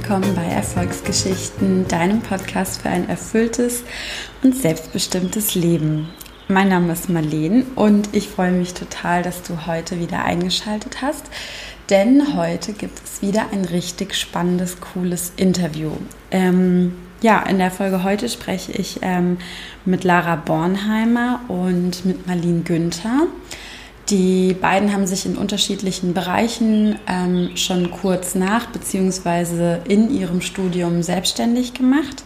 [0.00, 3.82] willkommen bei Erfolgsgeschichten, deinem Podcast für ein erfülltes
[4.44, 6.08] und selbstbestimmtes Leben.
[6.46, 11.24] Mein Name ist Marleen und ich freue mich total, dass du heute wieder eingeschaltet hast,
[11.90, 15.90] denn heute gibt es wieder ein richtig spannendes, cooles Interview.
[16.30, 19.38] Ähm, ja, in der Folge heute spreche ich ähm,
[19.84, 23.26] mit Lara Bornheimer und mit Marlene Günther.
[24.10, 29.78] Die beiden haben sich in unterschiedlichen Bereichen ähm, schon kurz nach bzw.
[29.86, 32.24] in ihrem Studium selbstständig gemacht.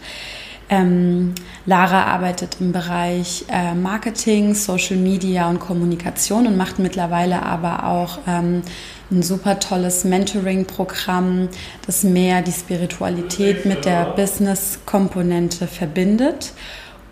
[0.68, 1.34] Ähm,
[1.66, 8.20] Lara arbeitet im Bereich äh, Marketing, Social Media und Kommunikation und macht mittlerweile aber auch
[8.28, 8.62] ähm,
[9.10, 11.48] ein super tolles Mentoring-Programm,
[11.84, 16.52] das mehr die Spiritualität mit der Business-Komponente verbindet.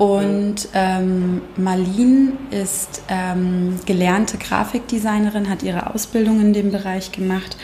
[0.01, 7.59] Und ähm, Marlene ist ähm, gelernte Grafikdesignerin, hat ihre Ausbildung in dem Bereich gemacht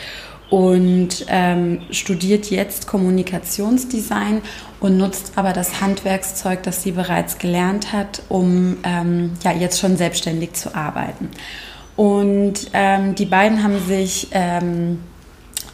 [0.51, 4.43] und ähm, studiert jetzt Kommunikationsdesign
[4.79, 9.97] und nutzt aber das Handwerkszeug, das sie bereits gelernt hat, um ähm, ja jetzt schon
[9.97, 11.29] selbstständig zu arbeiten.
[11.95, 14.99] Und ähm, die beiden haben sich ähm,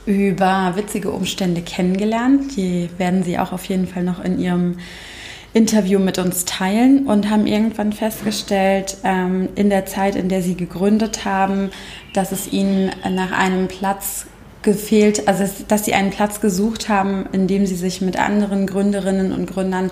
[0.06, 2.56] über witzige Umstände kennengelernt.
[2.56, 4.78] Die werden sie auch auf jeden Fall noch in ihrem
[5.54, 10.56] Interview mit uns teilen und haben irgendwann festgestellt, ähm, in der Zeit, in der sie
[10.56, 11.70] gegründet haben,
[12.14, 14.26] dass es ihnen nach einem Platz
[14.64, 19.32] gefehlt, also dass sie einen Platz gesucht haben, in dem sie sich mit anderen Gründerinnen
[19.32, 19.92] und Gründern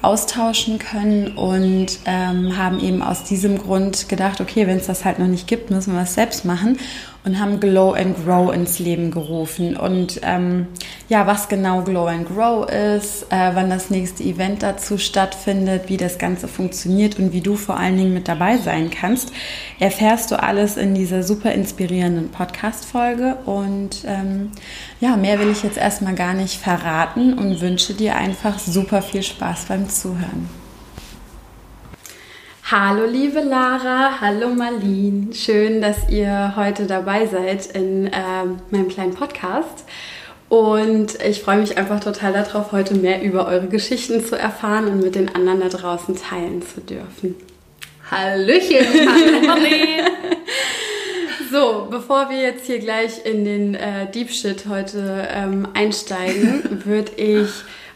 [0.00, 5.18] austauschen können und ähm, haben eben aus diesem Grund gedacht, okay, wenn es das halt
[5.18, 6.78] noch nicht gibt, müssen wir es selbst machen
[7.24, 9.76] und haben Glow and Grow ins Leben gerufen.
[9.76, 10.66] Und ähm,
[11.08, 15.96] ja, was genau Glow and Grow ist, äh, wann das nächste Event dazu stattfindet, wie
[15.96, 19.32] das Ganze funktioniert und wie du vor allen Dingen mit dabei sein kannst,
[19.80, 23.36] erfährst du alles in dieser super inspirierenden Podcast-Folge.
[23.46, 24.52] Und ähm,
[25.00, 29.22] ja, mehr will ich jetzt erstmal gar nicht verraten und wünsche dir einfach super viel
[29.22, 30.63] Spaß beim Zuhören.
[32.70, 35.34] Hallo liebe Lara, hallo Marlene.
[35.34, 38.10] Schön, dass ihr heute dabei seid in äh,
[38.70, 39.84] meinem kleinen Podcast.
[40.48, 45.02] Und ich freue mich einfach total darauf, heute mehr über eure Geschichten zu erfahren und
[45.02, 47.34] mit den anderen da draußen teilen zu dürfen.
[48.10, 50.10] Hallöchen, hallo Marlene.
[51.52, 57.12] So, bevor wir jetzt hier gleich in den äh, Deep Shit heute ähm, einsteigen, würde
[57.16, 57.50] ich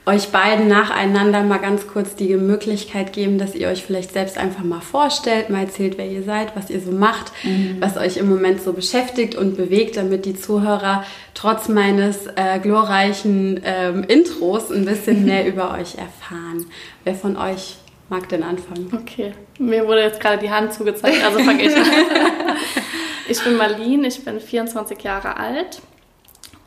[0.09, 4.65] euch beiden nacheinander mal ganz kurz die Möglichkeit geben, dass ihr euch vielleicht selbst einfach
[4.65, 7.77] mal vorstellt, mal erzählt, wer ihr seid, was ihr so macht, mhm.
[7.81, 11.05] was euch im Moment so beschäftigt und bewegt, damit die Zuhörer
[11.35, 16.65] trotz meines äh, glorreichen ähm, Intros ein bisschen mehr über euch erfahren.
[17.05, 17.77] Wer von euch
[18.09, 18.91] mag denn anfangen?
[18.95, 21.83] Okay, mir wurde jetzt gerade die Hand zugezeigt, also fange ich an.
[23.29, 25.83] ich bin Marlene, ich bin 24 Jahre alt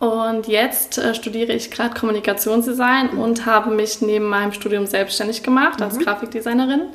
[0.01, 5.79] und jetzt äh, studiere ich gerade Kommunikationsdesign und habe mich neben meinem Studium selbstständig gemacht
[5.79, 6.05] als mhm.
[6.05, 6.87] Grafikdesignerin.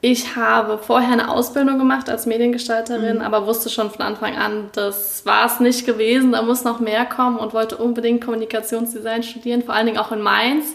[0.00, 3.22] Ich habe vorher eine Ausbildung gemacht als Mediengestalterin, mhm.
[3.22, 7.04] aber wusste schon von Anfang an, das war es nicht gewesen, da muss noch mehr
[7.04, 10.74] kommen und wollte unbedingt Kommunikationsdesign studieren, vor allen Dingen auch in Mainz,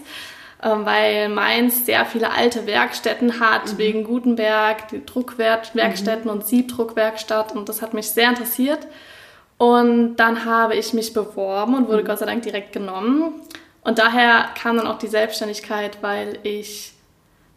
[0.63, 3.77] ähm, weil Mainz sehr viele alte Werkstätten hat, mhm.
[3.79, 6.29] wegen Gutenberg, die Druckwerkstätten mhm.
[6.29, 8.87] und Siebdruckwerkstatt und das hat mich sehr interessiert.
[9.57, 12.07] Und dann habe ich mich beworben und wurde mhm.
[12.07, 13.41] Gott sei Dank direkt genommen.
[13.83, 16.93] Und daher kam dann auch die Selbstständigkeit, weil ich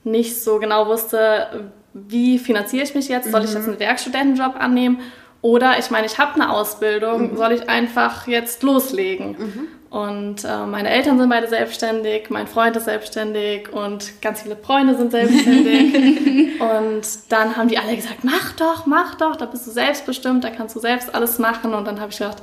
[0.04, 3.30] nicht so genau wusste, wie finanziere ich mich jetzt?
[3.30, 3.72] Soll ich jetzt mhm.
[3.72, 5.00] einen Werkstudentenjob annehmen?
[5.42, 7.36] Oder ich meine, ich habe eine Ausbildung, mhm.
[7.36, 9.36] soll ich einfach jetzt loslegen?
[9.38, 9.68] Mhm.
[9.88, 14.96] Und äh, meine Eltern sind beide selbstständig, mein Freund ist selbstständig und ganz viele Freunde
[14.96, 16.60] sind selbstständig.
[16.60, 20.50] und dann haben die alle gesagt, mach doch, mach doch, da bist du selbstbestimmt, da
[20.50, 21.72] kannst du selbst alles machen.
[21.72, 22.42] Und dann habe ich gedacht,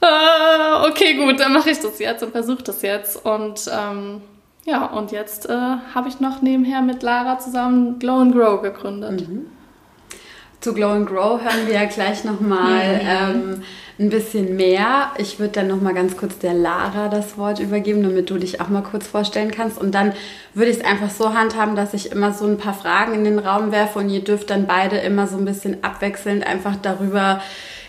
[0.00, 3.24] äh, okay, gut, dann mache ich das jetzt und versuche das jetzt.
[3.24, 4.22] Und ähm,
[4.64, 9.28] ja, und jetzt äh, habe ich noch nebenher mit Lara zusammen Glow and Grow gegründet.
[9.28, 9.46] Mhm.
[10.62, 12.94] Zu Glow and Grow hören wir ja gleich nochmal.
[12.94, 13.00] Mhm.
[13.04, 13.62] Ähm,
[13.98, 15.10] ein bisschen mehr.
[15.18, 18.60] Ich würde dann noch mal ganz kurz der Lara das Wort übergeben, damit du dich
[18.60, 19.78] auch mal kurz vorstellen kannst.
[19.78, 20.12] Und dann
[20.54, 23.38] würde ich es einfach so handhaben, dass ich immer so ein paar Fragen in den
[23.38, 27.42] Raum werfe und ihr dürft dann beide immer so ein bisschen abwechselnd einfach darüber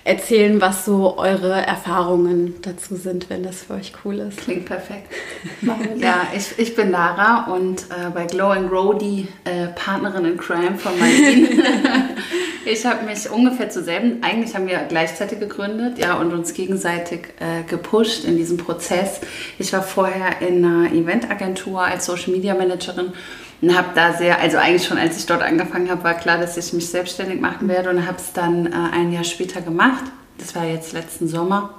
[0.05, 4.39] erzählen, was so eure Erfahrungen dazu sind, wenn das für euch cool ist.
[4.39, 5.13] Klingt perfekt.
[5.97, 10.37] ja, ich, ich bin Lara und äh, bei Glow and Grow die äh, Partnerin in
[10.37, 11.47] Crime von Marlene.
[12.65, 17.27] ich habe mich ungefähr zu selben, eigentlich haben wir gleichzeitig gegründet, ja, und uns gegenseitig
[17.39, 19.21] äh, gepusht in diesem Prozess.
[19.57, 23.13] Ich war vorher in einer Eventagentur als Social Media Managerin
[23.63, 26.57] und habe da sehr, also eigentlich schon als ich dort angefangen habe, war klar, dass
[26.57, 30.03] ich mich selbstständig machen werde und habe es dann äh, ein Jahr später gemacht.
[30.37, 31.73] Das war jetzt letzten Sommer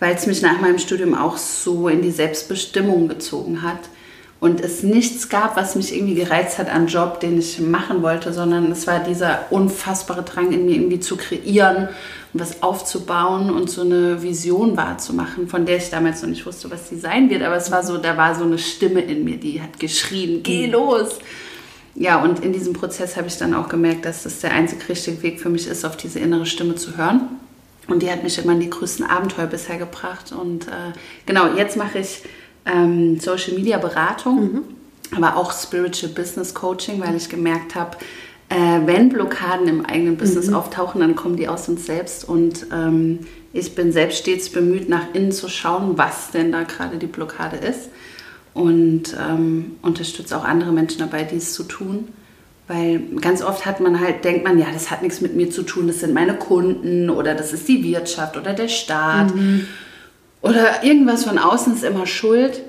[0.00, 3.78] weil es mich nach meinem Studium auch so in die Selbstbestimmung gezogen hat
[4.40, 8.32] und es nichts gab, was mich irgendwie gereizt hat an Job, den ich machen wollte,
[8.32, 11.90] sondern es war dieser unfassbare Drang in mir irgendwie zu kreieren
[12.32, 16.88] was aufzubauen und so eine Vision wahrzumachen, von der ich damals noch nicht wusste, was
[16.88, 17.42] sie sein wird.
[17.42, 20.66] Aber es war so, da war so eine Stimme in mir, die hat geschrien, geh
[20.66, 20.72] mhm.
[20.72, 21.18] los.
[21.96, 25.22] Ja, und in diesem Prozess habe ich dann auch gemerkt, dass das der einzig richtige
[25.22, 27.22] Weg für mich ist, auf diese innere Stimme zu hören.
[27.88, 30.30] Und die hat mich immer in die größten Abenteuer bisher gebracht.
[30.30, 30.92] Und äh,
[31.26, 32.22] genau, jetzt mache ich
[32.64, 34.62] ähm, Social Media Beratung, mhm.
[35.16, 37.96] aber auch Spiritual Business Coaching, weil ich gemerkt habe,
[38.50, 40.54] äh, wenn Blockaden im eigenen Business mhm.
[40.54, 42.28] auftauchen, dann kommen die aus uns selbst.
[42.28, 43.20] Und ähm,
[43.52, 47.56] ich bin selbst stets bemüht, nach innen zu schauen, was denn da gerade die Blockade
[47.56, 47.88] ist.
[48.52, 52.08] Und ähm, unterstütze auch andere Menschen dabei, dies zu tun.
[52.66, 55.62] Weil ganz oft hat man halt, denkt man, ja, das hat nichts mit mir zu
[55.62, 59.34] tun, das sind meine Kunden oder das ist die Wirtschaft oder der Staat.
[59.34, 59.66] Mhm.
[60.42, 62.62] Oder irgendwas von außen ist immer schuld.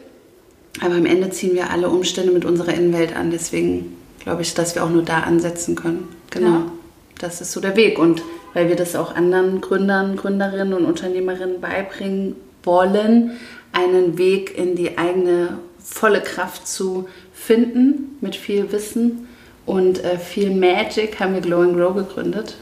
[0.80, 3.32] Aber am Ende ziehen wir alle Umstände mit unserer Innenwelt an.
[3.32, 6.08] Deswegen glaube ich, dass wir auch nur da ansetzen können.
[6.30, 6.48] Genau.
[6.48, 6.72] Ja.
[7.20, 8.00] Das ist so der Weg.
[8.00, 8.22] Und
[8.54, 13.32] weil wir das auch anderen Gründern, Gründerinnen und Unternehmerinnen beibringen wollen,
[13.72, 19.28] einen Weg in die eigene volle Kraft zu finden mit viel Wissen
[19.66, 22.56] und äh, viel Magic haben wir Glow and Grow gegründet.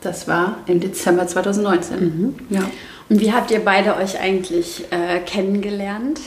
[0.00, 2.00] Das war im Dezember 2019.
[2.00, 2.34] Mhm.
[2.50, 2.70] Ja.
[3.08, 6.20] Und wie habt ihr beide euch eigentlich äh, kennengelernt?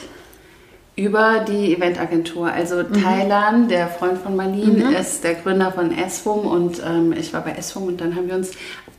[1.00, 2.52] Über die Eventagentur.
[2.52, 3.02] Also mhm.
[3.02, 4.96] Thailand, der Freund von Marlene, mhm.
[4.96, 8.36] ist der Gründer von SFUM und ähm, ich war bei SFUM und dann haben wir
[8.36, 8.52] uns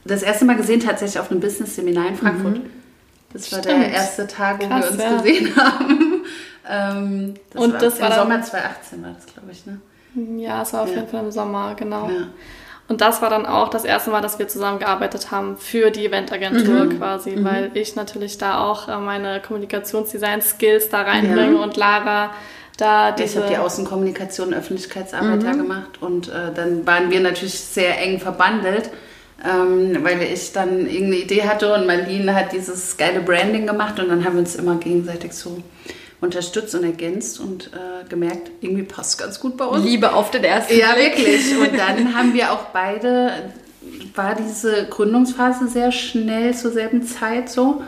[0.05, 2.59] das erste Mal gesehen, tatsächlich auf einem Business-Seminar in Frankfurt.
[2.59, 2.71] Mhm.
[3.33, 3.67] Das Stimmt.
[3.67, 5.17] war der erste Tag, wo Krass, wir uns ja.
[5.19, 6.25] gesehen haben.
[6.69, 9.81] ähm, das und war das war im Sommer 2018 war das, glaube ich, ne?
[10.41, 10.97] Ja, es war auf ja.
[10.97, 12.09] jeden Fall im Sommer, genau.
[12.09, 12.27] Ja.
[12.91, 16.87] Und das war dann auch das erste Mal, dass wir zusammengearbeitet haben für die Eventagentur
[16.87, 16.99] mhm.
[16.99, 17.45] quasi, mhm.
[17.45, 21.63] weil ich natürlich da auch äh, meine Kommunikationsdesign-Skills da reinbringe ja.
[21.63, 22.35] und Lara
[22.77, 23.29] da diese...
[23.29, 25.47] Ich habe die Außenkommunikation, Öffentlichkeitsarbeit mhm.
[25.47, 28.91] ja gemacht und äh, dann waren wir natürlich sehr eng verbandelt.
[29.43, 34.09] Ähm, weil ich dann irgendeine Idee hatte und Marlene hat dieses geile Branding gemacht und
[34.09, 35.63] dann haben wir uns immer gegenseitig so
[36.21, 39.85] unterstützt und ergänzt und äh, gemerkt, irgendwie passt ganz gut bei uns.
[39.85, 41.17] Liebe auf den ersten Ja, Blick.
[41.17, 41.57] wirklich.
[41.57, 43.33] Und dann haben wir auch beide,
[44.15, 47.83] war diese Gründungsphase sehr schnell zur selben Zeit so.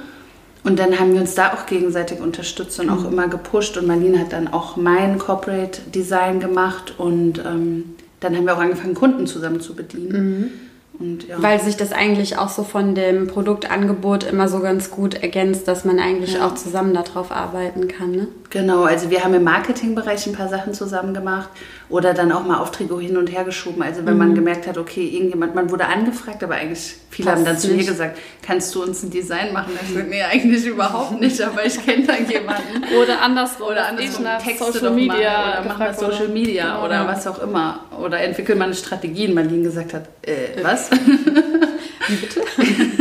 [0.65, 3.13] Und dann haben wir uns da auch gegenseitig unterstützt und auch mhm.
[3.13, 3.77] immer gepusht.
[3.77, 8.61] Und Marlene hat dann auch mein Corporate Design gemacht und ähm, dann haben wir auch
[8.61, 10.41] angefangen, Kunden zusammen zu bedienen.
[10.41, 10.51] Mhm.
[10.99, 11.43] Und, ja.
[11.43, 15.85] Weil sich das eigentlich auch so von dem Produktangebot immer so ganz gut ergänzt, dass
[15.85, 16.47] man eigentlich ja.
[16.47, 18.11] auch zusammen darauf arbeiten kann.
[18.13, 18.29] Ne?
[18.51, 21.49] Genau, also wir haben im Marketingbereich ein paar Sachen zusammen gemacht
[21.93, 23.83] oder dann auch mal Aufträge hin und her geschoben.
[23.83, 24.19] Also wenn mhm.
[24.19, 27.69] man gemerkt hat, okay, irgendjemand, man wurde angefragt, aber eigentlich viele Passt haben dann zu
[27.69, 29.73] mir gesagt, kannst du uns ein Design machen?
[29.83, 32.83] Ich sage, nee, eigentlich überhaupt nicht, aber ich kenne da jemanden.
[33.03, 33.69] Oder andersrum.
[33.69, 36.85] Oder andersrum, Texte Social Media oder mach mal Social Media ja.
[36.85, 37.85] oder was auch immer.
[38.03, 39.29] Oder entwickeln mal eine Strategie.
[39.29, 40.91] Und Marlene gesagt hat, äh, was?
[42.09, 42.41] Wie bitte?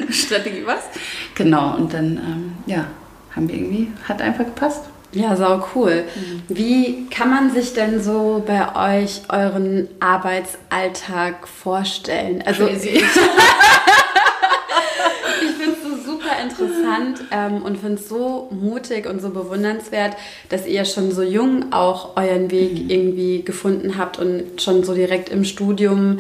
[0.14, 0.82] Strategie was?
[1.36, 2.86] Genau, und dann, ähm, ja,
[3.36, 4.91] haben wir irgendwie, hat einfach gepasst.
[5.14, 6.06] Ja, sau cool.
[6.16, 6.44] Mhm.
[6.48, 12.42] Wie kann man sich denn so bei euch euren Arbeitsalltag vorstellen?
[12.46, 12.90] Also Crazy.
[12.98, 13.04] ich
[15.58, 20.16] finde es so super interessant ähm, und finde es so mutig und so bewundernswert,
[20.50, 22.90] dass ihr schon so jung auch euren Weg mhm.
[22.90, 26.20] irgendwie gefunden habt und schon so direkt im Studium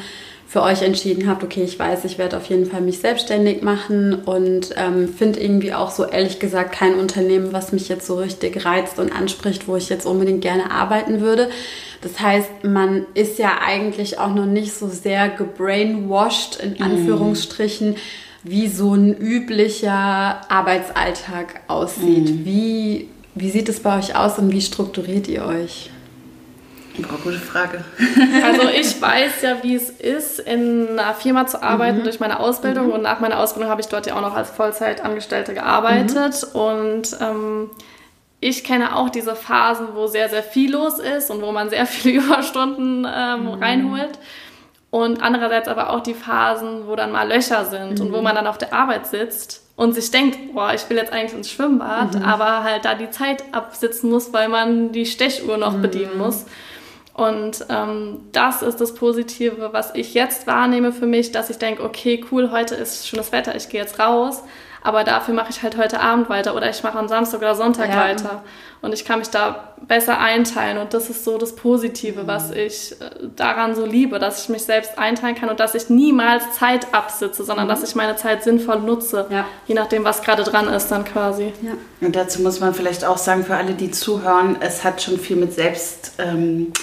[0.51, 4.13] für euch entschieden habt, okay, ich weiß, ich werde auf jeden Fall mich selbstständig machen
[4.13, 8.65] und ähm, finde irgendwie auch so ehrlich gesagt kein Unternehmen, was mich jetzt so richtig
[8.65, 11.49] reizt und anspricht, wo ich jetzt unbedingt gerne arbeiten würde.
[12.01, 16.81] Das heißt, man ist ja eigentlich auch noch nicht so sehr gebrainwashed, in mhm.
[16.81, 17.95] Anführungsstrichen, mm.
[18.43, 22.29] wie so ein üblicher Arbeitsalltag aussieht.
[22.29, 22.45] Mm.
[22.45, 25.91] Wie, wie sieht es bei euch aus und wie strukturiert ihr euch?
[26.97, 27.83] Boah, gute Frage.
[28.43, 32.03] Also ich weiß ja, wie es ist, in einer Firma zu arbeiten mhm.
[32.03, 32.93] durch meine Ausbildung mhm.
[32.93, 36.59] und nach meiner Ausbildung habe ich dort ja auch noch als Vollzeitangestellte gearbeitet mhm.
[36.59, 37.69] und ähm,
[38.41, 41.85] ich kenne auch diese Phasen, wo sehr, sehr viel los ist und wo man sehr
[41.87, 43.53] viele Überstunden ähm, mhm.
[43.53, 44.19] reinholt.
[44.89, 48.23] Und andererseits aber auch die Phasen, wo dann mal Löcher sind und wo mhm.
[48.23, 51.49] man dann auf der Arbeit sitzt und sich denkt, boah, ich will jetzt eigentlich ins
[51.49, 52.23] Schwimmbad, mhm.
[52.23, 56.45] aber halt da die Zeit absitzen muss, weil man die Stechuhr noch bedienen muss.
[57.13, 61.83] Und ähm, das ist das Positive, was ich jetzt wahrnehme für mich, dass ich denke,
[61.83, 64.43] okay, cool, heute ist schönes Wetter, ich gehe jetzt raus.
[64.83, 67.89] aber dafür mache ich halt heute Abend weiter oder ich mache am Samstag oder Sonntag
[67.89, 67.97] ja.
[67.97, 68.43] weiter.
[68.81, 72.57] Und ich kann mich da besser einteilen und das ist so das Positive, was mhm.
[72.57, 76.53] ich äh, daran so liebe, dass ich mich selbst einteilen kann und dass ich niemals
[76.53, 77.69] Zeit absitze, sondern mhm.
[77.69, 79.45] dass ich meine Zeit sinnvoll nutze, ja.
[79.67, 81.53] je nachdem, was gerade dran ist dann quasi.
[81.61, 81.73] Ja.
[82.05, 85.37] Und dazu muss man vielleicht auch sagen, für alle, die zuhören, es hat schon viel
[85.37, 86.13] mit Selbst...
[86.17, 86.73] Ähm,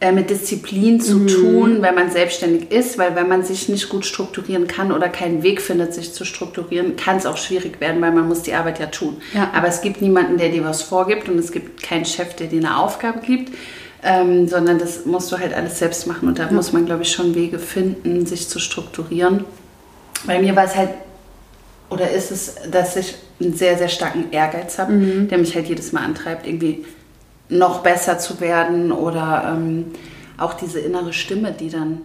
[0.00, 1.26] äh, mit Disziplin zu mhm.
[1.26, 5.42] tun, wenn man selbstständig ist, weil wenn man sich nicht gut strukturieren kann oder keinen
[5.42, 8.78] Weg findet, sich zu strukturieren, kann es auch schwierig werden, weil man muss die Arbeit
[8.78, 9.18] ja tun.
[9.34, 9.50] Ja.
[9.54, 12.60] Aber es gibt niemanden, der dir was vorgibt und es gibt keinen Chef, der dir
[12.60, 13.52] eine Aufgabe gibt.
[14.02, 16.52] Ähm, sondern das musst du halt alles selbst machen und da ja.
[16.52, 19.44] muss man, glaube ich, schon Wege finden, sich zu strukturieren.
[20.26, 20.88] Bei mir war es halt,
[21.90, 25.28] oder ist es, dass ich einen sehr, sehr starken Ehrgeiz habe, mhm.
[25.28, 26.86] der mich halt jedes Mal antreibt, irgendwie
[27.50, 29.92] noch besser zu werden oder ähm,
[30.38, 32.00] auch diese innere Stimme, die dann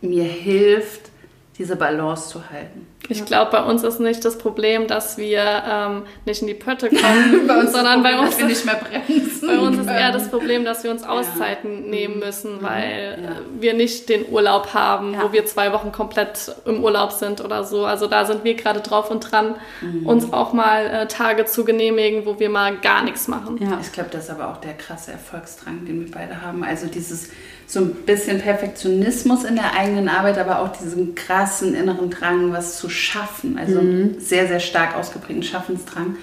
[0.00, 1.10] mir hilft,
[1.58, 2.86] diese Balance zu halten.
[3.08, 6.88] Ich glaube, bei uns ist nicht das Problem, dass wir ähm, nicht in die Pötte
[6.88, 9.46] kommen, bei sondern Problem, bei uns wir nicht mehr bremsen.
[9.46, 11.90] Bei uns ist eher das Problem, dass wir uns Auszeiten ja.
[11.90, 12.62] nehmen müssen, mhm.
[12.62, 13.30] weil ja.
[13.60, 15.22] wir nicht den Urlaub haben, ja.
[15.22, 17.84] wo wir zwei Wochen komplett im Urlaub sind oder so.
[17.84, 20.06] Also da sind wir gerade drauf und dran, mhm.
[20.06, 23.58] uns auch mal äh, Tage zu genehmigen, wo wir mal gar nichts machen.
[23.80, 26.64] Ich glaube, das ist aber auch der krasse Erfolgsdrang, den wir beide haben.
[26.64, 27.30] Also dieses
[27.66, 32.78] so ein bisschen Perfektionismus in der eigenen Arbeit, aber auch diesen krassen inneren Drang, was
[32.78, 33.58] zu schaffen.
[33.58, 34.16] Also mhm.
[34.18, 36.16] sehr, sehr stark ausgeprägten Schaffensdrang,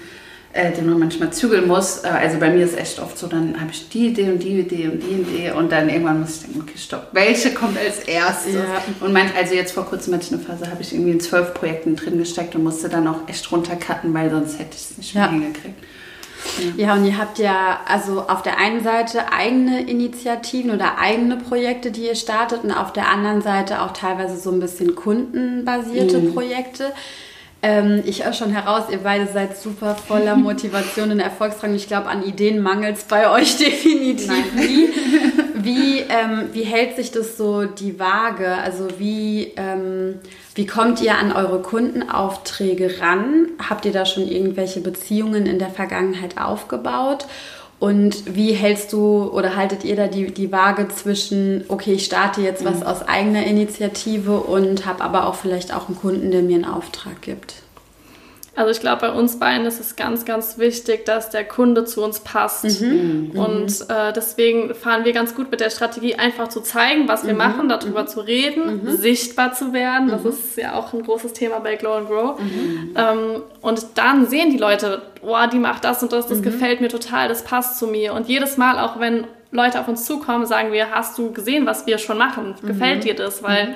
[0.52, 2.04] äh, den man manchmal zügeln muss.
[2.04, 4.60] Äh, also bei mir ist echt oft so, dann habe ich die Idee und die
[4.60, 8.00] Idee und die Idee und dann irgendwann muss ich denken, okay, stopp, welche kommt als
[8.00, 8.54] erstes?
[8.54, 8.82] Ja.
[9.00, 11.54] Und manch, also jetzt vor kurzem hatte ich eine Phase, habe ich irgendwie in zwölf
[11.54, 15.14] Projekten drin gesteckt und musste dann auch echt runtercutten, weil sonst hätte ich es nicht
[15.14, 15.30] mehr ja.
[15.30, 15.82] hingekriegt.
[16.76, 21.90] Ja, und ihr habt ja also auf der einen Seite eigene Initiativen oder eigene Projekte,
[21.90, 26.34] die ihr startet, und auf der anderen Seite auch teilweise so ein bisschen kundenbasierte mhm.
[26.34, 26.92] Projekte.
[27.62, 31.74] Ähm, ich höre schon heraus, ihr beide seid super voller Motivation und Erfolgsdrang.
[31.74, 34.88] Ich glaube, an Ideen mangelt es bei euch definitiv nie.
[35.62, 38.54] Wie, ähm, wie hält sich das so die Waage?
[38.54, 40.20] Also wie, ähm,
[40.54, 43.48] wie kommt ihr an eure Kundenaufträge ran?
[43.68, 47.26] Habt ihr da schon irgendwelche Beziehungen in der Vergangenheit aufgebaut?
[47.78, 52.40] Und wie hältst du oder haltet ihr da die, die Waage zwischen, okay, ich starte
[52.40, 52.82] jetzt was mhm.
[52.84, 57.22] aus eigener Initiative und habe aber auch vielleicht auch einen Kunden, der mir einen Auftrag
[57.22, 57.61] gibt?
[58.54, 62.04] Also ich glaube, bei uns beiden ist es ganz, ganz wichtig, dass der Kunde zu
[62.04, 62.82] uns passt.
[62.82, 63.30] Mhm.
[63.32, 63.38] mhm.
[63.38, 67.32] Und äh, deswegen fahren wir ganz gut mit der Strategie, einfach zu zeigen, was wir
[67.32, 67.38] mhm.
[67.38, 68.08] machen, darüber mhm.
[68.08, 68.96] zu reden, mhm.
[68.96, 70.08] sichtbar zu werden.
[70.08, 70.30] Das mhm.
[70.30, 72.38] ist ja auch ein großes Thema bei Glow and Grow.
[72.94, 76.88] Ähm, und dann sehen die Leute, oh, die macht das und das, das gefällt mir
[76.88, 78.12] total, das passt zu mir.
[78.12, 81.86] Und jedes Mal, auch wenn Leute auf uns zukommen, sagen wir, hast du gesehen, was
[81.86, 82.54] wir schon machen?
[82.62, 83.42] Gefällt dir das?
[83.42, 83.74] Weil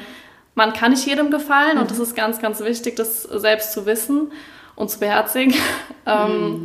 [0.54, 4.32] man kann nicht jedem gefallen und das ist ganz, ganz wichtig, das selbst zu wissen
[4.76, 5.54] und zu beherzigen.
[6.06, 6.64] mm.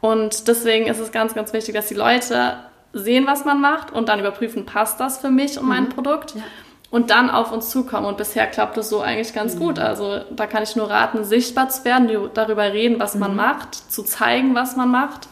[0.00, 2.58] Und deswegen ist es ganz, ganz wichtig, dass die Leute
[2.92, 5.88] sehen, was man macht und dann überprüfen, passt das für mich und mein mhm.
[5.88, 6.34] Produkt.
[6.34, 6.42] Ja.
[6.90, 8.06] Und dann auf uns zukommen.
[8.06, 9.60] Und bisher klappt es so eigentlich ganz mhm.
[9.60, 9.78] gut.
[9.78, 13.20] Also da kann ich nur raten, sichtbar zu werden, darüber reden, was mhm.
[13.20, 15.28] man macht, zu zeigen, was man macht.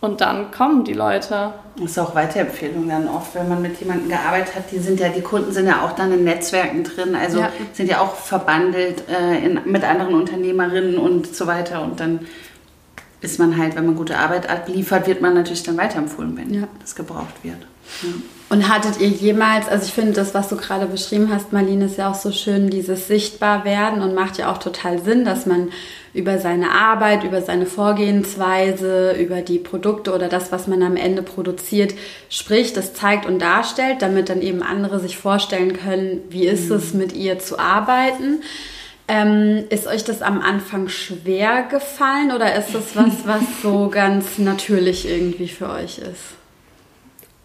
[0.00, 1.52] Und dann kommen die Leute.
[1.76, 4.70] Das ist auch Weiterempfehlung dann oft, wenn man mit jemandem gearbeitet hat.
[4.72, 7.50] Die sind ja, die Kunden sind ja auch dann in Netzwerken drin, also ja.
[7.74, 11.82] sind ja auch verbandelt äh, in, mit anderen Unternehmerinnen und so weiter.
[11.82, 12.20] Und dann
[13.20, 16.68] ist man halt, wenn man gute Arbeit abliefert, wird man natürlich dann weiterempfohlen, wenn ja.
[16.80, 17.58] das gebraucht wird.
[18.02, 18.08] Ja.
[18.48, 21.98] Und hattet ihr jemals, also ich finde das, was du gerade beschrieben hast, Marlene, ist
[21.98, 25.70] ja auch so schön, dieses Sichtbarwerden und macht ja auch total Sinn, dass man
[26.12, 31.22] über seine Arbeit, über seine Vorgehensweise, über die Produkte oder das, was man am Ende
[31.22, 31.94] produziert,
[32.28, 36.76] spricht, das zeigt und darstellt, damit dann eben andere sich vorstellen können, wie ist mhm.
[36.76, 38.42] es mit ihr zu arbeiten.
[39.06, 44.38] Ähm, ist euch das am Anfang schwer gefallen oder ist das was, was so ganz
[44.38, 46.36] natürlich irgendwie für euch ist?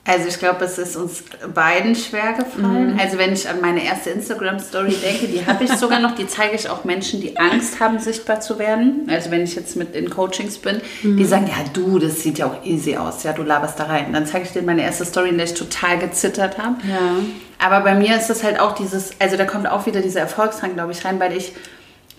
[0.07, 1.24] Also ich glaube, es ist uns
[1.55, 2.93] beiden schwer gefallen.
[2.93, 3.00] Mhm.
[3.00, 6.55] Also wenn ich an meine erste Instagram-Story denke, die habe ich sogar noch, die zeige
[6.55, 9.07] ich auch Menschen, die Angst haben, sichtbar zu werden.
[9.09, 11.17] Also wenn ich jetzt mit in Coachings bin, mhm.
[11.17, 14.13] die sagen, ja du, das sieht ja auch easy aus, ja, du laberst da rein.
[14.13, 16.75] Dann zeige ich denen meine erste Story, in der ich total gezittert habe.
[16.88, 17.15] Ja.
[17.57, 20.75] Aber bei mir ist es halt auch dieses, also da kommt auch wieder dieser Erfolgsdrang,
[20.75, 21.53] glaube ich, rein, weil ich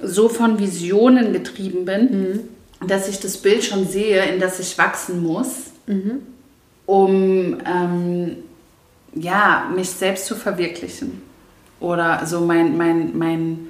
[0.02, 2.00] so von Visionen getrieben bin,
[2.80, 2.88] mhm.
[2.88, 5.70] dass ich das Bild schon sehe, in das ich wachsen muss.
[5.86, 6.34] Mhm
[6.86, 8.36] um ähm,
[9.14, 11.22] ja, mich selbst zu verwirklichen.
[11.80, 13.68] Oder so mein, mein, mein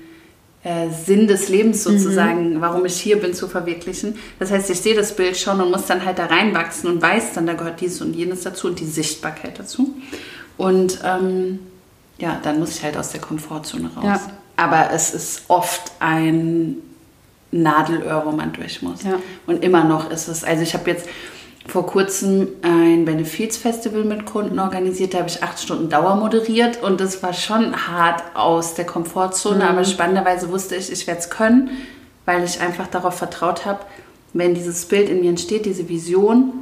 [0.62, 2.60] äh, Sinn des Lebens sozusagen, mhm.
[2.60, 4.16] warum ich hier bin, zu verwirklichen.
[4.38, 7.32] Das heißt, ich sehe das Bild schon und muss dann halt da reinwachsen und weiß
[7.34, 9.94] dann, da gehört dies und jenes dazu und die Sichtbarkeit dazu.
[10.56, 11.60] Und ähm,
[12.18, 14.04] ja, dann muss ich halt aus der Komfortzone raus.
[14.04, 14.20] Ja.
[14.56, 16.76] Aber es ist oft ein
[17.52, 19.02] Nadelöhr, wo man durch muss.
[19.02, 19.18] Ja.
[19.46, 21.06] Und immer noch ist es, also ich habe jetzt
[21.68, 25.14] vor kurzem ein Benefizfestival mit Kunden organisiert.
[25.14, 29.64] Da habe ich acht Stunden Dauer moderiert und das war schon hart aus der Komfortzone.
[29.64, 29.70] Mhm.
[29.70, 31.70] Aber spannenderweise wusste ich, ich werde es können,
[32.24, 33.80] weil ich einfach darauf vertraut habe,
[34.32, 36.52] wenn dieses Bild in mir entsteht, diese Vision,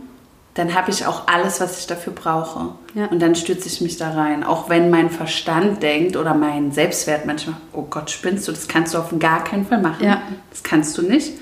[0.55, 2.71] dann habe ich auch alles, was ich dafür brauche.
[2.95, 3.07] Ja.
[3.07, 4.45] Und dann stütze ich mich da rein.
[4.45, 8.95] Auch wenn mein Verstand denkt oder mein Selbstwert manchmal, oh Gott, spinnst du, das kannst
[8.95, 10.05] du auf gar keinen Fall machen.
[10.05, 10.23] Ja.
[10.51, 11.33] Das kannst du nicht.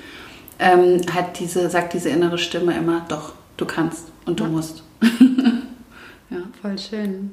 [0.59, 4.51] Ähm, hat diese, sagt diese innere Stimme immer, doch, du kannst und du ja.
[4.51, 4.83] musst.
[6.31, 6.39] ja.
[6.61, 7.33] Voll schön.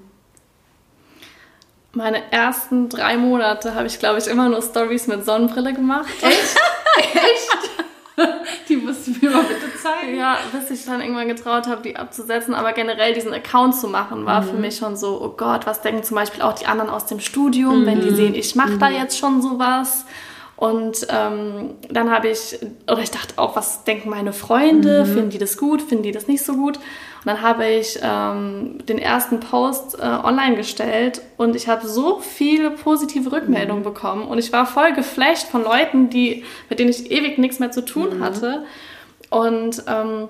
[1.91, 6.07] Meine ersten drei Monate habe ich, glaube ich, immer nur Stories mit Sonnenbrille gemacht.
[6.21, 6.55] Echt?
[6.97, 8.27] Echt?
[8.67, 10.17] Die musst du mir mal bitte zeigen.
[10.17, 12.53] Ja, bis ich dann irgendwann getraut habe, die abzusetzen.
[12.53, 14.45] Aber generell diesen Account zu machen, war mhm.
[14.49, 17.21] für mich schon so, oh Gott, was denken zum Beispiel auch die anderen aus dem
[17.21, 17.85] Studium, mhm.
[17.87, 18.15] wenn die mhm.
[18.15, 18.79] sehen, ich mache mhm.
[18.79, 20.05] da jetzt schon sowas.
[20.59, 25.05] Und ähm, dann habe ich, oder ich dachte auch, was denken meine Freunde?
[25.05, 25.13] Mhm.
[25.13, 25.81] Finden die das gut?
[25.81, 26.75] Finden die das nicht so gut?
[26.75, 32.19] Und dann habe ich ähm, den ersten Post äh, online gestellt und ich habe so
[32.19, 33.87] viele positive Rückmeldungen mhm.
[33.87, 37.71] bekommen und ich war voll geflasht von Leuten, die, mit denen ich ewig nichts mehr
[37.71, 38.23] zu tun mhm.
[38.23, 38.65] hatte.
[39.29, 40.27] Und ähm,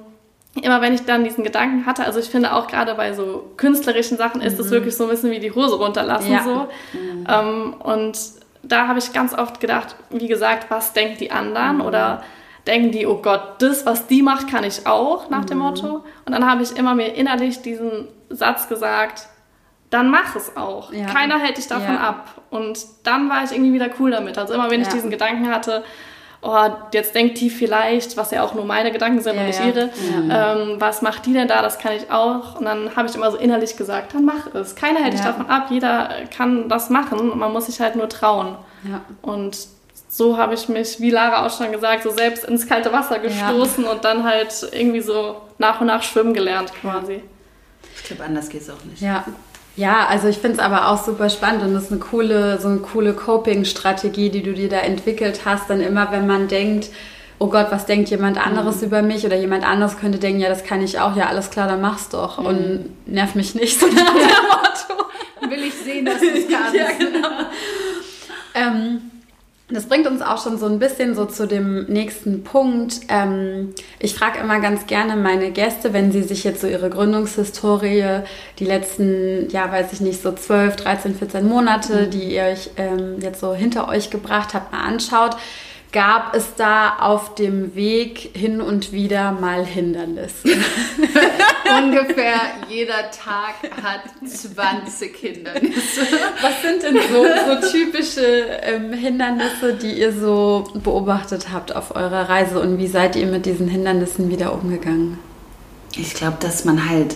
[0.62, 4.20] immer wenn ich dann diesen Gedanken hatte, also ich finde auch gerade bei so künstlerischen
[4.20, 4.72] Sachen ist es mhm.
[4.72, 6.44] wirklich so ein bisschen wie die Hose runterlassen ja.
[6.44, 6.68] so.
[6.94, 7.26] Mhm.
[7.28, 8.20] Ähm, und
[8.64, 11.82] da habe ich ganz oft gedacht, wie gesagt, was denken die anderen mhm.
[11.82, 12.24] oder
[12.68, 15.48] denken die, oh Gott, das, was die macht, kann ich auch, nach mhm.
[15.48, 16.04] dem Motto.
[16.26, 19.28] Und dann habe ich immer mir innerlich diesen Satz gesagt,
[19.90, 20.94] dann mach es auch.
[20.94, 21.08] Ja.
[21.08, 22.02] Keiner hält dich davon ja.
[22.02, 22.42] ab.
[22.52, 24.38] Und dann war ich irgendwie wieder cool damit.
[24.38, 24.88] Also immer, wenn ja.
[24.88, 25.84] ich diesen Gedanken hatte,
[26.42, 29.90] oh, jetzt denkt die vielleicht, was ja auch nur meine Gedanken sind und nicht ihre,
[30.30, 32.56] ähm, was macht die denn da, das kann ich auch.
[32.56, 34.76] Und dann habe ich immer so innerlich gesagt, dann mach es.
[34.76, 37.38] Keiner hält dich davon ab, jeder kann das machen.
[37.38, 38.56] Man muss sich halt nur trauen.
[39.22, 39.58] Und
[40.08, 43.84] so habe ich mich, wie Lara auch schon gesagt, so selbst ins kalte Wasser gestoßen
[43.84, 43.92] ja.
[43.92, 47.22] und dann halt irgendwie so nach und nach schwimmen gelernt quasi.
[47.96, 49.02] Ich glaube, anders geht es auch nicht.
[49.02, 49.26] Ja.
[49.80, 52.68] Ja, also ich finde es aber auch super spannend und das ist eine coole, so
[52.68, 55.70] eine coole Coping-Strategie, die du dir da entwickelt hast.
[55.70, 56.90] Dann immer, wenn man denkt,
[57.40, 58.88] oh Gott, was denkt jemand anderes mhm.
[58.88, 61.70] über mich oder jemand anderes könnte denken, ja, das kann ich auch, ja, alles klar,
[61.70, 62.46] dann mach's doch mhm.
[62.46, 65.50] und nerv mich nicht, so nach dem Motto.
[65.50, 66.76] Will ich sehen, dass du es kannst.
[66.76, 67.30] ja, genau.
[68.56, 69.02] ähm,
[69.70, 73.02] das bringt uns auch schon so ein bisschen so zu dem nächsten Punkt.
[73.08, 78.22] Ähm, ich frage immer ganz gerne meine Gäste, wenn sie sich jetzt so ihre Gründungshistorie,
[78.58, 83.18] die letzten, ja, weiß ich nicht, so 12, 13, 14 Monate, die ihr euch ähm,
[83.22, 85.38] jetzt so hinter euch gebracht habt, mal anschaut
[85.92, 90.48] gab es da auf dem Weg hin und wieder mal Hindernisse.
[91.78, 92.34] Ungefähr
[92.68, 96.02] jeder Tag hat 20 Hindernisse.
[96.42, 98.22] Was sind denn so, so typische
[98.62, 103.46] ähm, Hindernisse, die ihr so beobachtet habt auf eurer Reise und wie seid ihr mit
[103.46, 105.18] diesen Hindernissen wieder umgegangen?
[105.96, 107.16] Ich glaube, dass man halt,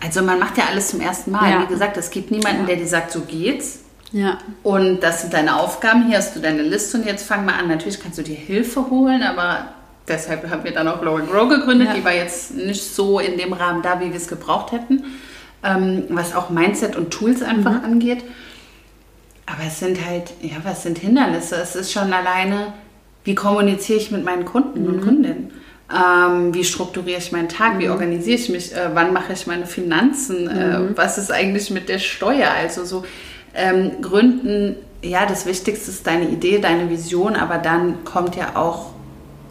[0.00, 1.50] also man macht ja alles zum ersten Mal.
[1.50, 1.62] Ja.
[1.62, 2.66] Wie gesagt, es gibt niemanden, ja.
[2.66, 3.81] der dir sagt, so geht's
[4.12, 4.38] ja.
[4.62, 6.06] Und das sind deine Aufgaben.
[6.06, 7.68] Hier hast du deine Liste und jetzt fang mal an.
[7.68, 9.68] Natürlich kannst du dir Hilfe holen, aber
[10.06, 11.88] deshalb haben wir dann auch Glow Grow gegründet.
[11.88, 11.94] Ja.
[11.94, 15.04] Die war jetzt nicht so in dem Rahmen da, wie wir es gebraucht hätten,
[15.64, 17.84] ähm, was auch Mindset und Tools einfach mhm.
[17.84, 18.24] angeht.
[19.46, 21.56] Aber es sind halt, ja, was sind Hindernisse?
[21.56, 22.74] Es ist schon alleine,
[23.24, 24.88] wie kommuniziere ich mit meinen Kunden mhm.
[24.88, 25.50] und Kundinnen?
[25.92, 27.74] Ähm, wie strukturiere ich meinen Tag?
[27.74, 27.78] Mhm.
[27.80, 28.74] Wie organisiere ich mich?
[28.74, 30.48] Äh, wann mache ich meine Finanzen?
[30.48, 30.96] Äh, mhm.
[30.96, 32.50] was ist eigentlich mit der Steuer?
[32.50, 33.04] Also so
[33.54, 38.90] ähm, Gründen, ja, das Wichtigste ist deine Idee, deine Vision, aber dann kommt ja auch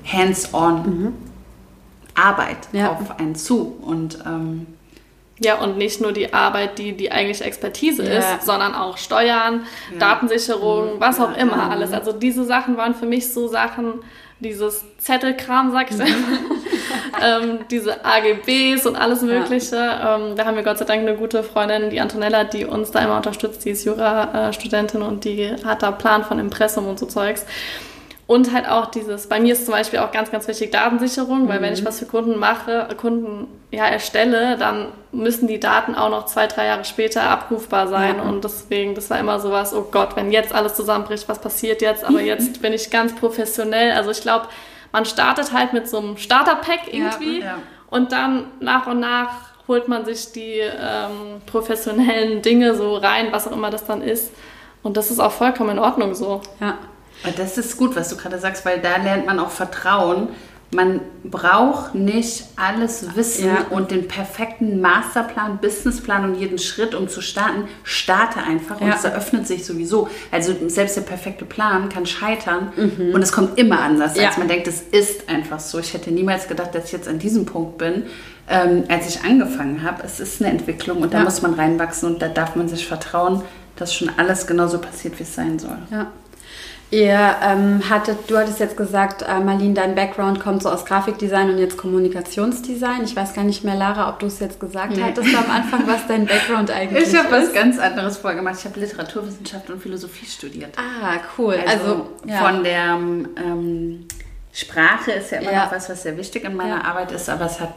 [0.05, 1.13] hands-on mhm.
[2.15, 2.91] Arbeit ja.
[2.91, 3.77] auf einen zu.
[3.81, 4.67] Und ähm,
[5.43, 8.19] ja, und nicht nur die Arbeit, die die eigentliche Expertise ja.
[8.19, 9.97] ist, sondern auch Steuern, ja.
[9.99, 11.93] Datensicherung, was auch immer alles.
[11.93, 13.95] Also diese Sachen waren für mich so Sachen,
[14.39, 16.05] dieses Zettelkram, sag ich mhm.
[17.21, 19.75] ähm, diese AGBs und alles Mögliche.
[19.75, 20.15] Ja.
[20.15, 22.99] Ähm, da haben wir Gott sei Dank eine gute Freundin, die Antonella, die uns da
[22.99, 23.65] immer unterstützt.
[23.65, 27.45] Die ist Jura-Studentin und die hat da Plan von Impressum und so Zeugs.
[28.31, 31.59] Und halt auch dieses, bei mir ist zum Beispiel auch ganz, ganz wichtig Datensicherung, weil
[31.59, 31.63] mhm.
[31.63, 36.27] wenn ich was für Kunden mache, Kunden ja erstelle, dann müssen die Daten auch noch
[36.27, 38.15] zwei, drei Jahre später abrufbar sein.
[38.17, 38.23] Ja.
[38.23, 42.05] Und deswegen, das war immer sowas, oh Gott, wenn jetzt alles zusammenbricht, was passiert jetzt?
[42.05, 43.91] Aber jetzt bin ich ganz professionell.
[43.91, 44.47] Also ich glaube,
[44.91, 47.57] man startet halt mit so einem Starter-Pack irgendwie ja, ja.
[47.89, 53.47] und dann nach und nach holt man sich die ähm, professionellen Dinge so rein, was
[53.47, 54.31] auch immer das dann ist.
[54.83, 56.41] Und das ist auch vollkommen in Ordnung so.
[56.59, 56.77] Ja.
[57.37, 60.29] Das ist gut, was du gerade sagst, weil da lernt man auch Vertrauen.
[60.73, 63.65] Man braucht nicht alles wissen Ja.
[63.71, 67.65] und den perfekten Masterplan, Businessplan und jeden Schritt, um zu starten.
[67.83, 68.95] Starte einfach und Ja.
[68.95, 70.07] es eröffnet sich sowieso.
[70.31, 73.13] Also selbst der perfekte Plan kann scheitern Mhm.
[73.13, 74.27] und es kommt immer anders, Ja.
[74.29, 74.67] als man denkt.
[74.67, 75.77] Es ist einfach so.
[75.79, 78.03] Ich hätte niemals gedacht, dass ich jetzt an diesem Punkt bin,
[78.49, 80.03] ähm, als ich angefangen habe.
[80.05, 83.41] Es ist eine Entwicklung und da muss man reinwachsen und da darf man sich vertrauen,
[83.75, 85.77] dass schon alles genauso passiert, wie es sein soll.
[85.91, 86.07] Ja.
[86.91, 91.49] Ihr ähm, hattet, du hattest jetzt gesagt, äh, Marlene, dein Background kommt so aus Grafikdesign
[91.49, 93.05] und jetzt Kommunikationsdesign.
[93.05, 95.01] Ich weiß gar nicht mehr, Lara, ob du es jetzt gesagt Nee.
[95.03, 97.53] hattest am Anfang, was dein Background eigentlich Ich habe was ist.
[97.55, 98.55] ganz anderes vorgemacht.
[98.59, 100.75] Ich habe Literaturwissenschaft und Philosophie studiert.
[100.77, 101.55] Ah, cool.
[101.65, 102.37] Also, Also, ja.
[102.39, 104.05] von der ähm,
[104.53, 105.65] Sprache ist ja immer Ja.
[105.65, 106.83] noch was, was sehr wichtig in meiner Ja.
[106.83, 107.73] Arbeit ist, aber es hat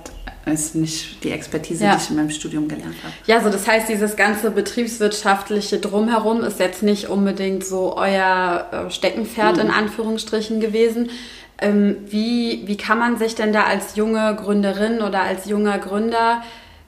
[0.46, 1.94] ist nicht die Expertise, Ja.
[1.96, 3.14] die ich in meinem Studium gelernt habe.
[3.24, 8.90] Ja, so das heißt, dieses ganze betriebswirtschaftliche Drumherum ist jetzt nicht unbedingt so euer äh,
[8.90, 11.08] Steckenpferd in Anführungsstrichen gewesen.
[11.60, 16.42] Ähm, wie, wie kann man sich denn da als junge Gründerin oder als junger Gründer,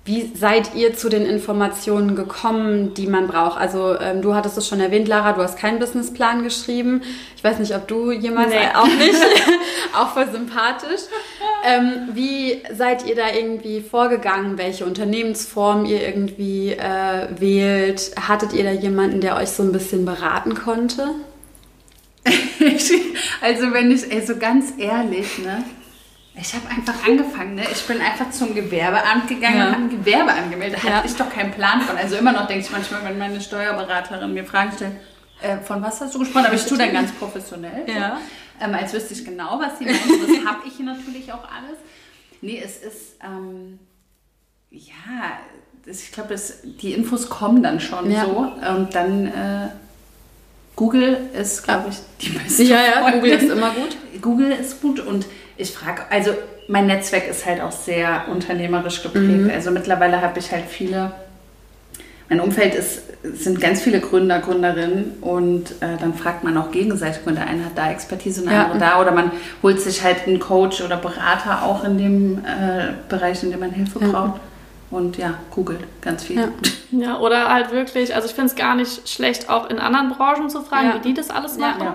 [0.07, 3.59] wie seid ihr zu den Informationen gekommen, die man braucht?
[3.59, 7.03] Also ähm, du hattest es schon erwähnt, Lara, du hast keinen Businessplan geschrieben.
[7.37, 8.69] Ich weiß nicht, ob du jemals, Nee.
[8.75, 9.15] auch nicht,
[9.99, 11.03] auch voll sympathisch.
[11.65, 14.57] Ähm, wie seid ihr da irgendwie vorgegangen?
[14.59, 18.13] Welche Unternehmensform ihr irgendwie äh, wählt?
[18.29, 21.11] Hattet ihr da jemanden, der euch so ein bisschen beraten konnte?
[23.41, 25.65] also wenn ich, ey, so ganz ehrlich, ne?
[26.39, 27.63] Ich habe einfach angefangen, ne?
[27.73, 29.67] Ich bin einfach zum Gewerbeamt gegangen Ja.
[29.69, 30.81] und habe ein Gewerbe angemeldet.
[30.83, 30.95] Da Ja.
[30.97, 31.97] hatte ich doch keinen Plan von.
[31.97, 34.93] Also immer noch denke ich manchmal, wenn meine Steuerberaterin mir Fragen stellt,
[35.41, 36.47] äh, von was hast du gesprochen?
[36.47, 37.85] Aber ich tue dann ganz professionell.
[37.87, 37.93] so.
[37.93, 38.19] Ja.
[38.61, 39.99] Ähm, als wüsste ich genau, was sie meint.
[39.99, 41.79] Das habe ich natürlich auch alles.
[42.43, 43.79] Nee, es ist, ähm,
[44.71, 44.93] ja,
[45.87, 48.25] das, ich glaube, die Infos kommen dann schon Ja.
[48.27, 48.53] so.
[48.77, 49.69] Und dann, äh,
[50.75, 53.21] Google ist, glaube ich, die beste Ja, ja, Freundin.
[53.21, 53.97] Google ist immer gut.
[54.21, 55.25] Google ist gut und
[55.57, 56.33] ich frage, also
[56.69, 59.27] mein Netzwerk ist halt auch sehr unternehmerisch geprägt.
[59.45, 59.51] Mhm.
[59.55, 61.13] Also mittlerweile habe ich halt viele,
[62.29, 67.21] mein Umfeld ist, sind ganz viele Gründer, Gründerinnen und äh, dann fragt man auch gegenseitig,
[67.27, 68.65] und der eine hat da Expertise und der Ja.
[68.65, 69.31] andere da oder man
[69.63, 73.71] holt sich halt einen Coach oder Berater auch in dem äh, Bereich, in dem man
[73.71, 74.09] Hilfe Ja.
[74.09, 74.41] braucht.
[74.89, 76.37] Und ja, googelt ganz viel.
[76.37, 76.49] Ja.
[76.93, 80.49] Ja, oder halt wirklich, also ich finde es gar nicht schlecht, auch in anderen Branchen
[80.49, 80.95] zu fragen, Ja.
[80.95, 81.83] wie die das alles machen.
[81.83, 81.95] Ja.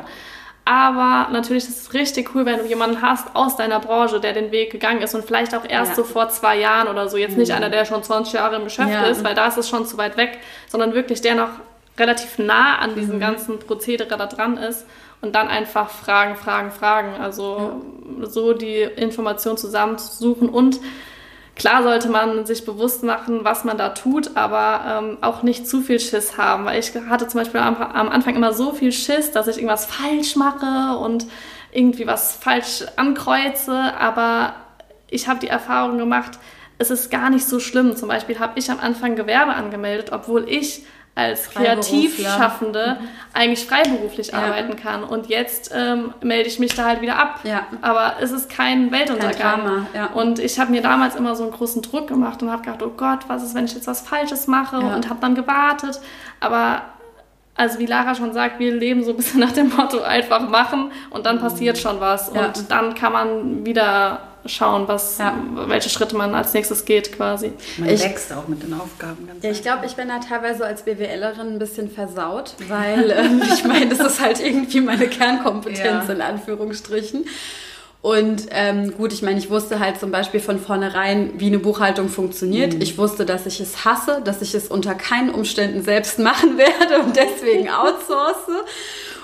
[0.72, 4.54] Aber natürlich ist es richtig cool, wenn du jemanden hast aus deiner Branche, der den
[4.54, 5.96] Weg gegangen ist und vielleicht auch erst Ja.
[5.98, 7.18] so vor zwei Jahren oder so.
[7.18, 9.04] Jetzt nicht einer, der schon 20 Jahre im Geschäft Ja.
[9.08, 11.50] ist, weil da ist es schon zu weit weg, sondern wirklich der noch
[12.00, 14.86] relativ nah an diesem ganzen Prozedere da dran ist
[15.20, 17.16] und dann einfach fragen, fragen, fragen.
[17.22, 17.82] Also
[18.22, 20.80] so die Information zusammenzusuchen und
[21.62, 25.82] Klar sollte man sich bewusst machen, was man da tut, aber ähm, auch nicht zu
[25.82, 26.66] viel Schiss haben.
[26.66, 29.86] Weil ich hatte zum Beispiel am, am Anfang immer so viel Schiss, dass ich irgendwas
[29.86, 31.28] falsch mache und
[31.72, 33.76] irgendwie was falsch ankreuze.
[34.00, 34.56] Aber
[35.08, 36.40] ich habe die Erfahrung gemacht,
[36.80, 37.96] es ist gar nicht so schlimm.
[37.96, 42.98] Zum Beispiel habe ich am Anfang Gewerbe angemeldet, obwohl ich als Kreativschaffende
[43.34, 44.40] eigentlich freiberuflich Ja.
[44.40, 45.04] arbeiten kann.
[45.04, 47.42] Und jetzt ähm, melde ich mich da halt wieder ab.
[47.44, 47.68] Ja.
[47.82, 49.88] Aber es ist kein Weltuntergang.
[49.94, 50.08] Ja.
[50.08, 52.94] Und ich habe mir damals immer so einen großen Druck gemacht und habe gedacht, oh
[52.96, 54.78] Gott, was ist, wenn ich jetzt was Falsches mache?
[54.78, 54.96] Ja.
[54.96, 56.00] Und habe dann gewartet.
[56.40, 56.84] Aber
[57.56, 60.92] also wie Lara schon sagt, wir leben so ein bisschen nach dem Motto, einfach machen
[61.10, 62.32] und dann passiert schon was.
[62.34, 62.46] Ja.
[62.46, 65.36] Und dann kann man wieder schauen, was, Ja.
[65.68, 67.54] welche Schritte man als nächstes geht quasi.
[67.78, 70.66] Man Ich- wächst auch mit den Aufgaben ganz Ja, ich glaube, ich bin da teilweise
[70.66, 76.08] als BWLerin ein bisschen versaut, weil ähm, ich meine, das ist halt irgendwie meine Kernkompetenz
[76.08, 76.14] Ja.
[76.14, 77.26] in Anführungsstrichen.
[78.04, 82.10] Und ähm, gut, ich meine, ich wusste halt zum Beispiel von vornherein, wie eine Buchhaltung
[82.10, 82.74] funktioniert.
[82.82, 87.04] Ich wusste, dass ich es hasse, dass ich es unter keinen Umständen selbst machen werde
[87.04, 88.48] und deswegen outsource.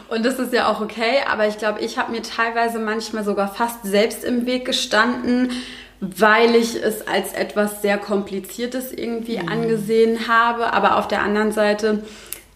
[0.09, 3.47] Und das ist ja auch okay, aber ich glaube, ich habe mir teilweise manchmal sogar
[3.53, 5.51] fast selbst im Weg gestanden,
[5.99, 10.73] weil ich es als etwas sehr Kompliziertes irgendwie angesehen habe.
[10.73, 12.03] Aber auf der anderen Seite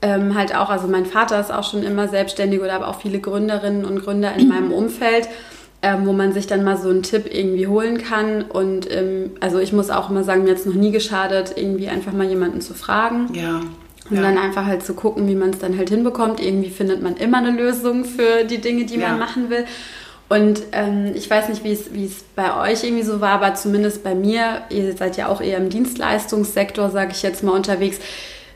[0.02, 3.20] ähm, halt auch, also mein Vater ist auch schon immer selbstständig oder aber auch viele
[3.20, 5.28] Gründerinnen und Gründer in meinem Umfeld,
[5.82, 8.44] ähm, wo man sich dann mal so einen Tipp irgendwie holen kann.
[8.44, 11.90] Und ähm, also ich muss auch immer sagen, mir hat es noch nie geschadet, irgendwie
[11.90, 13.34] einfach mal jemanden zu fragen.
[13.34, 13.62] Ja.
[14.12, 14.24] Und ja.
[14.24, 16.40] dann einfach halt zu gucken, wie man es dann halt hinbekommt.
[16.40, 19.10] Irgendwie findet man immer eine Lösung für die Dinge, die Ja.
[19.10, 19.66] man machen will.
[20.30, 23.54] Und ähm, ich weiß nicht, wie es wie es bei euch irgendwie so war, aber
[23.56, 28.00] zumindest bei mir, ihr seid ja auch eher im Dienstleistungssektor, sage ich jetzt mal, unterwegs.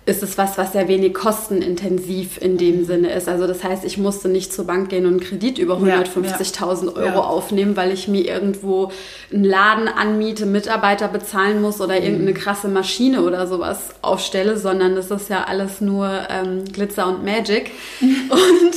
[0.08, 3.28] Ist es was, was sehr wenig kostenintensiv in dem Sinne ist.
[3.28, 7.06] Also das heißt, ich musste nicht zur Bank gehen und einen Kredit über 150.000 Euro
[7.06, 7.24] ja.
[7.24, 8.92] aufnehmen, weil ich mir irgendwo
[9.34, 12.36] einen Laden anmiete, Mitarbeiter bezahlen muss oder irgendeine mhm.
[12.36, 17.72] krasse Maschine oder sowas aufstelle, sondern das ist ja alles nur ähm, Glitzer und Magic.
[18.02, 18.76] und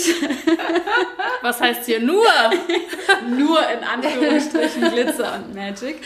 [1.42, 2.24] was heißt hier nur?
[3.38, 5.96] nur in Anführungsstrichen Glitzer und Magic.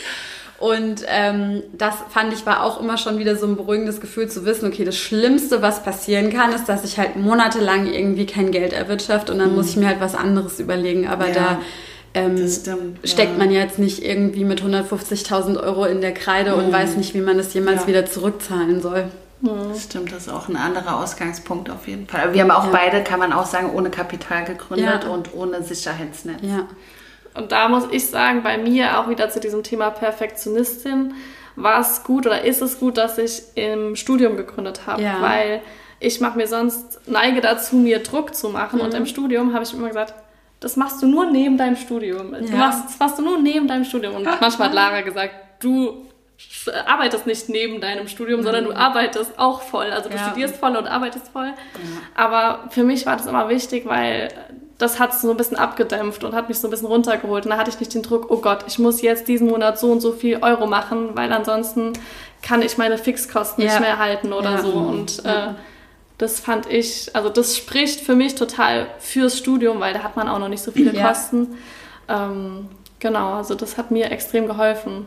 [0.63, 4.45] Und ähm, das fand ich war auch immer schon wieder so ein beruhigendes Gefühl zu
[4.45, 8.71] wissen, okay, das Schlimmste, was passieren kann, ist, dass ich halt monatelang irgendwie kein Geld
[8.71, 9.55] erwirtschafte und dann mhm.
[9.57, 11.05] muss ich mir halt was anderes überlegen.
[11.05, 11.33] Aber ja.
[11.33, 11.61] da
[12.13, 13.37] ähm, stimmt, steckt ja.
[13.39, 16.59] man jetzt nicht irgendwie mit 150.000 Euro in der Kreide mhm.
[16.59, 17.87] und weiß nicht, wie man das jemals ja.
[17.87, 19.03] wieder zurückzahlen soll.
[19.41, 22.33] Das stimmt, das ist auch ein anderer Ausgangspunkt auf jeden Fall.
[22.33, 26.39] Wir haben auch beide, kann man auch sagen, ohne Kapital gegründet und ohne Sicherheitsnetz.
[26.41, 26.69] Ja.
[27.35, 31.13] Und da muss ich sagen, bei mir auch wieder zu diesem Thema Perfektionistin,
[31.55, 35.21] war es gut oder ist es gut, dass ich im Studium gegründet habe, ja.
[35.21, 35.61] weil
[35.99, 38.79] ich mache mir sonst, neige dazu, mir Druck zu machen.
[38.79, 38.85] Mhm.
[38.85, 40.13] Und im Studium habe ich immer gesagt,
[40.59, 42.33] das machst du nur neben deinem Studium.
[42.33, 42.55] Ja.
[42.55, 44.15] machst, das machst du nur neben deinem Studium.
[44.15, 46.05] Und manchmal hat Lara gesagt, du
[46.85, 48.43] arbeitest nicht neben deinem Studium, mhm.
[48.43, 49.91] sondern du arbeitest auch voll.
[49.91, 50.23] Also du ja.
[50.23, 51.47] studierst voll und arbeitest voll.
[51.47, 51.53] Ja.
[52.15, 54.29] Aber für mich war das immer wichtig, weil
[54.83, 57.45] das hat es so ein bisschen abgedämpft und hat mich so ein bisschen runtergeholt.
[57.45, 59.89] Und da hatte ich nicht den Druck, oh Gott, ich muss jetzt diesen Monat so
[59.89, 61.93] und so viel Euro machen, weil ansonsten
[62.41, 63.71] kann ich meine Fixkosten ja.
[63.71, 64.61] nicht mehr halten oder ja.
[64.61, 64.71] so.
[64.73, 65.53] Und äh,
[66.17, 70.27] das fand ich, also das spricht für mich total fürs Studium, weil da hat man
[70.27, 71.07] auch noch nicht so viele ja.
[71.07, 71.57] Kosten.
[72.09, 72.67] Ähm,
[72.99, 75.05] genau, also das hat mir extrem geholfen.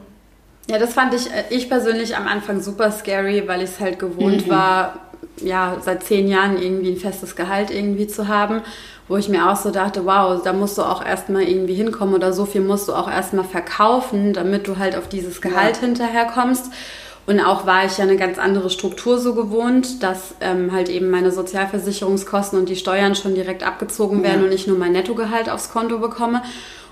[0.68, 3.98] Ja, das fand ich, äh, ich persönlich am Anfang super scary, weil ich es halt
[3.98, 4.50] gewohnt mhm.
[4.50, 5.00] war,
[5.42, 8.62] ja, seit zehn Jahren irgendwie ein festes Gehalt irgendwie zu haben
[9.08, 12.32] wo ich mir auch so dachte, wow, da musst du auch erstmal irgendwie hinkommen oder
[12.32, 15.82] so viel musst du auch erstmal verkaufen, damit du halt auf dieses Gehalt ja.
[15.82, 16.72] hinterherkommst.
[17.26, 21.10] Und auch war ich ja eine ganz andere Struktur so gewohnt, dass ähm, halt eben
[21.10, 24.46] meine Sozialversicherungskosten und die Steuern schon direkt abgezogen werden ja.
[24.46, 26.42] und ich nur mein Nettogehalt aufs Konto bekomme.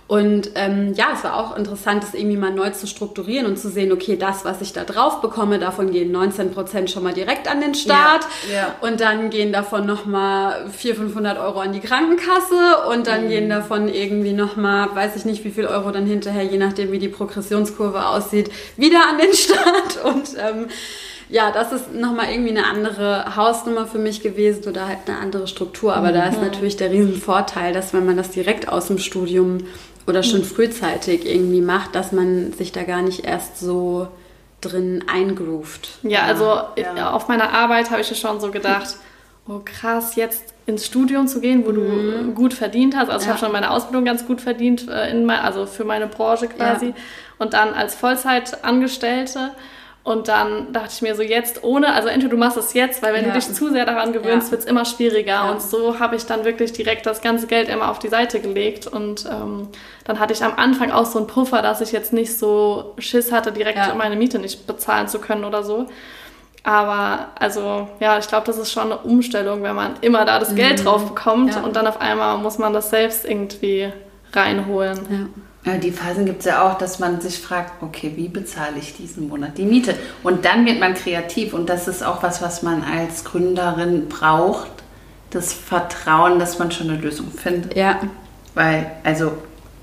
[0.06, 3.70] Und ähm, ja, es war auch interessant, das irgendwie mal neu zu strukturieren und zu
[3.70, 7.48] sehen, okay, das, was ich da drauf bekomme, davon gehen 19 Prozent schon mal direkt
[7.48, 8.26] an den Start.
[8.50, 8.74] Ja, ja.
[8.82, 13.28] Und dann gehen davon nochmal 400, 500 Euro an die Krankenkasse und dann mhm.
[13.28, 16.98] gehen davon irgendwie nochmal, weiß ich nicht, wie viel Euro dann hinterher, je nachdem, wie
[16.98, 20.04] die Progressionskurve aussieht, wieder an den Start.
[20.04, 20.66] Und ähm,
[21.30, 25.48] ja, das ist nochmal irgendwie eine andere Hausnummer für mich gewesen oder halt eine andere
[25.48, 25.94] Struktur.
[25.96, 26.14] Aber mhm.
[26.14, 26.44] da ist mhm.
[26.44, 29.58] natürlich der Riesenvorteil, dass wenn man das direkt aus dem Studium
[30.06, 30.44] oder schon mhm.
[30.44, 34.08] frühzeitig irgendwie macht, dass man sich da gar nicht erst so
[34.60, 35.98] drin eingroovt.
[36.02, 37.10] Ja, also ja.
[37.10, 38.96] auf meiner Arbeit habe ich ja schon so gedacht,
[39.48, 41.74] oh krass, jetzt ins Studium zu gehen, wo mhm.
[41.74, 43.10] du gut verdient hast.
[43.10, 43.22] Also ja.
[43.22, 46.48] ich habe schon meine Ausbildung ganz gut verdient, äh, in mein, also für meine Branche
[46.48, 46.86] quasi.
[46.86, 46.94] Ja.
[47.38, 49.50] Und dann als Vollzeitangestellte
[50.04, 53.14] und dann dachte ich mir so jetzt ohne, also entweder du machst es jetzt, weil
[53.14, 53.32] wenn ja.
[53.32, 54.50] du dich zu sehr daran gewöhnst, ja.
[54.52, 55.32] wird es immer schwieriger.
[55.32, 55.50] Ja.
[55.50, 58.86] Und so habe ich dann wirklich direkt das ganze Geld immer auf die Seite gelegt.
[58.86, 59.68] Und ähm,
[60.04, 63.32] dann hatte ich am Anfang auch so einen Puffer, dass ich jetzt nicht so Schiss
[63.32, 65.86] hatte, direkt meine Miete nicht bezahlen zu können oder so.
[66.64, 70.50] Aber also ja, ich glaube, das ist schon eine Umstellung, wenn man immer da das
[70.50, 70.56] mhm.
[70.56, 73.90] Geld drauf bekommt und dann auf einmal muss man das selbst irgendwie
[74.34, 75.32] reinholen.
[75.64, 75.78] Ja.
[75.78, 79.28] Die Phasen gibt es ja auch, dass man sich fragt, okay, wie bezahle ich diesen
[79.28, 79.94] Monat die Miete?
[80.22, 84.70] Und dann wird man kreativ und das ist auch was, was man als Gründerin braucht,
[85.30, 87.76] das Vertrauen, dass man schon eine Lösung findet.
[87.76, 88.00] Ja.
[88.54, 89.32] Weil, also,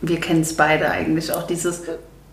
[0.02, 1.82] wir kennen es beide eigentlich auch, dieses,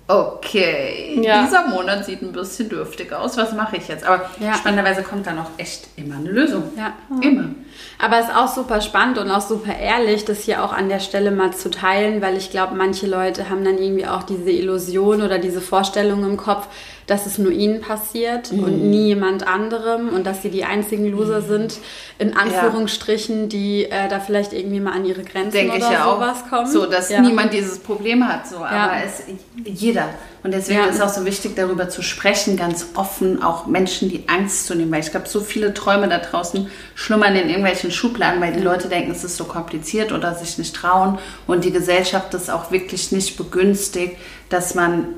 [0.08, 1.44] okay, ja.
[1.44, 4.04] dieser Monat sieht ein bisschen dürftig aus, was mache ich jetzt?
[4.04, 4.54] Aber ja.
[4.54, 6.64] spannenderweise kommt dann auch echt immer eine Lösung.
[6.76, 6.94] Ja.
[7.20, 7.50] Immer.
[7.98, 11.00] Aber es ist auch super spannend und auch super ehrlich, das hier auch an der
[11.00, 15.20] Stelle mal zu teilen, weil ich glaube, manche Leute haben dann irgendwie auch diese Illusion
[15.22, 16.68] oder diese Vorstellung im Kopf,
[17.08, 18.64] dass es nur ihnen passiert mhm.
[18.64, 21.46] und nie jemand anderem und dass sie die einzigen Loser mhm.
[21.46, 21.78] sind,
[22.18, 23.46] in Anführungsstrichen, ja.
[23.46, 26.50] die äh, da vielleicht irgendwie mal an ihre Grenzen Denk oder ja sowas auch.
[26.50, 26.66] kommen.
[26.66, 29.22] So, dass niemand dieses Problem hat, so, aber es
[29.64, 29.97] jeder.
[30.42, 34.28] Und deswegen ist es auch so wichtig, darüber zu sprechen, ganz offen, auch Menschen die
[34.28, 38.40] Angst zu nehmen, weil ich glaube, so viele Träume da draußen schlummern in irgendwelchen Schubladen,
[38.40, 42.32] weil die Leute denken, es ist so kompliziert oder sich nicht trauen und die Gesellschaft
[42.34, 44.16] das auch wirklich nicht begünstigt,
[44.48, 45.08] dass man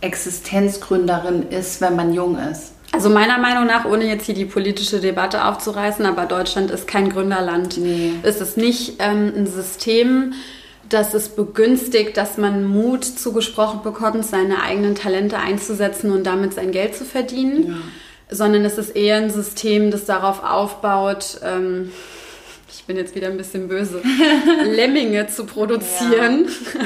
[0.00, 2.72] Existenzgründerin ist, wenn man jung ist.
[2.90, 7.10] Also meiner Meinung nach, ohne jetzt hier die politische Debatte aufzureißen, aber Deutschland ist kein
[7.10, 7.76] Gründerland.
[7.76, 8.14] Nee.
[8.22, 10.32] Es ist nicht ähm, ein System,
[10.88, 16.72] das es begünstigt, dass man Mut zugesprochen bekommt, seine eigenen Talente einzusetzen und damit sein
[16.72, 18.36] Geld zu verdienen, ja.
[18.36, 21.92] sondern es ist eher ein System, das darauf aufbaut, ähm,
[22.70, 24.02] ich bin jetzt wieder ein bisschen böse,
[24.64, 26.46] Lemminge zu produzieren.
[26.46, 26.80] Ja.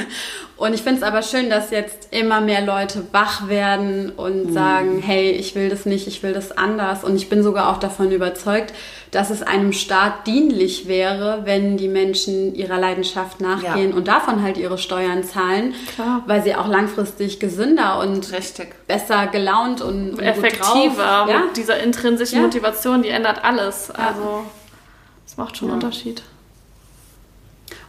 [0.55, 4.53] Und ich finde es aber schön, dass jetzt immer mehr Leute wach werden und mhm.
[4.53, 7.03] sagen, hey, ich will das nicht, ich will das anders.
[7.03, 8.73] Und ich bin sogar auch davon überzeugt,
[9.11, 13.95] dass es einem Staat dienlich wäre, wenn die Menschen ihrer Leidenschaft nachgehen ja.
[13.95, 16.23] und davon halt ihre Steuern zahlen, Klar.
[16.27, 18.73] weil sie auch langfristig gesünder und Richtig.
[18.87, 21.39] besser gelaunt und, und effektiver ja?
[21.45, 23.91] mit dieser intrinsischen Motivation, die ändert alles.
[23.91, 24.45] Also
[25.33, 26.21] das macht schon einen Unterschied.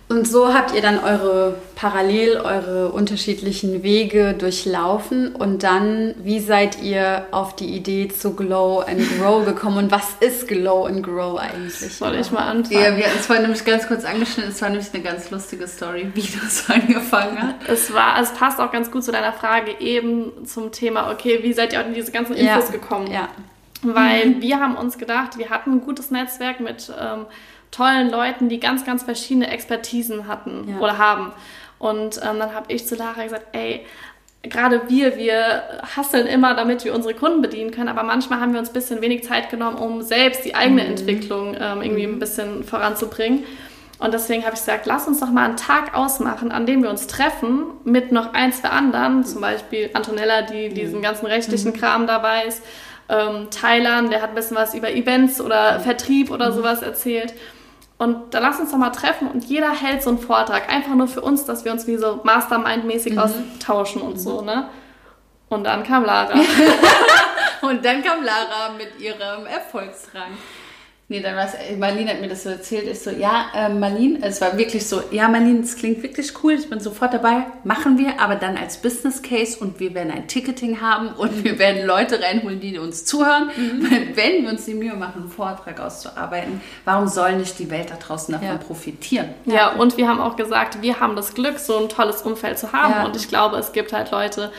[0.08, 6.82] Und so habt ihr dann eure parallel eure unterschiedlichen Wege durchlaufen und dann, wie seid
[6.82, 11.38] ihr auf die Idee zu Glow and Grow gekommen und was ist Glow and Grow
[11.38, 11.96] eigentlich?
[11.96, 12.82] Soll ich mal anfangen?
[12.82, 15.68] Ja, wir hatten es vorhin nämlich ganz kurz angeschnitten, es war nämlich eine ganz lustige
[15.68, 17.56] Story, wie das angefangen hat.
[17.68, 21.52] Es war, es passt auch ganz gut zu deiner Frage eben zum Thema, okay, wie
[21.52, 22.72] seid ihr auch in diese ganzen Infos ja.
[22.72, 23.10] gekommen?
[23.10, 23.28] Ja.
[23.84, 24.42] Weil mhm.
[24.42, 27.26] wir haben uns gedacht, wir hatten ein gutes Netzwerk mit ähm,
[27.70, 30.78] tollen Leuten, die ganz, ganz verschiedene Expertisen hatten ja.
[30.78, 31.32] oder haben.
[31.78, 33.84] Und ähm, dann habe ich zu Lara gesagt, ey,
[34.42, 35.62] gerade wir, wir
[35.96, 39.00] hasseln immer, damit wir unsere Kunden bedienen können, aber manchmal haben wir uns ein bisschen
[39.00, 40.90] wenig Zeit genommen, um selbst die eigene mhm.
[40.90, 43.44] Entwicklung ähm, irgendwie ein bisschen voranzubringen.
[43.98, 46.90] Und deswegen habe ich gesagt, lass uns doch mal einen Tag ausmachen, an dem wir
[46.90, 51.76] uns treffen mit noch ein, zwei anderen, zum Beispiel Antonella, die diesen ganzen rechtlichen mhm.
[51.76, 52.62] Kram dabei ist,
[53.08, 56.54] ähm, Thailand, der hat ein bisschen was über Events oder Vertrieb oder mhm.
[56.54, 57.34] sowas erzählt.
[57.96, 61.06] Und da lass uns doch mal treffen und jeder hält so einen Vortrag, einfach nur
[61.06, 63.18] für uns, dass wir uns wie so Mastermind-mäßig mhm.
[63.18, 64.18] austauschen und mhm.
[64.18, 64.68] so, ne?
[65.48, 66.34] Und dann kam Lara.
[67.62, 70.36] und dann kam Lara mit ihrem Erfolgsrang.
[71.06, 72.88] Nee, dann war es, äh, Marlene hat mir das so erzählt.
[72.88, 76.54] Ich so, ja, äh, Marlene, es war wirklich so, ja, Marlene, es klingt wirklich cool,
[76.54, 80.28] ich bin sofort dabei, machen wir, aber dann als Business Case und wir werden ein
[80.28, 83.50] Ticketing haben und wir werden Leute reinholen, die uns zuhören.
[83.54, 83.86] Mhm.
[84.14, 87.96] Wenn wir uns die Mühe machen, einen Vortrag auszuarbeiten, warum soll nicht die Welt da
[87.96, 88.56] draußen davon ja.
[88.56, 89.28] profitieren?
[89.44, 92.58] Ja, ja, und wir haben auch gesagt, wir haben das Glück, so ein tolles Umfeld
[92.58, 93.04] zu haben ja.
[93.04, 94.50] und ich glaube, es gibt halt Leute,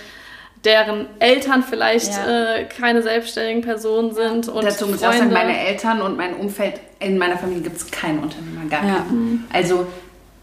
[0.66, 2.56] deren Eltern vielleicht ja.
[2.56, 4.50] äh, keine selbstständigen Personen sind.
[4.50, 7.78] Und Dazu muss ich auch sagen, meine Eltern und mein Umfeld, in meiner Familie gibt
[7.78, 8.96] es keinen Unternehmer, gar ja.
[8.96, 9.32] keinen.
[9.32, 9.44] Mhm.
[9.54, 9.88] Also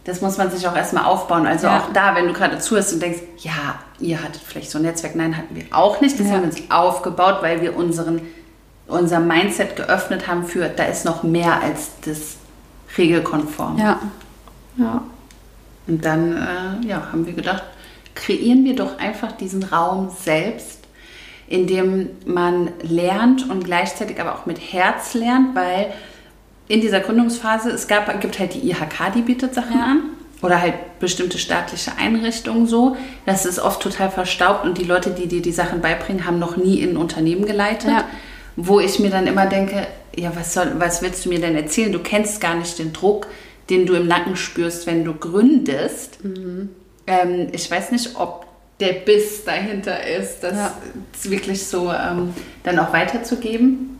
[0.04, 1.46] das muss man sich auch erstmal aufbauen.
[1.46, 1.78] Also ja.
[1.78, 5.14] auch da, wenn du gerade zuhörst und denkst, ja, ihr hattet vielleicht so ein Netzwerk.
[5.14, 6.18] Nein, hatten wir auch nicht.
[6.18, 8.20] Das haben wir uns aufgebaut, weil wir unseren,
[8.88, 12.36] unser Mindset geöffnet haben für, da ist noch mehr als das
[12.98, 13.78] regelkonform.
[13.78, 14.00] Ja.
[14.76, 15.02] ja.
[15.86, 17.62] Und dann äh, ja, haben wir gedacht,
[18.14, 20.80] kreieren wir doch einfach diesen Raum selbst,
[21.48, 25.92] in dem man lernt und gleichzeitig aber auch mit Herz lernt, weil
[26.68, 29.84] in dieser Gründungsphase, es gab, gibt halt die IHK, die bietet Sachen ja.
[29.84, 30.02] an
[30.40, 32.96] oder halt bestimmte staatliche Einrichtungen so.
[33.26, 36.56] Das ist oft total verstaubt und die Leute, die dir die Sachen beibringen, haben noch
[36.56, 37.90] nie in ein Unternehmen geleitet.
[37.90, 38.04] Ja.
[38.56, 41.92] Wo ich mir dann immer denke, ja, was, soll, was willst du mir denn erzählen?
[41.92, 43.28] Du kennst gar nicht den Druck,
[43.70, 46.22] den du im Nacken spürst, wenn du gründest.
[46.24, 46.70] Mhm.
[47.06, 48.46] Ähm, ich weiß nicht, ob
[48.80, 50.74] der Biss dahinter ist, das ja.
[51.24, 52.34] wirklich so ähm,
[52.64, 53.98] dann auch weiterzugeben.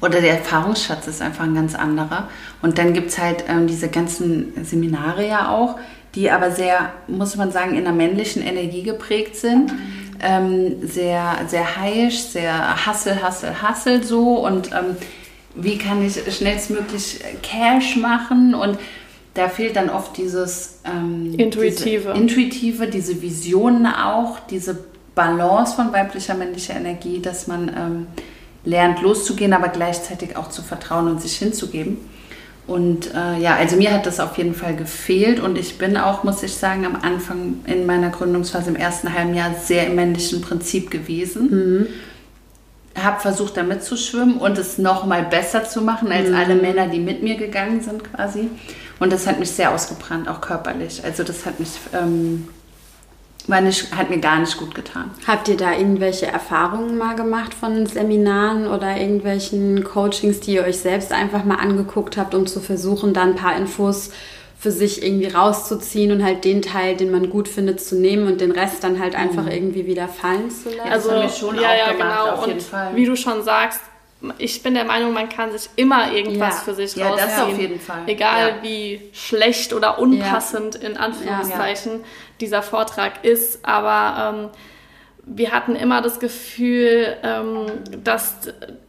[0.00, 2.28] Oder der Erfahrungsschatz ist einfach ein ganz anderer.
[2.62, 5.76] Und dann gibt es halt ähm, diese ganzen Seminare ja auch,
[6.14, 9.72] die aber sehr, muss man sagen, in der männlichen Energie geprägt sind.
[10.20, 14.46] Ähm, sehr, sehr heisch, sehr Hassel, Hassel, Hassel so.
[14.46, 14.96] Und ähm,
[15.54, 18.54] wie kann ich schnellstmöglich Cash machen?
[18.54, 18.78] Und
[19.36, 22.12] da fehlt dann oft dieses ähm, Intuitive.
[22.14, 24.78] Diese Intuitive, diese Visionen auch, diese
[25.14, 28.06] Balance von weiblicher, männlicher Energie, dass man ähm,
[28.64, 31.98] lernt loszugehen, aber gleichzeitig auch zu vertrauen und sich hinzugeben.
[32.66, 36.24] Und äh, ja, also mir hat das auf jeden Fall gefehlt und ich bin auch,
[36.24, 40.40] muss ich sagen, am Anfang in meiner Gründungsphase im ersten halben Jahr sehr im männlichen
[40.40, 41.50] Prinzip gewesen.
[41.50, 41.86] Mhm.
[43.02, 46.34] Habe versucht, da mitzuschwimmen und es nochmal besser zu machen als mhm.
[46.34, 48.48] alle Männer, die mit mir gegangen sind quasi.
[48.98, 51.04] Und das hat mich sehr ausgebrannt, auch körperlich.
[51.04, 52.48] Also das hat mich, ähm,
[53.46, 55.10] war nicht, hat mir gar nicht gut getan.
[55.26, 60.78] Habt ihr da irgendwelche Erfahrungen mal gemacht von Seminaren oder irgendwelchen Coachings, die ihr euch
[60.78, 64.10] selbst einfach mal angeguckt habt, um zu versuchen, da ein paar Infos
[64.66, 68.40] für sich irgendwie rauszuziehen und halt den Teil, den man gut findet, zu nehmen und
[68.40, 69.52] den Rest dann halt einfach mhm.
[69.52, 70.90] irgendwie wieder fallen zu lassen?
[70.90, 72.32] Also, das habe ich schon ja, auch ja, gemacht, genau.
[72.32, 72.96] auf jeden und Fall.
[72.96, 73.80] Wie du schon sagst,
[74.38, 76.60] ich bin der Meinung, man kann sich immer irgendwas ja.
[76.62, 77.28] für sich ja, rausziehen.
[77.28, 78.02] Das auf jeden Fall.
[78.08, 78.62] Egal ja.
[78.62, 80.88] wie schlecht oder unpassend ja.
[80.88, 82.00] in Anführungszeichen
[82.40, 83.64] dieser Vortrag ist.
[83.64, 84.48] Aber ähm,
[85.26, 87.66] wir hatten immer das Gefühl, ähm,
[88.02, 88.34] dass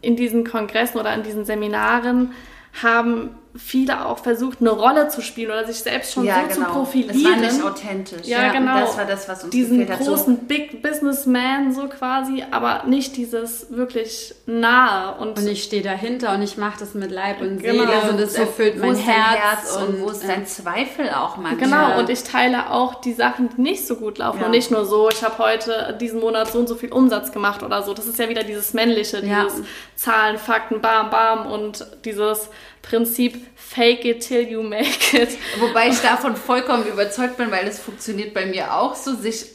[0.02, 2.34] in diesen Kongressen oder in diesen Seminaren
[2.82, 6.68] haben viele auch versucht, eine Rolle zu spielen oder sich selbst schon ja, so genau.
[6.68, 7.16] zu profilieren.
[7.18, 8.28] Es war nicht authentisch.
[8.28, 8.80] Ja, ja, genau.
[8.80, 10.06] Das war das, was uns Diesen gefehlt hat.
[10.08, 15.16] großen So, Big Businessman so quasi, aber nicht dieses wirklich nahe.
[15.20, 17.86] Und, Und ich stehe dahinter und ich mache das mit Leib und Genau.
[17.86, 21.58] Seele und es so, erfüllt mein Herz, und, wo ist äh, dein Zweifel auch manchmal.
[21.58, 24.40] Genau, und ich teile auch die Sachen, die nicht so gut laufen.
[24.40, 24.46] Ja.
[24.46, 27.64] Und nicht nur so, ich habe heute diesen Monat so und so viel Umsatz gemacht
[27.64, 27.94] oder so.
[27.94, 29.44] Das ist ja wieder dieses Männliche, Ja.
[29.44, 29.64] dieses
[29.96, 32.50] Zahlen, Fakten, bam, bam und dieses
[32.90, 35.38] Prinzip fake it till you make it.
[35.60, 39.46] Wobei ich davon vollkommen überzeugt bin, weil es funktioniert bei mir auch so, sich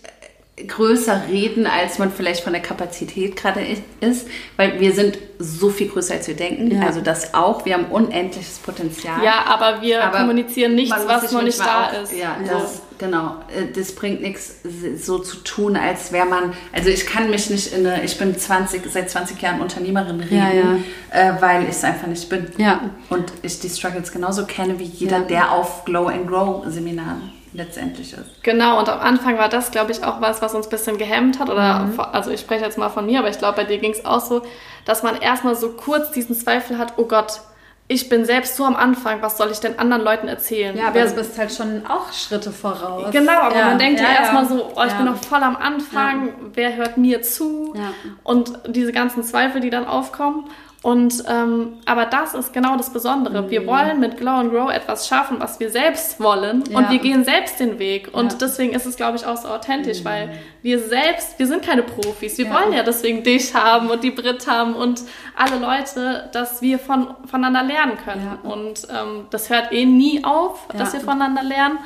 [0.57, 3.61] größer reden, als man vielleicht von der Kapazität gerade
[4.01, 4.27] ist,
[4.57, 6.71] weil wir sind so viel größer, als wir denken.
[6.71, 6.87] Ja.
[6.87, 7.65] Also das auch.
[7.65, 9.25] Wir haben unendliches Potenzial.
[9.25, 12.13] Ja, aber wir Aber kommunizieren nichts, was noch nicht da auch- ist.
[12.13, 12.53] Ja, so.
[12.53, 13.37] das, genau.
[13.49, 14.57] Äh, Das bringt nichts,
[14.99, 16.53] so zu tun, als wäre man.
[16.71, 18.05] Also ich kann mich nicht in eine.
[18.05, 22.29] Ich bin 20, seit 20 Jahren Unternehmerin reden, Ja, Äh, weil ich es einfach nicht
[22.29, 22.49] bin.
[22.59, 22.91] Ja.
[23.09, 28.13] Und ich die Struggles genauso kenne wie jeder, der auf Glow and Grow Seminaren letztendlich
[28.13, 28.43] ist.
[28.43, 31.39] Genau, und am Anfang war das, glaube ich, auch was, was uns ein bisschen gehemmt
[31.39, 31.51] hat.
[31.51, 32.01] Oder, Mhm.
[32.01, 34.21] also ich spreche jetzt mal von mir, aber ich glaube, bei dir ging es auch
[34.21, 34.43] so,
[34.85, 37.41] dass man erstmal so kurz diesen Zweifel hat, oh Gott,
[37.89, 40.75] ich bin selbst so am Anfang, was soll ich denn anderen Leuten erzählen?
[40.77, 43.11] Ja, aber Wer- du bist halt schon auch Schritte voraus.
[43.11, 44.97] Genau, aber Ja, man denkt ja, ja, erstmal so, oh, ich Ja.
[44.97, 47.75] bin noch voll am Anfang, wer hört mir zu?
[48.23, 50.49] Und diese ganzen Zweifel, die dann aufkommen.
[50.83, 53.43] Und ähm, aber das ist genau das Besondere.
[53.43, 53.51] Mhm.
[53.51, 56.91] Wir wollen mit Glow and Grow etwas schaffen, was wir selbst wollen und Ja.
[56.91, 58.11] wir gehen selbst den Weg.
[58.13, 58.39] Und Ja.
[58.41, 60.31] deswegen ist es, glaube ich, auch so authentisch, weil
[60.63, 62.37] wir selbst, wir sind keine Profis.
[62.37, 62.55] Wir Ja.
[62.55, 65.03] wollen ja deswegen dich haben und die Brit haben und
[65.37, 68.39] alle Leute, dass wir von, voneinander lernen können.
[68.43, 71.79] Und ähm, das hört eh nie auf, dass wir voneinander lernen.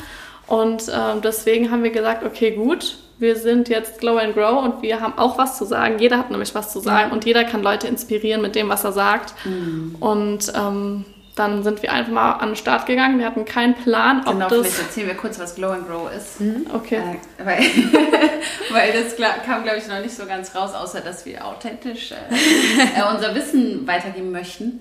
[0.46, 4.82] Und ähm, deswegen haben wir gesagt, okay, gut, wir sind jetzt Glow and Grow und
[4.82, 5.98] wir haben auch was zu sagen.
[5.98, 8.92] Jeder hat nämlich was zu sagen und jeder kann Leute inspirieren mit dem, was er
[8.92, 9.34] sagt.
[9.44, 9.96] Mhm.
[9.98, 13.18] Und ähm, dann sind wir einfach mal an den Start gegangen.
[13.18, 14.86] Wir hatten keinen Plan, ob Genau, vielleicht das...
[14.86, 16.38] erzählen wir kurz, was Glow and Grow ist.
[16.74, 16.96] Okay.
[17.38, 17.58] Äh, weil,
[18.70, 22.14] weil das kam, glaube ich, noch nicht so ganz raus, außer dass wir authentisch äh,
[23.00, 24.80] äh, unser Wissen weitergeben möchten.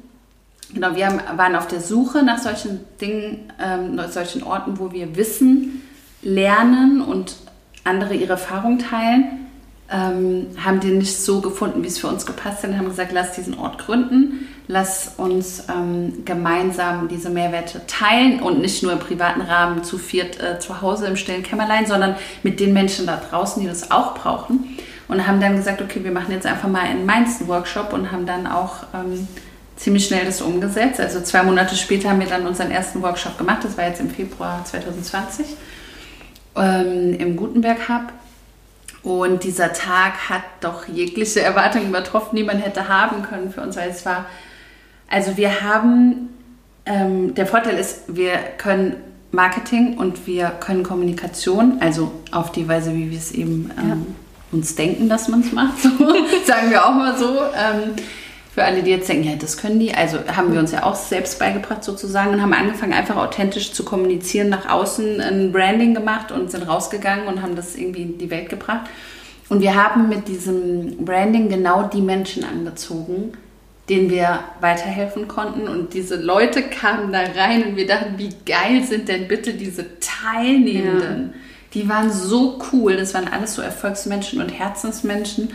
[0.73, 4.91] Genau, wir haben, waren auf der Suche nach solchen Dingen, ähm, nach solchen Orten, wo
[4.91, 5.81] wir Wissen
[6.21, 7.35] lernen und
[7.83, 9.41] andere ihre Erfahrung teilen.
[9.87, 12.73] Ähm, haben den nicht so gefunden, wie es für uns gepasst hat.
[12.73, 18.81] Haben gesagt, lass diesen Ort gründen, lass uns ähm, gemeinsam diese Mehrwerte teilen und nicht
[18.81, 22.73] nur im privaten Rahmen zu viert äh, zu Hause im stillen Kämmerlein, sondern mit den
[22.73, 24.75] Menschen da draußen, die das auch brauchen.
[25.07, 28.11] Und haben dann gesagt, okay, wir machen jetzt einfach mal in Mainz einen Workshop und
[28.11, 29.27] haben dann auch ähm,
[29.75, 30.99] ziemlich schnell das umgesetzt.
[30.99, 33.63] Also zwei Monate später haben wir dann unseren ersten Workshop gemacht.
[33.63, 35.45] Das war jetzt im Februar 2020
[36.55, 38.13] ähm, im Gutenberg Hub.
[39.03, 43.75] Und dieser Tag hat doch jegliche Erwartungen übertroffen, die man hätte haben können für uns,
[43.75, 44.25] weil es war,
[45.07, 46.29] also wir haben,
[46.87, 48.95] ähm, der Vorteil ist, wir können
[49.31, 54.15] Marketing und wir können Kommunikation, also auf die Weise, wie wir es eben ähm,
[54.51, 55.89] uns denken, dass man es macht, so,
[56.45, 57.41] sagen wir auch mal so.
[57.55, 57.91] Ähm,
[58.55, 60.95] für alle, die jetzt denken, ja, das können die, also haben wir uns ja auch
[60.95, 66.31] selbst beigebracht sozusagen und haben angefangen, einfach authentisch zu kommunizieren, nach außen ein Branding gemacht
[66.31, 68.89] und sind rausgegangen und haben das irgendwie in die Welt gebracht.
[69.49, 73.33] Und wir haben mit diesem Branding genau die Menschen angezogen,
[73.89, 75.67] denen wir weiterhelfen konnten.
[75.67, 79.99] Und diese Leute kamen da rein und wir dachten, wie geil sind denn bitte diese
[79.99, 81.33] Teilnehmenden?
[81.73, 82.95] Die waren so cool.
[82.95, 85.49] Das waren alles so Erfolgsmenschen und Herzensmenschen.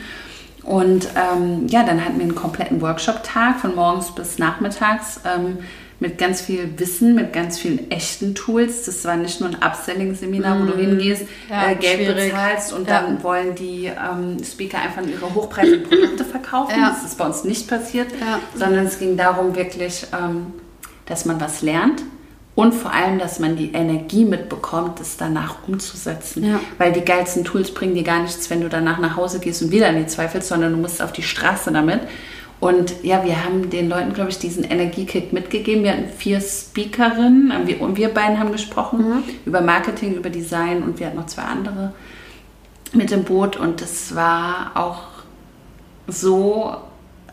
[0.62, 5.58] Und ähm, ja, dann hatten wir einen kompletten Workshop-Tag von morgens bis nachmittags ähm,
[6.00, 8.84] mit ganz viel Wissen, mit ganz vielen echten Tools.
[8.84, 12.30] Das war nicht nur ein Upselling-Seminar, wo du hingehst, Ja, äh, Geld schwierig.
[12.32, 13.02] bezahlst und Ja.
[13.02, 16.74] dann wollen die ähm, Speaker einfach ihre hochpreisigen Produkte verkaufen.
[16.78, 16.90] Ja.
[16.90, 18.08] Das ist bei uns nicht passiert,
[18.54, 20.46] sondern es ging darum wirklich, ähm,
[21.06, 22.02] dass man was lernt.
[22.60, 26.44] Und vor allem, dass man die Energie mitbekommt, das danach umzusetzen.
[26.44, 26.60] Ja.
[26.76, 29.70] Weil die geilsten Tools bringen dir gar nichts, wenn du danach nach Hause gehst und
[29.70, 32.00] wieder in die zweifelst, sondern du musst auf die Straße damit.
[32.60, 35.84] Und ja, wir haben den Leuten, glaube ich, diesen Energiekick mitgegeben.
[35.84, 40.82] Wir hatten vier Speakerinnen und wir, und wir beiden haben gesprochen über Marketing, über Design
[40.82, 41.94] und wir hatten noch zwei andere
[42.92, 43.56] mit im Boot.
[43.56, 45.04] Und das war auch
[46.08, 46.76] so,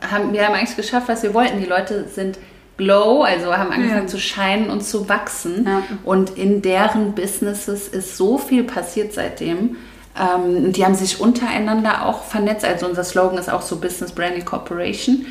[0.10, 1.60] haben, wir haben eigentlich geschafft, was wir wollten.
[1.60, 2.40] Die Leute sind
[2.78, 4.08] glow, also haben angefangen Ja.
[4.08, 5.66] zu scheinen und zu wachsen.
[5.66, 5.84] Ja.
[6.04, 9.78] Und in deren Businesses ist so viel passiert seitdem.
[10.20, 12.66] Ähm, und die haben sich untereinander auch vernetzt.
[12.66, 15.26] Also unser Slogan ist auch so Business Branding Corporation,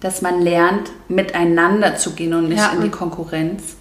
[0.00, 2.72] dass man lernt, miteinander zu gehen und nicht Ja.
[2.72, 3.76] in die Konkurrenz.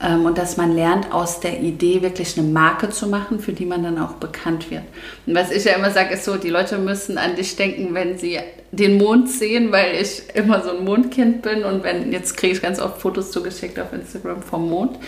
[0.00, 3.64] Ähm, und dass man lernt, aus der Idee wirklich eine Marke zu machen, für die
[3.64, 4.82] man dann auch bekannt wird.
[5.26, 8.18] Und was ich ja immer sage, ist so, die Leute müssen an dich denken, wenn
[8.18, 8.38] sie
[8.76, 12.62] den Mond sehen, weil ich immer so ein Mondkind bin und wenn jetzt kriege ich
[12.62, 14.98] ganz oft Fotos zugeschickt auf Instagram vom Mond.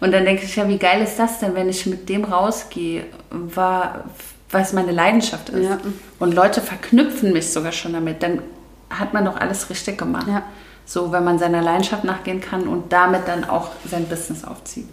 [0.00, 3.06] Und dann denke ich ja, wie geil ist das denn, wenn ich mit dem rausgehe,
[3.30, 4.04] war,
[4.50, 5.64] was meine Leidenschaft ist.
[5.64, 5.80] Ja.
[6.18, 8.22] Und Leute verknüpfen mich sogar schon damit.
[8.22, 8.42] Dann
[8.90, 10.28] hat man doch alles richtig gemacht.
[10.28, 10.44] Ja.
[10.86, 14.86] So, wenn man seiner Leidenschaft nachgehen kann und damit dann auch sein Business aufzieht.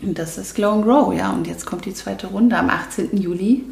[0.00, 1.32] Und das ist Glow and Grow, ja.
[1.32, 3.16] Und jetzt kommt die zweite Runde am 18.
[3.16, 3.64] Juli.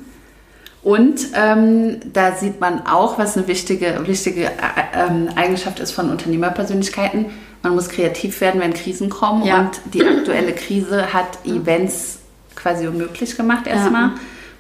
[0.87, 6.11] Und ähm, da sieht man auch, was eine wichtige, wichtige äh, äh, Eigenschaft ist von
[6.11, 7.27] Unternehmerpersönlichkeiten.
[7.65, 9.45] Man muss kreativ werden, wenn Krisen kommen.
[9.45, 9.63] Ja.
[9.63, 12.21] Und die aktuelle Krise hat Events
[12.55, 14.11] quasi unmöglich gemacht erstmal.
[14.11, 14.15] Ja.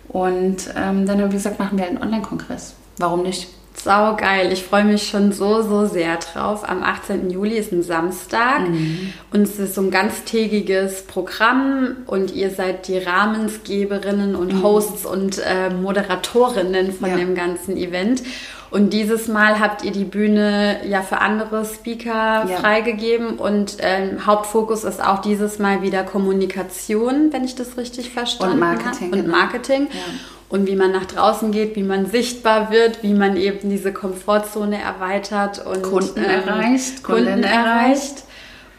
[0.09, 2.75] Und ähm, dann haben wir gesagt, machen wir einen Online-Kongress.
[2.99, 3.47] Warum nicht?
[3.83, 4.53] Sau geil.
[4.53, 6.69] Ich freue mich schon so, so sehr drauf.
[6.69, 7.31] Am 18.
[7.31, 9.13] Juli ist ein Samstag mhm.
[9.33, 14.63] und es ist so ein ganztägiges Programm und ihr seid die Rahmensgeberinnen und mhm.
[14.63, 17.17] Hosts und äh, Moderatorinnen von ja.
[17.17, 18.23] dem ganzen Event.
[18.71, 22.57] Und dieses Mal habt ihr die Bühne ja für andere Speaker ja.
[22.59, 28.65] freigegeben und ähm, Hauptfokus ist auch dieses Mal wieder Kommunikation, wenn ich das richtig verstanden
[28.65, 28.77] habe.
[28.77, 29.13] Und Marketing.
[29.13, 29.23] Habe.
[29.23, 29.29] Und.
[29.29, 29.89] Marketing.
[29.93, 33.93] Ja und wie man nach draußen geht, wie man sichtbar wird, wie man eben diese
[33.93, 38.25] Komfortzone erweitert und Kunden ähm, erreicht, Kunden, Kunden erreicht.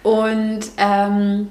[0.03, 1.49] Und ähm,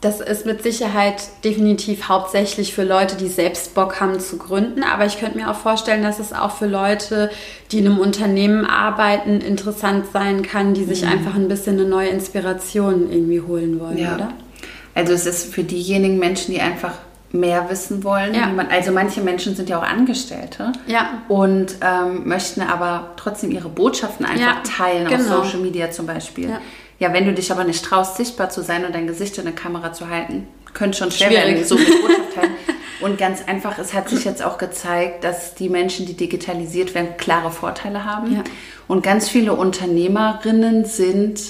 [0.00, 4.84] das ist mit Sicherheit definitiv hauptsächlich für Leute, die selbst Bock haben zu gründen.
[4.84, 7.30] Aber ich könnte mir auch vorstellen, dass es auch für Leute,
[7.72, 11.08] die in einem Unternehmen arbeiten, interessant sein kann, die sich mhm.
[11.08, 14.14] einfach ein bisschen eine neue Inspiration irgendwie holen wollen, ja.
[14.14, 14.28] oder?
[14.94, 16.92] Also es ist für diejenigen Menschen, die einfach
[17.38, 18.34] mehr wissen wollen.
[18.34, 18.46] Ja.
[18.46, 21.22] Man, also manche Menschen sind ja auch Angestellte ja.
[21.28, 25.38] und ähm, möchten aber trotzdem ihre Botschaften einfach ja, teilen genau.
[25.38, 26.50] auf Social Media zum Beispiel.
[26.50, 26.60] Ja.
[26.98, 27.12] ja.
[27.12, 29.92] wenn du dich aber nicht traust, sichtbar zu sein und dein Gesicht in der Kamera
[29.92, 31.54] zu halten, könnte schon schwer Schwierig.
[31.54, 32.52] werden, so eine Botschaft teilen.
[33.00, 37.16] Und ganz einfach, es hat sich jetzt auch gezeigt, dass die Menschen, die digitalisiert werden,
[37.18, 38.42] klare Vorteile haben.
[38.88, 41.40] Und ganz viele Unternehmerinnen sind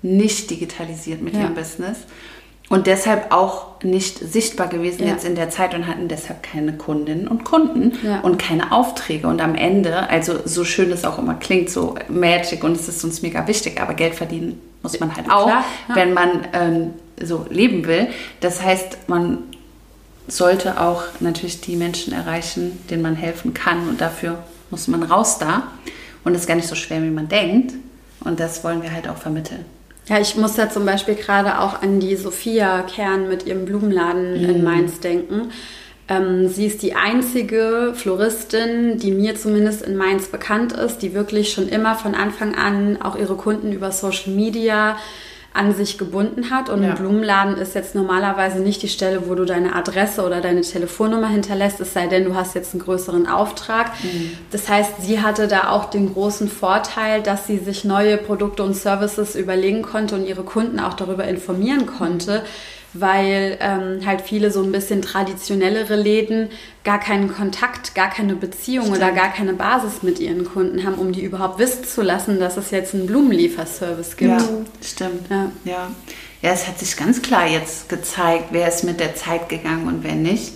[0.00, 1.98] nicht digitalisiert mit ihrem Business
[2.70, 5.12] und deshalb auch nicht sichtbar gewesen ja.
[5.12, 8.20] jetzt in der Zeit und hatten deshalb keine Kundinnen und Kunden ja.
[8.20, 9.28] und keine Aufträge.
[9.28, 13.04] Und am Ende, also so schön es auch immer klingt, so Magic und es ist
[13.04, 15.96] uns mega wichtig, aber Geld verdienen muss man halt auch, Klar, ja.
[15.96, 16.90] wenn man ähm,
[17.22, 18.08] so leben will.
[18.40, 19.38] Das heißt, man
[20.26, 24.38] sollte auch natürlich die Menschen erreichen, denen man helfen kann und dafür
[24.70, 25.64] muss man raus da.
[26.24, 27.74] Und das ist gar nicht so schwer, wie man denkt.
[28.24, 29.66] Und das wollen wir halt auch vermitteln.
[30.06, 34.42] Ja, ich muss da zum Beispiel gerade auch an die Sophia Kern mit ihrem Blumenladen
[34.42, 34.50] mhm.
[34.50, 35.50] in Mainz denken.
[36.06, 41.52] Ähm, sie ist die einzige Floristin, die mir zumindest in Mainz bekannt ist, die wirklich
[41.52, 44.98] schon immer von Anfang an auch ihre Kunden über Social Media
[45.54, 46.68] an sich gebunden hat.
[46.68, 46.90] Und ja.
[46.90, 51.28] ein Blumenladen ist jetzt normalerweise nicht die Stelle, wo du deine Adresse oder deine Telefonnummer
[51.28, 53.92] hinterlässt, es sei denn, du hast jetzt einen größeren Auftrag.
[54.02, 54.32] Mhm.
[54.50, 58.74] Das heißt, sie hatte da auch den großen Vorteil, dass sie sich neue Produkte und
[58.74, 62.42] Services überlegen konnte und ihre Kunden auch darüber informieren konnte
[62.94, 66.48] weil ähm, halt viele so ein bisschen traditionellere Läden
[66.84, 68.98] gar keinen Kontakt, gar keine Beziehung Stimmt.
[68.98, 72.56] oder gar keine Basis mit ihren Kunden haben, um die überhaupt wissen zu lassen, dass
[72.56, 74.30] es jetzt einen Blumenlieferservice gibt.
[74.30, 74.48] Ja,
[74.80, 75.28] stimmt.
[75.28, 75.50] Ja.
[75.64, 75.90] ja.
[76.40, 80.04] Ja, es hat sich ganz klar jetzt gezeigt, wer ist mit der Zeit gegangen und
[80.04, 80.52] wer nicht.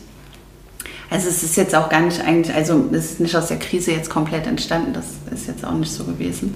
[1.11, 3.93] Also es ist jetzt auch gar nicht eigentlich, also es ist nicht aus der Krise
[3.93, 6.55] jetzt komplett entstanden, das ist jetzt auch nicht so gewesen.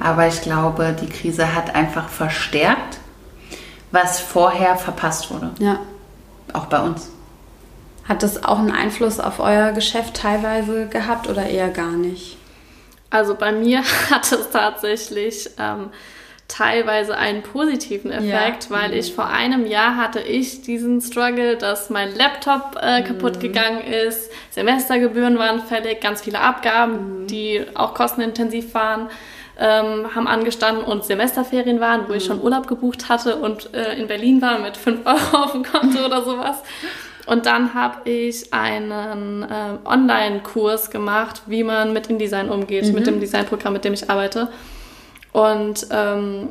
[0.00, 2.98] Aber ich glaube, die Krise hat einfach verstärkt,
[3.92, 5.50] was vorher verpasst wurde.
[5.58, 5.80] Ja.
[6.52, 7.10] Auch bei uns.
[8.08, 12.36] Hat das auch einen Einfluss auf euer Geschäft teilweise gehabt oder eher gar nicht?
[13.10, 15.90] Also bei mir hat es tatsächlich ähm,
[16.48, 18.70] teilweise einen positiven Effekt, ja.
[18.70, 18.96] weil mhm.
[18.96, 23.40] ich vor einem Jahr hatte ich diesen Struggle, dass mein Laptop äh, kaputt mhm.
[23.40, 27.26] gegangen ist, Semestergebühren waren fällig, ganz viele Abgaben, mhm.
[27.28, 29.08] die auch kostenintensiv waren
[29.58, 34.06] ähm, haben angestanden und Semesterferien waren, wo ich schon Urlaub gebucht hatte und äh, in
[34.06, 36.56] Berlin war mit 5 Euro auf dem Konto oder sowas.
[37.26, 42.94] Und dann habe ich einen äh, Online-Kurs gemacht, wie man mit InDesign umgeht, mhm.
[42.94, 44.48] mit dem Designprogramm, mit dem ich arbeite.
[45.32, 46.48] Und ähm,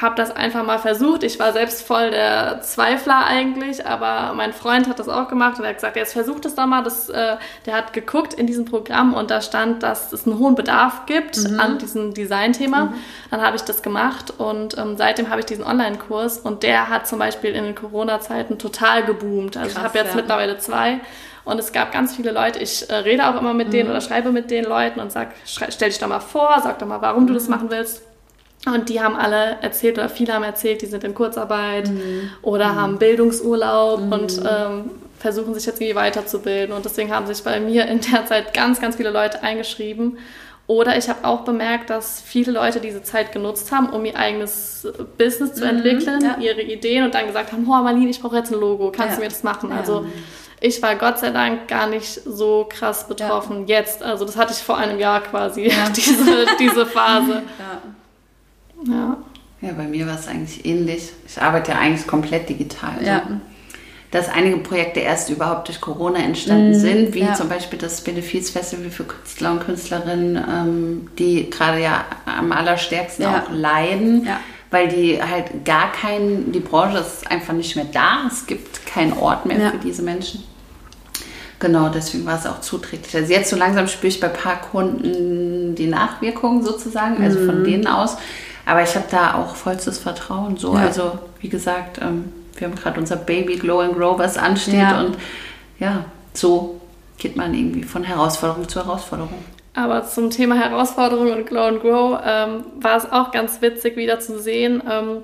[0.00, 1.22] habe das einfach mal versucht.
[1.22, 5.64] Ich war selbst voll der Zweifler eigentlich, aber mein Freund hat das auch gemacht und
[5.64, 6.82] er hat gesagt, jetzt versuch das doch mal.
[6.82, 10.54] Das, äh, der hat geguckt in diesem Programm und da stand, dass es einen hohen
[10.54, 11.60] Bedarf gibt mhm.
[11.60, 12.86] an diesem Designthema.
[12.86, 12.94] Mhm.
[13.30, 17.06] Dann habe ich das gemacht und ähm, seitdem habe ich diesen Online-Kurs und der hat
[17.06, 19.56] zum Beispiel in den Corona-Zeiten total geboomt.
[19.56, 20.16] Also Krass, ich habe jetzt ja.
[20.16, 21.00] mittlerweile zwei.
[21.44, 23.72] Und es gab ganz viele Leute, ich äh, rede auch immer mit mhm.
[23.72, 26.86] denen oder schreibe mit den Leuten und sag, stell dich doch mal vor, sag doch
[26.86, 27.50] mal, warum du das mhm.
[27.50, 28.02] machen willst.
[28.64, 32.30] Und die haben alle erzählt, oder viele haben erzählt, die sind in Kurzarbeit mhm.
[32.42, 32.76] oder mhm.
[32.76, 34.12] haben Bildungsurlaub mhm.
[34.12, 36.74] und ähm, versuchen sich jetzt irgendwie weiterzubilden.
[36.74, 40.18] Und deswegen haben sich bei mir in der Zeit ganz, ganz viele Leute eingeschrieben.
[40.68, 44.86] Oder ich habe auch bemerkt, dass viele Leute diese Zeit genutzt haben, um ihr eigenes
[45.18, 46.36] Business zu mhm, entwickeln, ja.
[46.38, 49.16] ihre Ideen und dann gesagt haben, oh Marlene, ich brauche jetzt ein Logo, kannst ja.
[49.16, 49.70] du mir das machen?
[49.70, 49.78] Ja.
[49.78, 50.06] Also
[50.60, 54.04] ich war Gott sei Dank gar nicht so krass betroffen jetzt.
[54.04, 57.42] Also das hatte ich vor einem Jahr quasi, diese, diese Phase.
[57.58, 57.82] Ja.
[58.86, 59.72] Ja.
[59.72, 61.10] bei mir war es eigentlich ähnlich.
[61.26, 63.04] Ich arbeite ja eigentlich komplett digital.
[63.04, 63.22] Ja.
[63.28, 63.34] So
[64.12, 67.32] dass einige Projekte erst überhaupt durch Corona entstanden mm, sind, wie ja.
[67.32, 73.42] zum Beispiel das Benefizfestival für Künstler und Künstlerinnen, ähm, die gerade ja am allerstärksten ja.
[73.42, 74.38] auch leiden, ja.
[74.70, 79.14] weil die halt gar kein, die Branche ist einfach nicht mehr da, es gibt keinen
[79.14, 80.44] Ort mehr für diese Menschen.
[81.58, 83.16] Genau, deswegen war es auch zuträglich.
[83.16, 87.46] Also jetzt so langsam spüre ich bei ein paar Kunden die Nachwirkungen sozusagen, also mm.
[87.46, 87.64] von mhm.
[87.64, 88.18] denen aus.
[88.66, 90.56] Aber ich habe da auch vollstes Vertrauen.
[90.56, 94.74] So, also wie gesagt, ähm, wir haben gerade unser Baby Glow and Grow, was ansteht.
[94.74, 95.00] Ja.
[95.00, 95.16] Und
[95.78, 96.04] ja,
[96.34, 96.80] so
[97.18, 99.44] geht man irgendwie von Herausforderung zu Herausforderung.
[99.74, 104.20] Aber zum Thema Herausforderung und Glow and Grow ähm, war es auch ganz witzig wieder
[104.20, 104.82] zu sehen.
[104.88, 105.22] Ähm,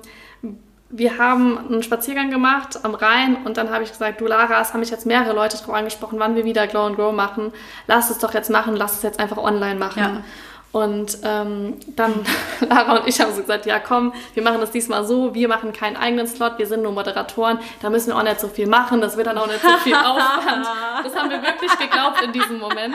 [0.89, 4.73] wir haben einen Spaziergang gemacht am Rhein und dann habe ich gesagt, du Lara, es
[4.73, 7.51] haben mich jetzt mehrere Leute darauf angesprochen, wann wir wieder Glow and Grow machen.
[7.85, 9.99] Lass es doch jetzt machen, lass es jetzt einfach online machen.
[9.99, 10.23] Ja.
[10.71, 12.13] Und ähm, dann
[12.69, 15.73] Lara und ich haben so gesagt, ja komm, wir machen das diesmal so, wir machen
[15.73, 19.01] keinen eigenen Slot, wir sind nur Moderatoren, da müssen wir auch nicht so viel machen,
[19.01, 20.67] das wird dann auch nicht so viel Aufwand.
[21.03, 22.93] Das haben wir wirklich geglaubt in diesem Moment.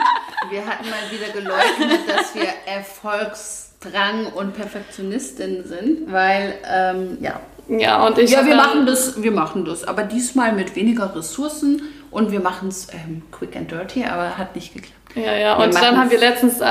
[0.49, 7.41] Wir hatten mal wieder geleugnet, dass wir Erfolgsdrang und Perfektionistin sind, weil, ähm, ja.
[7.67, 8.29] Ja, und ich.
[8.29, 11.81] Ja, wir machen das, wir machen das, aber diesmal mit weniger Ressourcen
[12.15, 14.95] und wir machen es ähm, quick and dirty, aber hat nicht geklappt.
[15.15, 15.55] Ja, ja.
[15.55, 16.65] Und dann haben wir letztens äh,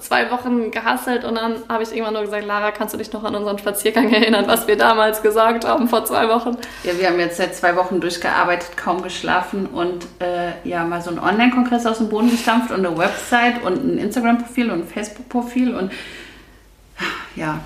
[0.00, 3.22] zwei Wochen gehasselt und dann habe ich irgendwann nur gesagt, Lara, kannst du dich noch
[3.22, 6.56] an unseren Spaziergang erinnern, was wir damals gesagt haben vor zwei Wochen?
[6.82, 11.10] Ja, wir haben jetzt seit zwei Wochen durchgearbeitet, kaum geschlafen und äh, ja, mal so
[11.10, 15.74] einen Online-Kongress aus dem Boden gestampft und eine Website und ein Instagram-Profil und ein Facebook-Profil
[15.74, 15.92] und
[17.36, 17.60] ja.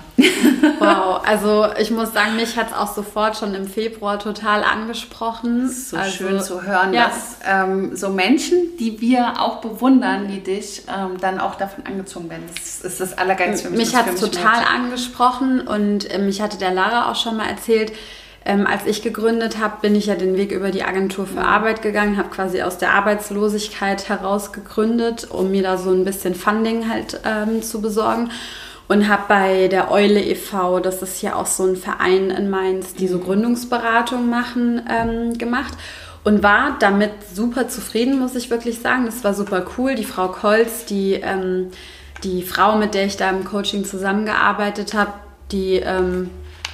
[0.79, 5.69] Wow, also ich muss sagen, mich hat es auch sofort schon im Februar total angesprochen.
[5.69, 7.05] So also, schön zu hören, ja.
[7.05, 12.29] dass ähm, so Menschen, die wir auch bewundern, wie dich, ähm, dann auch davon angezogen
[12.29, 12.43] werden.
[12.53, 13.87] Das ist das Allergeilste für mich.
[13.87, 14.69] Mich hat es total Leute.
[14.69, 17.93] angesprochen und äh, mich hatte der Lara auch schon mal erzählt,
[18.43, 21.83] ähm, als ich gegründet habe, bin ich ja den Weg über die Agentur für Arbeit
[21.83, 26.89] gegangen, habe quasi aus der Arbeitslosigkeit heraus gegründet, um mir da so ein bisschen Funding
[26.89, 28.31] halt ähm, zu besorgen
[28.91, 32.93] und habe bei der Eule e.V., das ist ja auch so ein Verein in Mainz,
[32.93, 33.23] die so mhm.
[33.23, 35.71] Gründungsberatung machen, ähm, gemacht
[36.25, 39.05] und war damit super zufrieden, muss ich wirklich sagen.
[39.05, 39.95] Das war super cool.
[39.95, 41.67] Die Frau Kolz, die, ähm,
[42.25, 45.13] die Frau, mit der ich da im Coaching zusammengearbeitet habe,
[45.53, 46.29] die, ähm,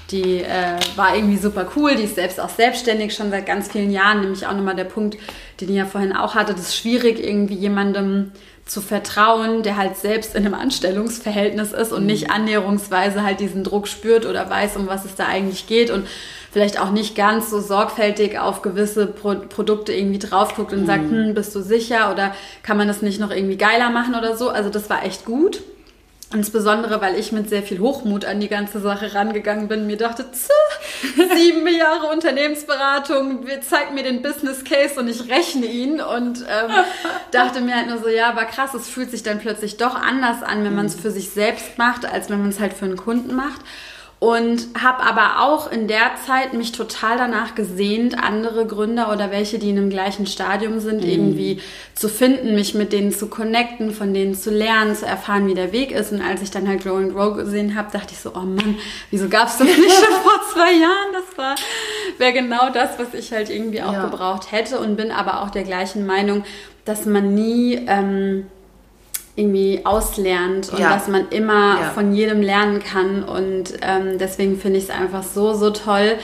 [0.10, 1.98] die äh, war irgendwie super cool.
[1.98, 4.22] Die ist selbst auch selbstständig schon seit ganz vielen Jahren.
[4.22, 5.20] Nämlich auch nochmal der Punkt,
[5.62, 6.54] den ich ja vorhin auch hatte.
[6.54, 8.32] Das ist schwierig, irgendwie jemandem
[8.68, 12.34] zu vertrauen, der halt selbst in einem Anstellungsverhältnis ist und nicht mhm.
[12.34, 16.08] annäherungsweise halt diesen Druck spürt oder weiß, um was es da eigentlich geht und
[16.52, 20.86] vielleicht auch nicht ganz so sorgfältig auf gewisse Pro Produkte irgendwie drauf guckt und mhm.
[20.86, 24.36] sagt, hm, bist du sicher oder kann man das nicht noch irgendwie geiler machen oder
[24.36, 24.50] so.
[24.50, 25.62] Also das war echt gut.
[26.34, 29.88] Insbesondere, weil ich mit sehr viel Hochmut an die ganze Sache rangegangen bin.
[29.88, 36.02] Mir dachte, sieben Jahre Unternehmensberatung, zeigt mir den Business Case und ich rechne ihn.
[36.02, 36.72] Und ähm,
[37.32, 40.44] dachte mir halt nur so, ja, aber krass, es fühlt sich dann plötzlich doch anders
[40.44, 42.98] an, wenn man es für sich selbst macht, als wenn man es halt für einen
[42.98, 43.62] Kunden macht
[44.20, 49.60] und habe aber auch in der Zeit mich total danach gesehnt, andere Gründer oder welche,
[49.60, 51.10] die in einem gleichen Stadium sind, mhm.
[51.10, 51.62] irgendwie
[51.94, 55.72] zu finden, mich mit denen zu connecten, von denen zu lernen, zu erfahren, wie der
[55.72, 56.12] Weg ist.
[56.12, 58.78] Und als ich dann halt Grow and Grow gesehen habe, dachte ich so, oh Mann,
[59.12, 61.14] wieso gab es das nicht schon vor zwei Jahren?
[61.14, 61.56] Das war
[62.18, 64.06] wäre genau das, was ich halt irgendwie auch ja.
[64.06, 66.44] gebraucht hätte und bin aber auch der gleichen Meinung,
[66.86, 68.48] dass man nie ähm,
[69.38, 70.90] irgendwie auslernt und ja.
[70.90, 71.90] dass man immer ja.
[71.92, 73.24] von jedem lernen kann.
[73.24, 76.18] Und ähm, deswegen finde ich es einfach so, so toll,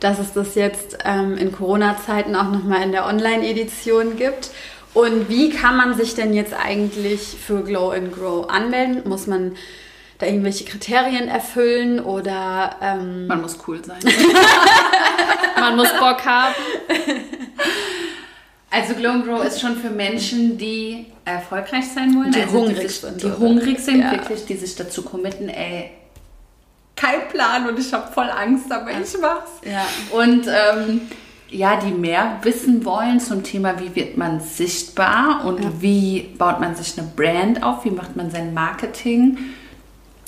[0.00, 4.50] dass es das jetzt ähm, in Corona-Zeiten auch nochmal in der Online-Edition gibt.
[4.92, 9.08] Und wie kann man sich denn jetzt eigentlich für Glow and Grow anmelden?
[9.08, 9.56] Muss man
[10.18, 12.76] da irgendwelche Kriterien erfüllen oder...
[12.82, 14.00] Ähm man muss cool sein.
[15.60, 16.54] man muss Bock haben.
[18.70, 22.80] Also Glow and Grow ist schon für Menschen, die erfolgreich sein wollen, die also hungrig
[22.80, 24.12] die sich, sind, die hungrig sind, ja.
[24.12, 25.90] wirklich, die sich dazu committen, ey,
[26.94, 29.50] kein Plan und ich habe voll Angst, aber ich mach's.
[29.64, 29.86] Ja.
[30.10, 31.02] Und ähm,
[31.48, 35.70] ja, die mehr wissen wollen zum Thema, wie wird man sichtbar und ja.
[35.80, 39.38] wie baut man sich eine Brand auf, wie macht man sein Marketing,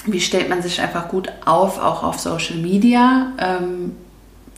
[0.07, 3.33] wie stellt man sich einfach gut auf, auch auf Social Media.
[3.39, 3.97] Ähm,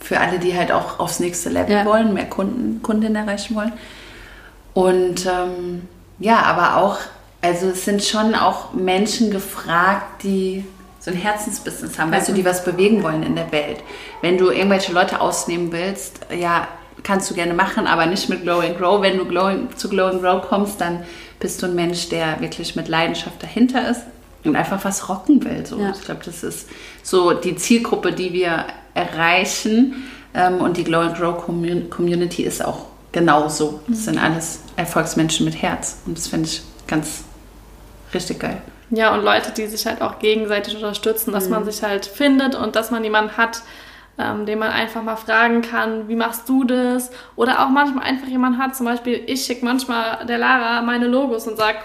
[0.03, 1.85] für alle, die halt auch aufs nächste Level ja.
[1.85, 3.73] wollen, mehr Kunden, Kundinnen erreichen wollen.
[4.75, 5.89] Und ähm,
[6.19, 6.99] ja, aber auch
[7.43, 10.65] Also es sind schon auch Menschen gefragt, die
[11.01, 13.79] so ein Herzensbusiness haben, weißt du, die was bewegen wollen in der Welt.
[14.21, 16.69] Wenn du irgendwelche Leute ausnehmen willst, ja,
[17.03, 19.03] kannst du gerne machen, aber nicht mit Glow and Grow.
[19.03, 21.03] Wenn du Glowing, zu Glow and Grow kommst, dann
[21.41, 24.03] bist du ein Mensch, der wirklich mit Leidenschaft dahinter ist
[24.45, 25.67] und einfach was rocken will.
[25.67, 25.81] So.
[25.81, 25.91] Ja.
[25.91, 26.69] Ich glaube, das ist
[27.03, 30.09] so die Zielgruppe, die wir erreichen.
[30.35, 33.81] Ähm, und die Glow and Grow Community ist auch genauso.
[33.87, 34.03] Das mhm.
[34.03, 36.01] sind alles Erfolgsmenschen mit Herz.
[36.07, 37.25] Und das finde ich ganz
[38.15, 38.63] richtig geil.
[38.91, 41.53] Ja, und Leute, die sich halt auch gegenseitig unterstützen, dass mhm.
[41.53, 43.63] man sich halt findet und dass man jemanden hat,
[44.19, 47.11] ähm, den man einfach mal fragen kann, wie machst du das?
[47.35, 51.49] Oder auch manchmal einfach jemand hat, zum Beispiel, ich schicke manchmal der Lara meine Logos
[51.49, 51.79] und sage,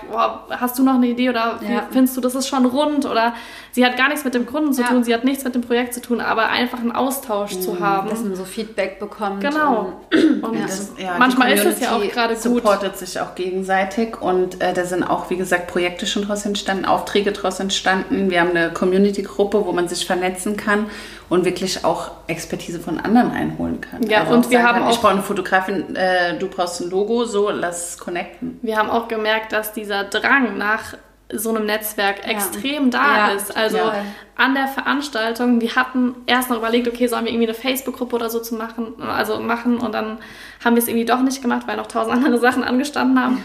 [0.49, 1.88] hast du noch eine Idee oder ja.
[1.89, 3.05] findest du, das ist schon rund?
[3.05, 3.34] Oder
[3.78, 4.88] sie hat gar nichts mit dem Kunden zu ja.
[4.88, 7.62] tun, sie hat nichts mit dem Projekt zu tun, aber einfach einen Austausch mhm.
[7.62, 8.10] zu haben.
[8.10, 9.42] Dass man so Feedback bekommt.
[9.42, 9.94] Genau.
[10.12, 10.58] Und, und
[10.98, 12.42] ja, manchmal ist es ja auch gerade gut.
[12.42, 16.86] supportet sich auch gegenseitig und äh, da sind auch, wie gesagt, Projekte schon daraus entstanden,
[16.86, 18.32] Aufträge daraus entstanden.
[18.32, 20.88] Wir haben eine Community-Gruppe, wo man sich vernetzen kann
[21.30, 24.02] und wirklich auch Expertise von anderen einholen kann.
[24.08, 24.92] Ja, also und wir haben kann, auch.
[24.92, 28.58] Ich brauche eine Fotografin, äh, du brauchst ein Logo, so lass connecten.
[28.64, 30.96] Wir haben auch gemerkt, dass dieser Drang nach
[31.34, 32.32] so einem Netzwerk ja.
[32.32, 33.28] extrem da ja.
[33.34, 33.56] ist.
[33.56, 34.06] Also ja.
[34.36, 38.30] an der Veranstaltung, wir hatten erst noch überlegt, okay, sollen wir irgendwie eine Facebook-Gruppe oder
[38.30, 40.20] so zu machen, also machen und dann
[40.64, 43.44] haben wir es irgendwie doch nicht gemacht, weil noch tausend andere Sachen angestanden haben.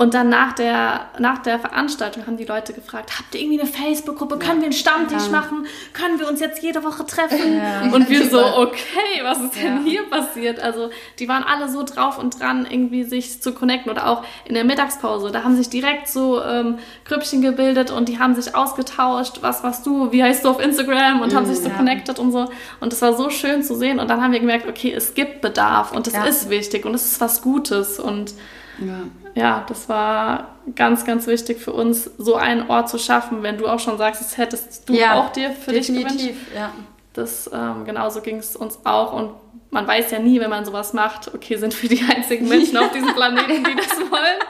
[0.00, 3.68] Und dann nach der, nach der Veranstaltung haben die Leute gefragt, habt ihr irgendwie eine
[3.68, 4.38] Facebook-Gruppe?
[4.38, 5.30] Können wir einen Stammtisch ja.
[5.30, 5.66] machen?
[5.92, 7.58] Können wir uns jetzt jede Woche treffen?
[7.58, 7.82] Ja.
[7.92, 10.58] Und wir so, okay, was ist denn hier passiert?
[10.58, 10.88] Also
[11.18, 13.92] die waren alle so drauf und dran, irgendwie sich zu connecten.
[13.92, 18.18] Oder auch in der Mittagspause, da haben sich direkt so ähm, Grüppchen gebildet und die
[18.18, 21.20] haben sich ausgetauscht, was machst du, wie heißt du auf Instagram?
[21.20, 22.48] Und mhm, haben sich so connected und so.
[22.80, 23.98] Und das war so schön zu sehen.
[23.98, 27.04] Und dann haben wir gemerkt, okay, es gibt Bedarf und es ist wichtig und es
[27.04, 28.00] ist was Gutes.
[28.00, 28.32] Und
[28.80, 29.00] ja.
[29.34, 33.42] ja, das war ganz, ganz wichtig für uns, so einen Ort zu schaffen.
[33.42, 36.30] Wenn du auch schon sagst, das hättest du ja, auch dir für dich gewünscht.
[36.54, 36.72] Ja.
[37.12, 39.30] Das ähm, genauso ging es uns auch und
[39.72, 42.90] man weiß ja nie, wenn man sowas macht, okay, sind wir die einzigen Menschen auf
[42.90, 44.40] diesem Planeten, die das wollen.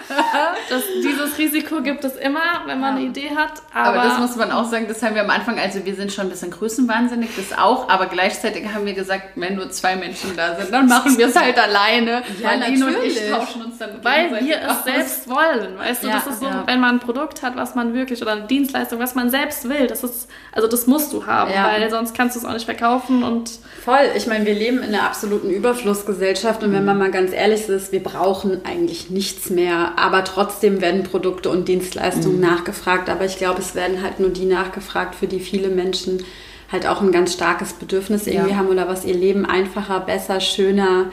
[0.70, 3.00] Das, dieses Risiko gibt es immer, wenn man ja.
[3.00, 3.62] eine Idee hat.
[3.74, 6.10] Aber, aber, das muss man auch sagen, das haben wir am Anfang, also wir sind
[6.10, 10.34] schon ein bisschen größenwahnsinnig, das auch, aber gleichzeitig haben wir gesagt, wenn nur zwei Menschen
[10.36, 12.22] da sind, dann machen wir es halt alleine.
[12.40, 16.14] Ja, Marlene und ich tauschen uns dann Weil wir es selbst wollen, weißt du, ja,
[16.14, 16.62] das ist so, ja.
[16.66, 19.86] wenn man ein Produkt hat, was man wirklich, oder eine Dienstleistung, was man selbst will,
[19.86, 23.22] das ist, also das musst du haben, weil sonst kannst du es auch nicht verkaufen
[23.22, 23.50] und...
[23.84, 26.62] Voll, ich meine, wir leben in einer absoluten Überflussgesellschaft.
[26.62, 29.92] Und wenn man mal ganz ehrlich ist, wir brauchen eigentlich nichts mehr.
[29.96, 32.42] Aber trotzdem werden Produkte und Dienstleistungen mhm.
[32.42, 33.10] nachgefragt.
[33.10, 36.22] Aber ich glaube, es werden halt nur die nachgefragt, für die viele Menschen
[36.70, 38.56] halt auch ein ganz starkes Bedürfnis irgendwie ja.
[38.56, 41.06] haben oder was ihr Leben einfacher, besser, schöner,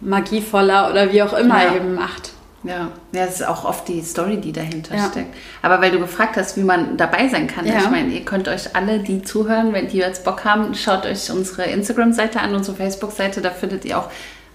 [0.00, 1.76] magievoller oder wie auch immer ja.
[1.76, 2.32] eben macht.
[2.64, 2.90] Ja.
[3.12, 5.08] ja, das ist auch oft die Story, die dahinter ja.
[5.10, 5.34] steckt.
[5.62, 7.78] Aber weil du gefragt hast, wie man dabei sein kann, ja.
[7.78, 11.30] ich meine, ihr könnt euch alle, die zuhören, wenn die jetzt Bock haben, schaut euch
[11.30, 14.10] unsere Instagram-Seite an, unsere Facebook-Seite, da findet ihr auch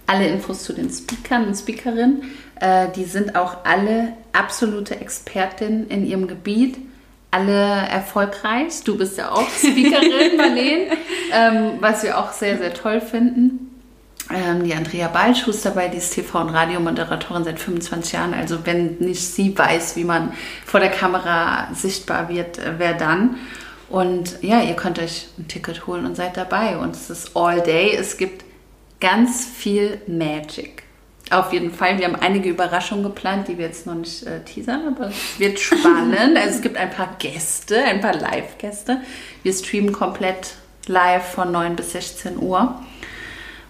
[0.06, 2.24] alle Infos zu den Speakern und Speakerinnen.
[2.60, 6.78] Äh, die sind auch alle absolute Expertinnen in ihrem Gebiet
[7.32, 8.84] alle erfolgreich.
[8.84, 10.92] Du bist ja auch Speakerin, Marlene,
[11.34, 13.67] ähm, was wir auch sehr, sehr toll finden.
[14.34, 18.34] Ähm, die Andrea Balschuh ist dabei, die ist TV- und Radiomoderatorin seit 25 Jahren.
[18.34, 20.34] Also wenn nicht sie weiß, wie man
[20.66, 23.38] vor der Kamera sichtbar wird, äh, wer dann?
[23.90, 26.78] Und ja, ihr könnt euch ein Ticket holen und seid dabei.
[26.78, 27.96] Und es ist all day.
[27.96, 28.44] Es gibt
[29.00, 30.84] ganz viel Magic.
[31.30, 31.98] Auf jeden Fall.
[31.98, 35.60] Wir haben einige Überraschungen geplant, die wir jetzt noch nicht äh, teasern, aber es wird
[35.60, 36.38] spannend.
[36.38, 39.02] also es gibt ein paar Gäste, ein paar Live-Gäste.
[39.44, 40.56] Wir streamen komplett
[40.88, 42.82] live von 9 bis 16 Uhr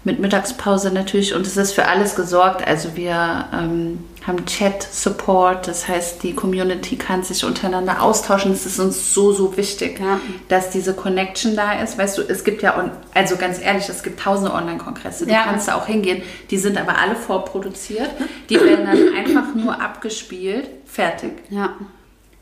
[0.08, 2.66] mit Mittagspause natürlich und es ist für alles gesorgt.
[2.66, 8.54] Also wir ähm, haben Chat-Support, das heißt, die Community kann sich untereinander austauschen.
[8.54, 10.22] Es ist uns so, so wichtig, ja.
[10.48, 11.98] dass diese Connection da ist.
[11.98, 15.44] Weißt du, es gibt ja, also ganz ehrlich, es gibt tausende Online-Kongresse, du ja.
[15.44, 16.24] kannst da auch hingehen.
[16.52, 18.10] Die sind aber alle vorproduziert.
[18.50, 21.32] Die werden dann einfach nur abgespielt, fertig.
[21.50, 21.74] Ja.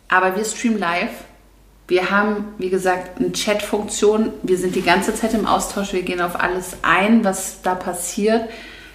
[0.08, 1.10] Aber wir streamen live
[1.88, 4.32] wir haben, wie gesagt, eine Chat-Funktion.
[4.42, 5.94] Wir sind die ganze Zeit im Austausch.
[5.94, 8.50] Wir gehen auf alles ein, was da passiert.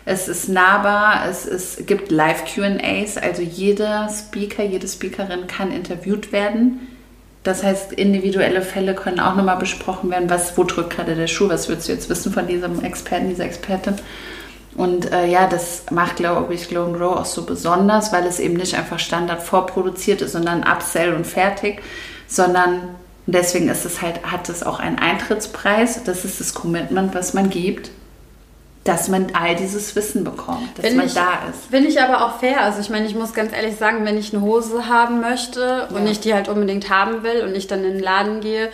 [0.04, 1.28] Es ist nahbar.
[1.28, 3.16] Es ist, gibt Live-QAs.
[3.16, 6.88] Also jeder Speaker, jede Speakerin kann interviewt werden.
[7.44, 10.28] Das heißt, individuelle Fälle können auch nochmal besprochen werden.
[10.28, 11.48] Was, wo drückt gerade der Schuh?
[11.48, 13.94] Was würdest du jetzt wissen von diesem Experten, dieser Expertin?
[14.76, 18.54] Und äh, ja, das macht, glaube ich, Glow Grow auch so besonders, weil es eben
[18.54, 21.82] nicht einfach Standard vorproduziert ist, sondern Upsell und fertig,
[22.30, 22.80] sondern
[23.26, 26.04] deswegen ist es halt, hat es auch einen Eintrittspreis.
[26.04, 27.90] Das ist das Commitment, was man gibt.
[28.84, 31.66] dass man all dieses Wissen bekommt, dass Bin man ich- da ist.
[31.70, 32.62] Finde ich aber auch fair.
[32.62, 36.06] Also ich meine, ich muss ganz ehrlich sagen, wenn ich eine Hose haben möchte und
[36.06, 36.10] Ja.
[36.10, 38.70] ich die halt unbedingt haben will und ich dann in den Laden gehe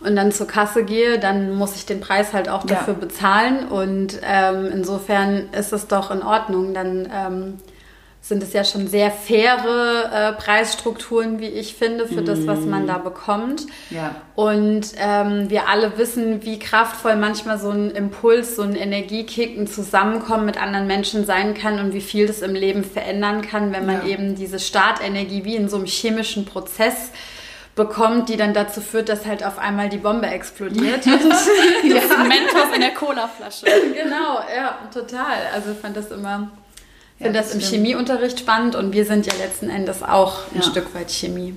[0.00, 2.76] und dann zur Kasse gehe, dann muss ich den Preis halt auch Ja.
[2.76, 3.66] dafür bezahlen.
[3.68, 6.74] Und ähm, insofern ist es doch in Ordnung.
[6.74, 7.54] Dann ähm,
[8.28, 12.86] sind es ja schon sehr faire äh, Preisstrukturen, wie ich finde, für das, was man
[12.86, 13.66] da bekommt.
[13.90, 14.16] Ja.
[14.34, 19.68] Und ähm, wir alle wissen, wie kraftvoll manchmal so ein Impuls, so ein Energiekick, ein
[19.68, 23.86] Zusammenkommen mit anderen Menschen sein kann und wie viel das im Leben verändern kann, wenn
[23.86, 24.12] man Ja.
[24.14, 27.10] eben diese Startenergie wie in so einem chemischen Prozess
[27.76, 31.06] bekommt, die dann dazu führt, dass halt auf einmal die Bombe explodiert.
[31.06, 31.46] Und Das
[32.28, 33.66] Mentos in der Colaflasche.
[33.66, 35.36] genau, ja, total.
[35.54, 36.48] Also ich fand das immer,
[37.18, 37.74] Ja, finde das das im stimmt.
[37.84, 40.62] Chemieunterricht spannend und wir sind ja letzten Endes auch ein Ja.
[40.62, 41.54] Stück weit Chemie.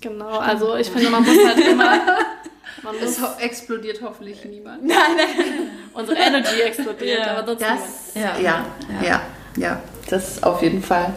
[0.00, 1.98] Genau, also ich finde, man muss halt immer.
[2.82, 4.82] Man Es muss, ho explodiert hoffentlich niemand.
[5.94, 8.38] unsere Energy explodiert, Ja, aber sonst Das, Ja.
[8.38, 8.64] ja,
[9.02, 9.20] ja, ja,
[9.56, 11.14] ja, das auf jeden Fall.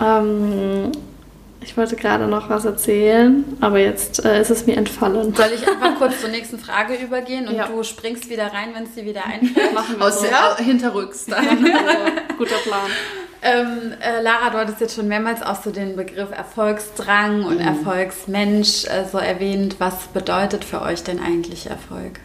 [0.00, 0.90] Ähm,
[1.64, 5.34] ich wollte gerade noch was erzählen, aber jetzt äh, ist es mir entfallen.
[5.34, 7.66] Soll ich einfach kurz zur nächsten Frage übergehen und Ja.
[7.68, 9.72] du springst wieder rein, wenn es dir wieder einfällt?
[9.74, 10.26] Machen wir Aus so.
[10.26, 11.44] der, hinterrücks dann.
[12.38, 12.90] Guter Plan.
[13.44, 18.84] Ähm, äh, Lara, du hattest jetzt schon mehrmals auch so den Begriff Erfolgsdrang und Erfolgsmensch
[18.84, 19.76] äh, so erwähnt.
[19.78, 22.20] Was bedeutet für euch denn eigentlich Erfolg?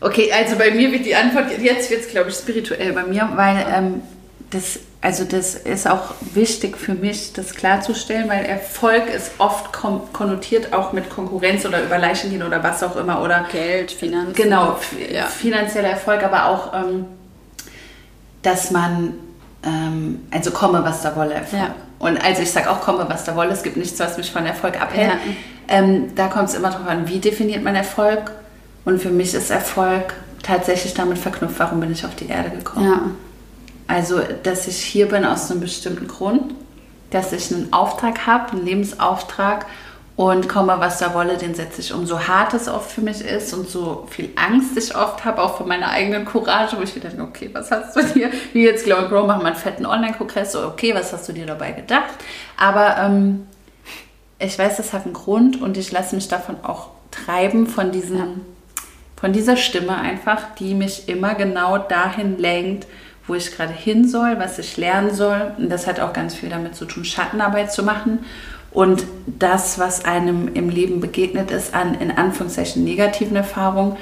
[0.00, 3.28] Okay, also bei mir wird die Antwort, jetzt wird es glaube ich spirituell bei mir,
[3.34, 4.02] weil ähm,
[4.50, 10.72] das, also das ist auch wichtig für mich, das klarzustellen, weil Erfolg ist oft konnotiert
[10.72, 14.34] auch mit Konkurrenz oder über Leichen gehen oder was auch immer oder Geld, Finanzen.
[14.34, 14.78] Genau,
[15.12, 15.26] Ja.
[15.26, 17.04] finanzieller Erfolg, aber auch, ähm,
[18.42, 19.14] dass man,
[19.64, 21.62] ähm, also komme, was da wolle, Erfolg.
[21.62, 21.74] Ja.
[21.98, 24.44] Und also ich sage auch, komme, was da wolle, es gibt nichts, was mich von
[24.44, 25.12] Erfolg abhält.
[25.12, 25.18] Ja.
[25.68, 28.32] Ähm, da kommt es immer darauf an, wie definiert man Erfolg.
[28.84, 33.16] Und für mich ist Erfolg tatsächlich damit verknüpft, warum bin ich auf die Erde gekommen.
[33.88, 33.94] Ja.
[33.94, 36.54] Also, dass ich hier bin aus einem bestimmten Grund,
[37.10, 39.66] dass ich einen Auftrag habe, einen Lebensauftrag
[40.16, 42.06] und komme, was da wolle, den setze ich um.
[42.06, 45.58] So hart es oft für mich ist und so viel Angst ich oft habe, auch
[45.58, 48.84] vor meiner eigenen Courage, wo ich wieder denke, okay, was hast du dir, wie jetzt
[48.84, 52.14] Glow and Grow machen wir einen fetten Online-Kongress, okay, was hast du dir dabei gedacht?
[52.56, 53.46] Aber ähm,
[54.38, 58.40] ich weiß, das hat einen Grund und ich lasse mich davon auch treiben, von diesem,
[59.16, 62.86] von dieser Stimme einfach, die mich immer genau dahin lenkt,
[63.26, 65.52] wo ich gerade hin soll, was ich lernen soll.
[65.58, 68.20] Und das hat auch ganz viel damit zu tun, Schattenarbeit zu machen.
[68.70, 73.96] Und das, was einem im Leben begegnet ist, an in Anführungszeichen negativen Erfahrungen,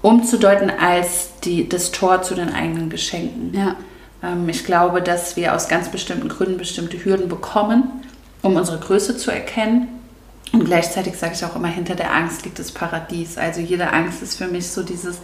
[0.00, 3.52] umzudeuten als die, das Tor zu den eigenen Geschenken.
[3.52, 3.76] Ja.
[4.22, 7.90] Ähm, ich glaube, dass wir aus ganz bestimmten Gründen bestimmte Hürden bekommen,
[8.42, 9.88] um unsere Größe zu erkennen.
[10.52, 13.36] Und gleichzeitig sage ich auch immer, hinter der Angst liegt das Paradies.
[13.36, 15.18] Also jede Angst ist für mich so dieses,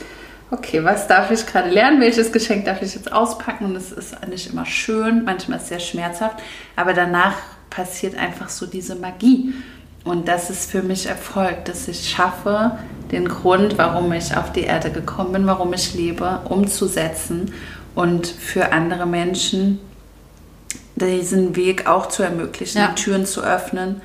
[0.51, 2.01] okay, was darf ich gerade lernen?
[2.01, 3.67] Welches Geschenk darf ich jetzt auspacken?
[3.67, 6.37] Und es ist nicht immer schön, manchmal ist es sehr schmerzhaft,
[6.77, 7.35] aber danach
[7.71, 9.53] passiert einfach so diese Magie.
[10.05, 12.79] Und das ist für mich Erfolg, dass ich schaffe,
[13.11, 17.53] den Grund, warum ich auf die Erde gekommen bin, warum ich lebe, umzusetzen
[17.95, 19.81] und für andere Menschen
[20.97, 22.89] diesen Weg auch zu ermöglichen, Ja.
[22.89, 24.03] die Türen zu öffnen,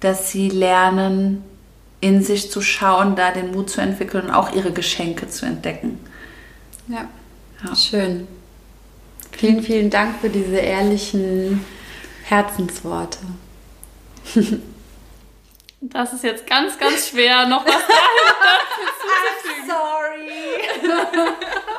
[0.00, 1.42] dass sie lernen,
[2.00, 6.00] in sich zu schauen, da den Mut zu entwickeln und auch ihre Geschenke zu entdecken.
[6.88, 7.08] Ja.
[7.64, 7.76] Ja.
[7.76, 8.26] Schön.
[9.32, 11.64] Vielen, vielen Dank für diese ehrlichen
[12.24, 13.18] Herzensworte.
[15.82, 17.72] Das ist jetzt ganz, ganz schwer, noch was
[19.66, 20.60] Sorry.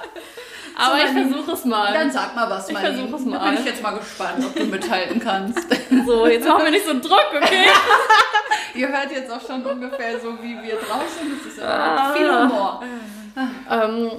[0.81, 1.93] Aber So, ich versuche es mal.
[1.93, 2.97] Dann sag mal was, Ich Marlene.
[2.97, 3.49] versuch es Da mal.
[3.51, 5.59] bin ich jetzt mal gespannt, ob du mithalten kannst.
[6.05, 7.65] So, jetzt machen wir nicht so einen Druck, okay?
[8.75, 11.33] Ihr hört jetzt auch schon ungefähr so, wie wir drauf sind.
[11.45, 12.13] Das ist Ah.
[12.13, 12.81] viel Humor.
[13.69, 14.11] Ähm,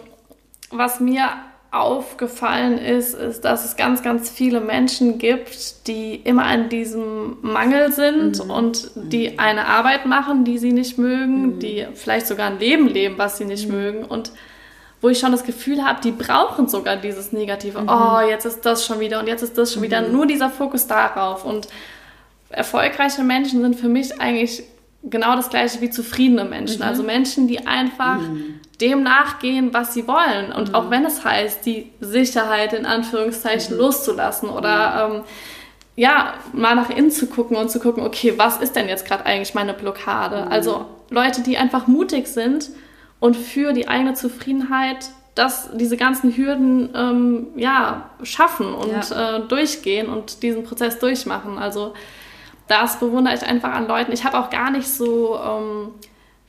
[0.71, 1.29] was mir
[1.71, 7.91] aufgefallen ist, ist, dass es ganz, ganz viele Menschen gibt, die immer an diesem Mangel
[7.93, 12.89] sind und die eine Arbeit machen, die sie nicht mögen, die vielleicht sogar ein Leben
[12.89, 14.33] leben, was sie nicht mögen und
[15.03, 17.85] wo ich schon das Gefühl habe, die brauchen sogar dieses Negative.
[17.87, 20.01] Oh, jetzt ist das schon wieder und jetzt ist das schon wieder.
[20.01, 21.45] Nur dieser Fokus darauf.
[21.45, 21.67] Und
[22.49, 24.63] erfolgreiche Menschen sind für mich eigentlich
[25.03, 26.83] genau das gleiche wie zufriedene Menschen.
[26.83, 28.21] Also Menschen, die einfach
[28.81, 30.53] dem nachgehen, was sie wollen.
[30.53, 35.23] Und auch wenn es heißt, die Sicherheit in Anführungszeichen loszulassen oder ähm,
[35.97, 39.27] ja, mal nach innen zu gucken und zu gucken, okay, was ist denn jetzt gerade
[39.27, 40.47] eigentlich meine Blockade?
[40.49, 42.71] Also Leute, die einfach mutig sind
[43.23, 50.09] und für die eigene Zufriedenheit das, diese ganzen Hürden ähm, ja, schaffen und äh, durchgehen
[50.09, 51.57] und diesen Prozess durchmachen.
[51.57, 51.95] Also
[52.68, 54.12] das bewundere ich einfach an Leuten.
[54.12, 55.93] Ich habe auch gar nicht so ähm,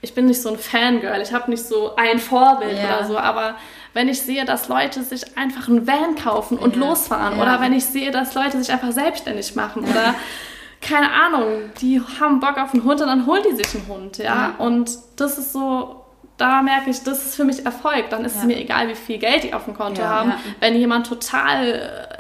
[0.02, 2.98] ich bin nicht so ein Fangirl, ich habe nicht so ein Vorbild ja.
[2.98, 3.56] oder so, aber
[3.94, 6.82] wenn ich sehe, dass Leute sich einfach einen Van kaufen und ja.
[6.82, 7.42] losfahren ja.
[7.42, 10.14] oder wenn ich sehe, dass Leute sich einfach selbstständig machen oder
[10.82, 14.18] keine Ahnung, die haben Bock auf einen Hund und dann holen die sich einen Hund,
[14.18, 14.56] ja.
[14.58, 16.03] Und das ist so,
[16.38, 18.10] da merke ich, das ist für mich Erfolg.
[18.10, 18.42] Dann ist ja.
[18.42, 20.30] es mir egal, wie viel Geld die auf dem Konto ja, haben.
[20.32, 20.40] Ja.
[20.60, 21.68] Wenn jemand total,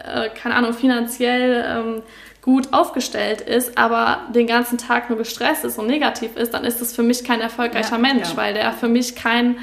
[0.06, 2.04] äh, keine Ahnung, finanziell ähm,
[2.42, 6.82] gut aufgestellt ist, aber den ganzen Tag nur gestresst ist und negativ ist, dann ist
[6.82, 9.58] das für mich kein erfolgreicher Mensch, weil der für mich kein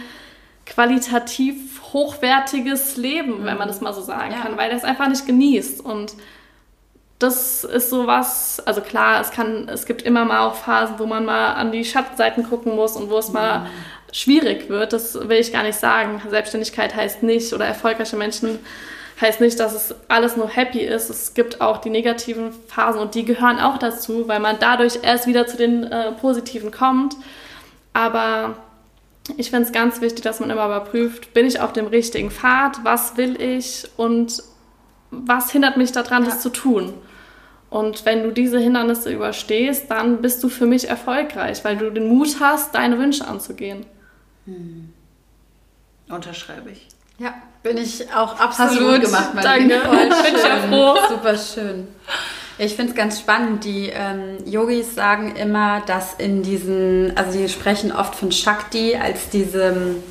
[0.67, 3.45] qualitativ hochwertiges Leben, mhm.
[3.45, 6.15] wenn man das mal so sagen kann, weil der es einfach nicht genießt und
[7.19, 11.05] das ist so was, also klar, es kann, es gibt immer mal auch Phasen, wo
[11.05, 13.67] man mal an die Schattenseiten gucken muss und wo es mal mhm.
[14.13, 14.93] Schwierig wird.
[14.93, 16.21] Das will ich gar nicht sagen.
[16.29, 18.59] Selbstständigkeit heißt nicht oder erfolgreiche Menschen
[19.21, 21.11] heißt nicht, dass es alles nur happy ist.
[21.11, 25.27] Es gibt auch die negativen Phasen und die gehören auch dazu, weil man dadurch erst
[25.27, 27.17] wieder zu den äh, positiven kommt.
[27.93, 28.57] Aber
[29.37, 32.83] ich finde es ganz wichtig, dass man immer überprüft, bin ich auf dem richtigen Pfad,
[32.85, 34.43] was will ich und
[35.11, 36.31] was hindert mich daran, ja.
[36.31, 36.95] das zu tun.
[37.69, 42.09] Und wenn du diese Hindernisse überstehst, dann bist du für mich erfolgreich, weil du den
[42.09, 43.87] Mut hast, deine Wünsche anzugehen.
[44.51, 44.93] Hm.
[46.09, 46.89] Unterschreibe ich.
[47.19, 50.97] Ja, bin ich auch absolut du gemacht, Danke, voll bin ich ja froh.
[51.09, 51.89] Super schön.
[52.59, 53.65] Ich finde es ganz spannend.
[53.65, 59.31] Die ähm, Yogis sagen immer, dass in diesen, also sie sprechen oft von Shakti als
[59.31, 60.03] diesem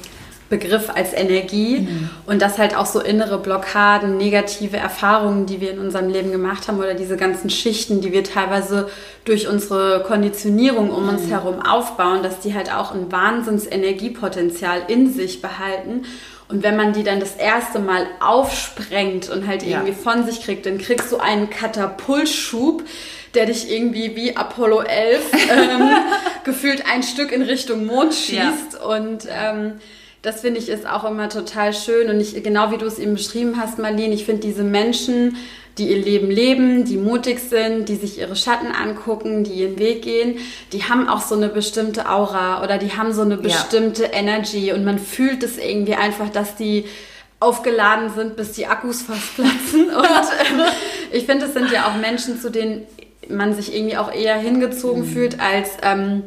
[0.50, 2.10] Begriff als Energie mhm.
[2.26, 6.68] und dass halt auch so innere Blockaden, negative Erfahrungen, die wir in unserem Leben gemacht
[6.68, 8.90] haben oder diese ganzen Schichten, die wir teilweise
[9.26, 11.30] durch unsere Konditionierung um uns mhm.
[11.30, 16.06] herum aufbauen, dass die halt auch ein Wahnsinns-Energiepotenzial in sich behalten.
[16.48, 19.96] Und wenn man die dann das erste Mal aufsprengt und halt irgendwie ja.
[19.96, 22.84] von sich kriegt, dann kriegst du einen Katapultschub,
[23.36, 25.90] der dich irgendwie wie Apollo 11 ähm,
[26.44, 28.80] gefühlt ein Stück in Richtung Mond schießt.
[28.80, 28.86] Ja.
[28.86, 29.74] Und ähm,
[30.22, 33.14] das finde ich ist auch immer total schön und ich, genau wie du es eben
[33.14, 35.38] beschrieben hast, Marlene, ich finde diese Menschen,
[35.78, 40.02] die ihr Leben leben, die mutig sind, die sich ihre Schatten angucken, die ihren Weg
[40.02, 40.38] gehen,
[40.74, 44.14] die haben auch so eine bestimmte Aura oder die haben so eine bestimmte ja.
[44.14, 46.86] Energy und man fühlt es irgendwie einfach, dass die
[47.40, 49.90] aufgeladen sind, bis die Akkus fast platzen.
[49.96, 52.86] Und äh, ich finde, es sind ja auch Menschen, zu denen
[53.30, 55.08] man sich irgendwie auch eher hingezogen mhm.
[55.08, 56.24] fühlt als ähm,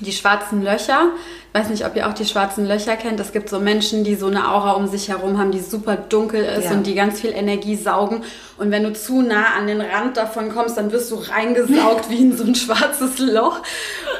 [0.00, 1.12] die schwarzen Löcher.
[1.52, 3.18] Ich weiß nicht, ob ihr auch die schwarzen Löcher kennt.
[3.18, 6.44] Es gibt so Menschen, die so eine Aura um sich herum haben, die super dunkel
[6.44, 6.72] ist ja.
[6.72, 8.22] und die ganz viel Energie saugen.
[8.58, 12.22] Und wenn du zu nah an den Rand davon kommst, dann wirst du reingesaugt wie
[12.22, 13.60] in so ein schwarzes Loch.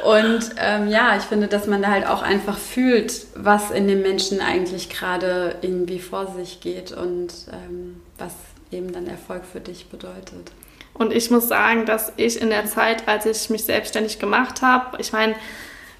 [0.03, 4.01] Und ähm, ja, ich finde, dass man da halt auch einfach fühlt, was in dem
[4.01, 8.33] Menschen eigentlich gerade irgendwie vor sich geht und ähm, was
[8.71, 10.51] eben dann Erfolg für dich bedeutet.
[10.97, 14.97] Und ich muss sagen, dass ich in der Zeit, als ich mich selbstständig gemacht habe,
[14.99, 15.35] ich meine,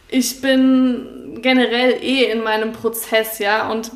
[0.10, 3.92] ich bin generell eh in meinem Prozess, ja, und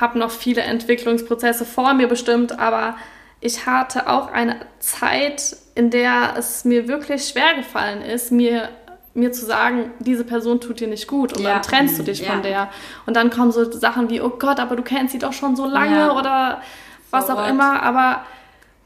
[0.00, 2.96] habe noch viele Entwicklungsprozesse vor mir bestimmt, aber
[3.40, 8.70] ich hatte auch eine Zeit, in der es mir wirklich schwer gefallen ist, mir
[9.16, 11.52] mir zu sagen, diese Person tut dir nicht gut und ja.
[11.52, 12.32] dann trennst du dich ja.
[12.32, 12.68] von der.
[13.06, 15.66] Und dann kommen so Sachen wie, oh Gott, aber du kennst sie doch schon so
[15.66, 16.18] lange ja.
[16.18, 16.62] oder
[17.12, 17.82] was so auch immer.
[17.82, 18.24] Aber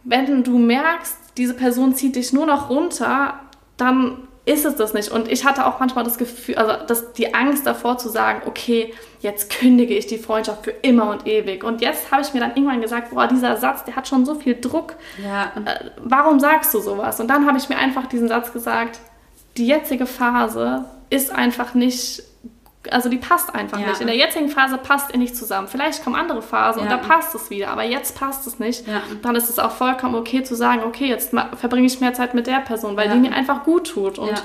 [0.05, 3.41] wenn du merkst, diese Person zieht dich nur noch runter,
[3.77, 5.11] dann ist es das nicht.
[5.11, 8.95] Und ich hatte auch manchmal das Gefühl, also das, die Angst davor zu sagen, okay,
[9.21, 11.65] jetzt kündige ich die Freundschaft für immer und ewig.
[11.65, 14.35] Und jetzt habe ich mir dann irgendwann gesagt, boah, dieser Satz, der hat schon so
[14.35, 14.95] viel Druck.
[15.23, 15.53] Ja.
[15.65, 17.21] Äh, warum sagst du sowas?
[17.21, 19.01] Und dann habe ich mir einfach diesen Satz gesagt,
[19.59, 22.23] die jetzige Phase ist einfach nicht
[22.91, 23.89] also die passt einfach ja.
[23.89, 24.01] nicht.
[24.01, 25.69] In der jetzigen Phase passt ihr nicht zusammen.
[25.69, 26.85] Vielleicht kommen andere Phasen ja.
[26.85, 28.87] und da passt es wieder, aber jetzt passt es nicht.
[28.87, 29.03] Ja.
[29.23, 32.47] Dann ist es auch vollkommen okay zu sagen, okay, jetzt verbringe ich mehr Zeit mit
[32.47, 34.19] der Person, weil die mir einfach gut tut.
[34.19, 34.43] Und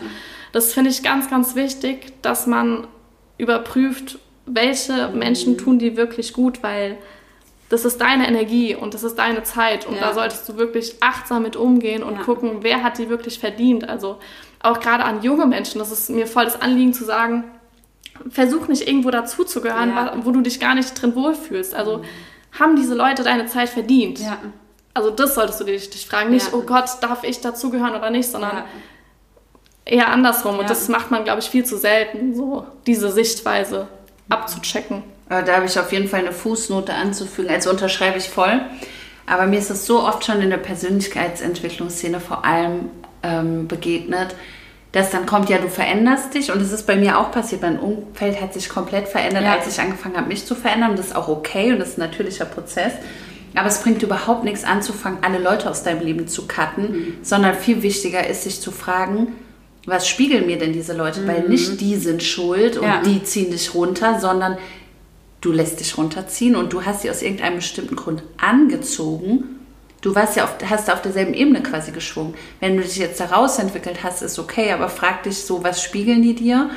[0.51, 2.87] das finde ich ganz, ganz wichtig, dass man
[3.37, 5.19] überprüft, welche mhm.
[5.19, 6.97] Menschen tun die wirklich gut, weil
[7.69, 11.41] das ist deine Energie und das ist deine Zeit und da solltest du wirklich achtsam
[11.41, 13.89] mit umgehen und gucken, wer hat die wirklich verdient.
[13.89, 14.19] Also
[14.61, 17.45] auch gerade an junge Menschen, das ist mir voll das Anliegen zu sagen,
[18.29, 20.13] versuch nicht irgendwo dazuzugehören, ja.
[20.23, 21.73] wo du dich gar nicht drin wohlfühlst.
[21.73, 22.03] Also mhm.
[22.59, 24.19] haben diese Leute deine Zeit verdient?
[24.19, 24.37] Ja.
[24.93, 26.29] Also das solltest du dich, dich fragen.
[26.29, 26.57] Nicht, ja.
[26.57, 28.63] oh Gott, darf ich dazugehören oder nicht, sondern
[29.85, 30.59] eher andersrum.
[30.59, 33.87] Und das macht man, glaube ich, viel zu selten, so diese Sichtweise
[34.29, 35.03] abzuchecken.
[35.29, 37.49] Da habe ich auf jeden Fall eine Fußnote anzufügen.
[37.49, 38.61] Also unterschreibe ich voll.
[39.25, 42.89] Aber mir ist es so oft schon in der Persönlichkeitsentwicklungsszene vor allem
[43.23, 44.35] ähm, begegnet,
[44.93, 47.63] dass dann kommt, ja, du veränderst dich und es ist bei mir auch passiert.
[47.63, 49.53] Mein Umfeld hat sich komplett verändert, ja.
[49.53, 50.95] als ich angefangen habe, mich zu verändern.
[50.95, 52.93] Das ist auch okay und das ist ein natürlicher Prozess.
[53.55, 57.13] Aber es bringt überhaupt nichts anzufangen, alle Leute aus deinem Leben zu cutten, mhm.
[57.23, 59.33] sondern viel wichtiger ist, sich zu fragen,
[59.85, 61.21] was spiegeln mir denn diese Leute?
[61.21, 61.27] Mhm.
[61.27, 63.01] Weil nicht die sind schuld und ja.
[63.01, 64.57] die ziehen dich runter, sondern
[65.41, 69.59] du lässt dich runterziehen und du hast sie aus irgendeinem bestimmten Grund angezogen.
[70.03, 72.35] Du warst ja auf, hast auf derselben Ebene quasi geschwungen.
[72.59, 76.21] Wenn du dich jetzt da rausentwickelt hast, ist okay, aber frag dich so, was spiegeln
[76.21, 76.69] die dir?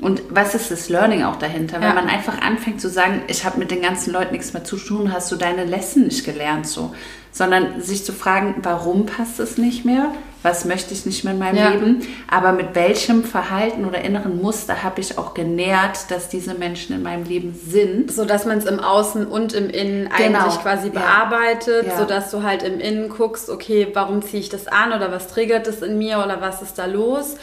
[0.00, 1.80] Und was ist das Learning auch dahinter?
[1.80, 1.88] Ja.
[1.88, 4.78] Wenn man einfach anfängt zu sagen, ich habe mit den ganzen Leuten nichts mehr zu
[4.78, 6.94] tun, hast du deine Lesson nicht gelernt so.
[7.32, 10.12] Sondern sich zu fragen, warum passt es nicht mehr?
[10.42, 11.70] Was möchte ich nicht mehr in meinem ja.
[11.70, 12.02] Leben?
[12.28, 17.02] Aber mit welchem Verhalten oder inneren Muster habe ich auch genährt, dass diese Menschen in
[17.02, 18.12] meinem Leben sind?
[18.12, 20.40] So dass man es im Außen und im Innen genau.
[20.40, 21.96] eigentlich quasi bearbeitet, ja.
[21.96, 25.66] sodass du halt im Innen guckst, okay, warum ziehe ich das an oder was triggert
[25.68, 27.36] es in mir oder was ist da los?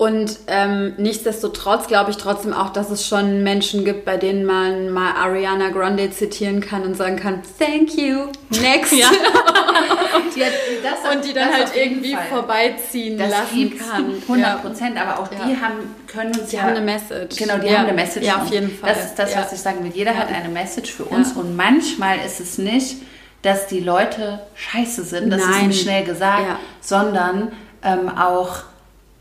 [0.00, 4.88] Und ähm, nichtsdestotrotz glaube ich trotzdem auch, dass es schon Menschen gibt, bei denen man
[4.88, 8.94] mal Ariana Grande zitieren kann und sagen kann, thank you, next.
[8.94, 9.10] Ja.
[10.34, 12.24] die hat, das, und die dann halt irgendwie Fall.
[12.30, 14.14] vorbeiziehen das lassen kann.
[14.22, 15.02] 100 Prozent, ja.
[15.02, 15.60] aber auch die ja.
[15.60, 16.62] haben, können uns die ja...
[16.62, 17.36] haben eine Message.
[17.36, 18.26] Genau, die haben eine Message.
[18.26, 18.94] Ja, auf jeden Fall.
[18.94, 19.92] Das ist das, was ich sagen will.
[19.94, 22.96] Jeder hat eine Message für uns und manchmal ist es nicht,
[23.42, 25.50] dass die Leute scheiße sind, das Nein.
[25.50, 28.62] ist nicht schnell gesagt, sondern ähm, auch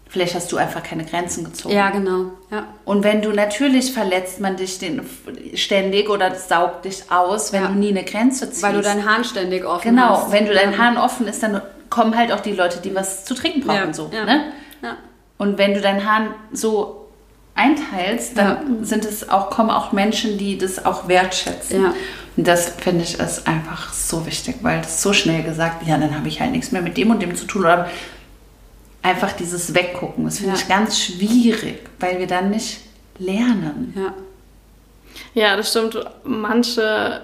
[0.10, 1.76] Vielleicht hast du einfach keine Grenzen gezogen.
[1.76, 2.32] Ja, genau.
[2.50, 2.66] Ja.
[2.84, 5.02] Und wenn du natürlich verletzt man dich den,
[5.54, 7.68] ständig oder saugt dich aus, wenn ja.
[7.68, 8.64] du nie eine Grenze ziehst.
[8.64, 10.26] Weil du deinen Hahn ständig offen genau, hast.
[10.26, 13.24] Genau, wenn du dein Hahn offen ist, dann kommen halt auch die Leute, die was
[13.24, 13.94] zu trinken brauchen.
[13.94, 14.52] So, Ne?
[15.38, 17.08] Und wenn du deinen Hahn so
[17.56, 21.86] einteilst, dann sind es auch, kommen auch Menschen, die das auch wertschätzen.
[22.36, 26.16] Und das finde ich ist einfach so wichtig, weil das so schnell gesagt, ja, dann
[26.16, 27.62] habe ich halt nichts mehr mit dem und dem zu tun.
[27.62, 27.90] Oder
[29.02, 30.26] einfach dieses Weggucken.
[30.26, 30.60] Das finde ja.
[30.60, 32.82] ich ganz schwierig, weil wir dann nicht
[33.18, 33.94] lernen.
[33.96, 34.14] Ja.
[35.34, 35.98] Ja, das stimmt.
[36.24, 37.22] Manche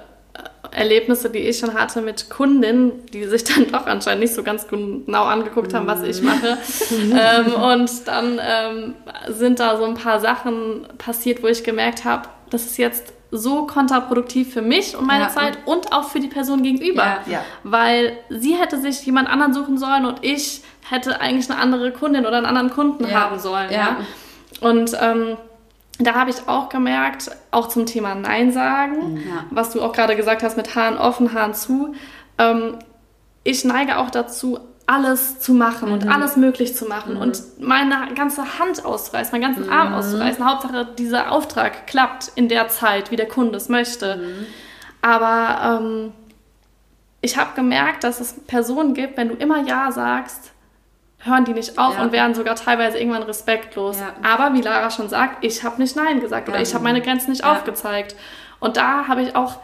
[0.71, 4.67] Erlebnisse, die ich schon hatte mit Kundinnen, die sich dann doch anscheinend nicht so ganz
[4.67, 6.57] genau angeguckt haben, was ich mache.
[6.91, 8.95] ähm, und dann ähm,
[9.29, 13.65] sind da so ein paar Sachen passiert, wo ich gemerkt habe, das ist jetzt so
[13.65, 15.29] kontraproduktiv für mich und meine ja.
[15.29, 17.03] Zeit und auch für die Person gegenüber.
[17.03, 17.45] Ja, ja.
[17.63, 22.25] Weil sie hätte sich jemand anderen suchen sollen und ich hätte eigentlich eine andere Kundin
[22.25, 23.71] oder einen anderen Kunden haben sollen.
[23.71, 23.97] Ja.
[24.61, 25.37] Und ähm,
[25.99, 30.43] da habe ich auch gemerkt, auch zum Thema Nein sagen, was du auch gerade gesagt
[30.43, 31.95] hast mit Haaren offen, Haaren zu.
[32.37, 32.77] Ähm,
[33.43, 35.93] ich neige auch dazu, alles zu machen mhm.
[35.93, 37.21] und alles möglich zu machen mhm.
[37.21, 39.73] und meine ganze Hand auszureißen, meinen ganzen mhm.
[39.73, 40.45] Arm auszureißen.
[40.45, 44.17] Hauptsache, dieser Auftrag klappt in der Zeit, wie der Kunde es möchte.
[44.17, 44.45] Mhm.
[45.01, 46.11] Aber ähm,
[47.21, 50.51] ich habe gemerkt, dass es Personen gibt, wenn du immer Ja sagst,
[51.25, 52.01] hören die nicht auf ja.
[52.01, 53.99] und werden sogar teilweise irgendwann respektlos.
[53.99, 54.13] Ja.
[54.23, 57.31] Aber wie Lara schon sagt, ich habe nicht Nein gesagt oder ich habe meine Grenzen
[57.31, 58.15] nicht aufgezeigt.
[58.59, 59.57] Und da habe ich auch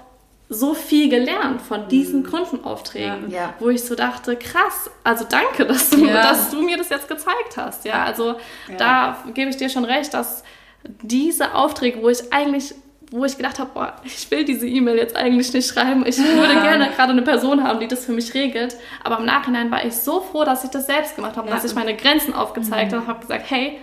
[0.49, 2.29] so viel gelernt von diesen mhm.
[2.29, 3.53] Kundenaufträgen, ja.
[3.59, 7.55] wo ich so dachte, krass, also danke, dass du, dass du mir das jetzt gezeigt
[7.55, 7.85] hast.
[7.85, 8.35] Ja, also
[8.77, 10.43] da gebe ich dir schon recht, dass
[10.83, 12.75] diese Aufträge, wo ich eigentlich
[13.11, 16.05] wo ich gedacht habe, boah, ich will diese E-Mail jetzt eigentlich nicht schreiben.
[16.05, 18.77] Ich würde gerne gerade eine Person haben, die das für mich regelt.
[19.03, 21.75] Aber im Nachhinein war ich so froh, dass ich das selbst gemacht habe, dass ich
[21.75, 22.95] meine Grenzen aufgezeigt mhm.
[22.95, 23.79] habe und habe gesagt, hey,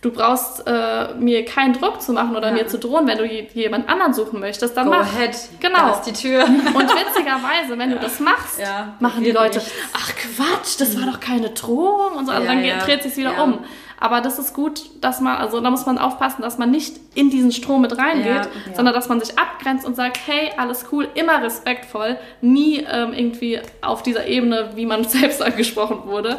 [0.00, 2.54] du brauchst äh, mir keinen Druck zu machen oder ja.
[2.54, 5.00] mir zu drohen, wenn du jemand anderen suchen möchtest, dann Go mach.
[5.00, 5.36] Ahead.
[5.58, 5.78] Genau.
[5.78, 6.44] Da ist die Tür.
[6.44, 7.96] Und witzigerweise, wenn ja.
[7.96, 8.94] du das machst, ja.
[9.00, 9.72] machen die Leute, nichts.
[9.92, 12.32] ach Quatsch, das war doch keine Drohung und so.
[12.32, 13.64] Also dann dreht sich wieder um.
[14.00, 17.30] Aber das ist gut, dass man, also da muss man aufpassen, dass man nicht in
[17.30, 21.42] diesen Strom mit reingeht, sondern dass man sich abgrenzt und sagt, hey, alles cool, immer
[21.42, 26.38] respektvoll, nie ähm, irgendwie auf dieser Ebene, wie man selbst angesprochen wurde.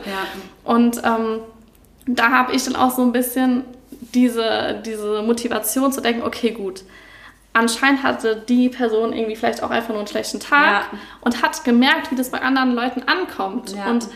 [0.64, 1.42] Und ähm,
[2.06, 3.66] da habe ich dann auch so ein bisschen
[4.14, 6.84] diese, diese Motivation zu denken, okay, gut,
[7.54, 11.00] anscheinend hatte die Person irgendwie vielleicht auch einfach nur einen schlechten Tag ja.
[11.22, 13.76] und hat gemerkt, wie das bei anderen Leuten ankommt.
[13.76, 13.90] Ja.
[13.90, 14.08] Und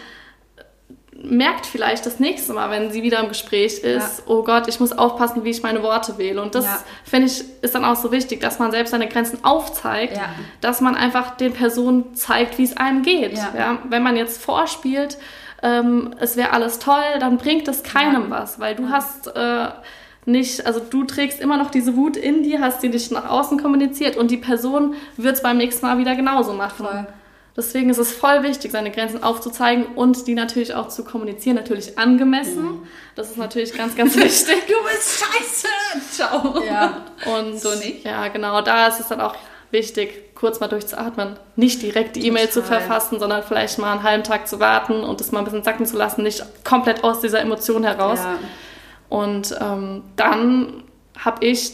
[1.24, 4.24] merkt vielleicht das nächste Mal, wenn sie wieder im Gespräch ist, ja.
[4.26, 6.42] oh Gott, ich muss aufpassen, wie ich meine Worte wähle.
[6.42, 6.84] Und das, ja.
[7.06, 10.30] finde ich, ist dann auch so wichtig, dass man selbst seine Grenzen aufzeigt, ja.
[10.60, 13.38] dass man einfach den Personen zeigt, wie es einem geht.
[13.90, 15.18] Wenn man jetzt vorspielt,
[15.62, 19.70] ähm, es wäre alles toll, dann bringt es keinem was, weil du hast äh,
[20.26, 23.62] nicht, also du trägst immer noch diese Wut in dir, hast sie nicht nach außen
[23.62, 26.86] kommuniziert und die Person wird es beim nächsten Mal wieder genauso machen.
[26.86, 27.08] Voll.
[27.56, 32.00] Deswegen ist es voll wichtig, seine Grenzen aufzuzeigen und die natürlich auch zu kommunizieren, natürlich
[32.00, 32.64] angemessen.
[32.64, 32.88] Mhm.
[33.16, 34.56] Das ist natürlich ganz, ganz wichtig.
[34.68, 35.68] du bist scheiße!
[36.12, 36.64] Ciao!
[36.64, 37.06] Ja.
[37.38, 38.04] Und so nicht.
[38.06, 38.62] Ja, genau.
[38.62, 39.36] Da ist es dann auch
[39.70, 41.38] wichtig, kurz mal durchzuatmen.
[41.56, 45.22] Nicht direkt die E-Mail zu verfassen, sondern vielleicht mal einen halben Tag zu warten und
[45.22, 48.20] es mal ein bisschen sacken zu lassen, nicht komplett aus dieser Emotion heraus.
[48.20, 48.40] Ja.
[49.10, 50.84] Und ähm, dann
[51.20, 51.74] habe ich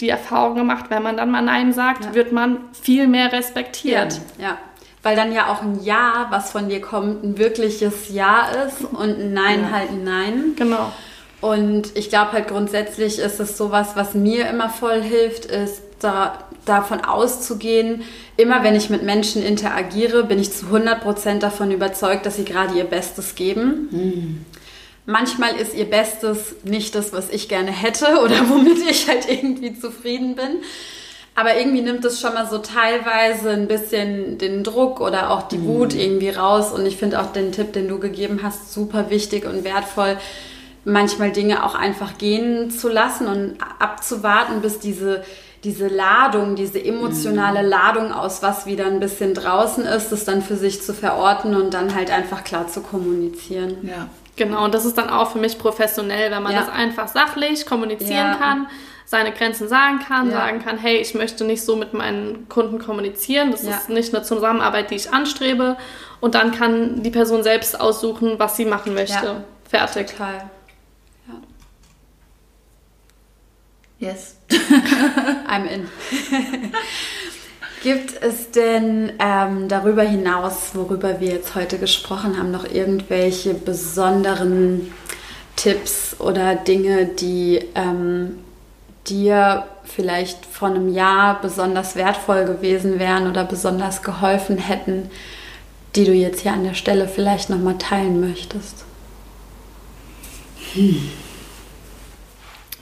[0.00, 2.14] die Erfahrung gemacht, wenn man dann mal Nein sagt, ja.
[2.14, 4.20] wird man viel mehr respektiert.
[4.38, 4.48] Ja.
[4.48, 4.58] ja.
[5.02, 9.18] Weil dann ja auch ein Ja, was von dir kommt, ein wirkliches Ja ist und
[9.18, 9.70] ein Nein ja.
[9.70, 10.52] halt ein Nein.
[10.56, 10.92] Genau.
[11.40, 16.38] Und ich glaube halt grundsätzlich ist es sowas, was mir immer voll hilft, ist da,
[16.64, 18.02] davon auszugehen,
[18.36, 22.74] immer wenn ich mit Menschen interagiere, bin ich zu 100% davon überzeugt, dass sie gerade
[22.74, 23.88] ihr Bestes geben.
[23.90, 24.44] Mhm.
[25.06, 29.78] Manchmal ist ihr Bestes nicht das, was ich gerne hätte oder womit ich halt irgendwie
[29.78, 30.58] zufrieden bin.
[31.34, 35.58] Aber irgendwie nimmt es schon mal so teilweise ein bisschen den Druck oder auch die
[35.58, 35.66] mhm.
[35.66, 36.72] Wut irgendwie raus.
[36.72, 40.18] Und ich finde auch den Tipp, den du gegeben hast, super wichtig und wertvoll,
[40.84, 45.22] manchmal Dinge auch einfach gehen zu lassen und abzuwarten, bis diese,
[45.62, 47.68] diese Ladung, diese emotionale mhm.
[47.68, 51.74] Ladung aus was wieder ein bisschen draußen ist, das dann für sich zu verorten und
[51.74, 53.76] dann halt einfach klar zu kommunizieren.
[53.82, 54.08] Ja.
[54.36, 56.60] Genau, und das ist dann auch für mich professionell, wenn man ja.
[56.60, 58.34] das einfach sachlich kommunizieren ja.
[58.36, 58.66] kann,
[59.10, 60.36] seine Grenzen sagen kann, ja.
[60.36, 64.22] sagen kann, hey, ich möchte nicht so mit meinen Kunden kommunizieren, das ist nicht eine
[64.22, 65.76] Zusammenarbeit, die ich anstrebe.
[66.20, 69.42] Und dann kann die Person selbst aussuchen, was sie machen möchte.
[69.68, 70.12] Fertig.
[70.12, 70.48] Total.
[73.98, 74.36] Yes.
[75.48, 75.88] I'm in.
[77.82, 84.92] Gibt es denn ähm, darüber hinaus, worüber wir jetzt heute gesprochen haben, noch irgendwelche besonderen
[85.56, 88.38] Tipps oder Dinge, die ähm,
[89.08, 95.10] dir vielleicht vor einem Jahr besonders wertvoll gewesen wären oder besonders geholfen hätten,
[95.96, 98.84] die du jetzt hier an der Stelle vielleicht nochmal teilen möchtest?
[100.74, 101.10] Hm.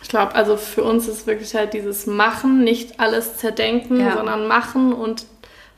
[0.02, 4.16] Ich glaube, also für uns ist wirklich halt dieses Machen, nicht alles zerdenken, ja.
[4.16, 5.26] sondern machen und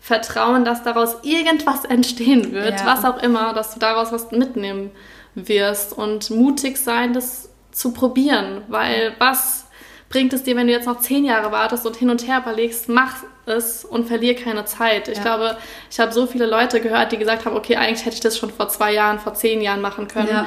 [0.00, 2.86] vertrauen, dass daraus irgendwas entstehen wird, ja.
[2.86, 4.92] was auch immer, dass du daraus was mitnehmen
[5.34, 9.66] wirst und mutig sein, das zu probieren, weil was
[10.10, 12.88] bringt es dir, wenn du jetzt noch zehn Jahre wartest und hin und her überlegst,
[12.88, 13.14] mach
[13.46, 15.08] es und verlier keine Zeit.
[15.08, 15.22] Ich ja.
[15.22, 15.56] glaube,
[15.90, 18.50] ich habe so viele Leute gehört, die gesagt haben, okay, eigentlich hätte ich das schon
[18.50, 20.28] vor zwei Jahren, vor zehn Jahren machen können.
[20.28, 20.46] Ja.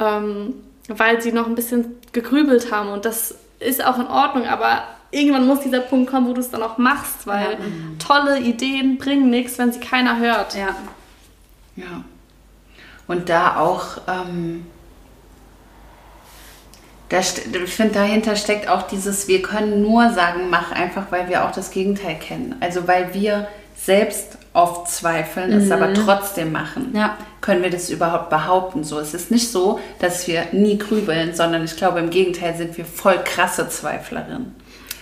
[0.00, 0.54] Ähm,
[0.88, 4.82] weil sie noch ein bisschen gegrübelt haben und das ist auch in Ordnung, aber
[5.12, 7.58] irgendwann muss dieser Punkt kommen, wo du es dann auch machst, weil ja.
[8.04, 10.54] tolle Ideen bringen nichts, wenn sie keiner hört.
[10.54, 10.76] Ja.
[11.76, 12.04] Ja.
[13.06, 14.66] Und da auch, ähm,
[17.08, 21.44] da, ich finde, dahinter steckt auch dieses, wir können nur sagen, mach einfach, weil wir
[21.44, 22.56] auch das Gegenteil kennen.
[22.60, 25.58] Also weil wir selbst oft zweifeln, mhm.
[25.58, 26.92] es aber trotzdem machen.
[26.94, 27.18] Ja.
[27.40, 28.84] Können wir das überhaupt behaupten?
[28.84, 32.76] So, es ist nicht so, dass wir nie grübeln, sondern ich glaube, im Gegenteil sind
[32.78, 34.54] wir voll krasse Zweiflerinnen.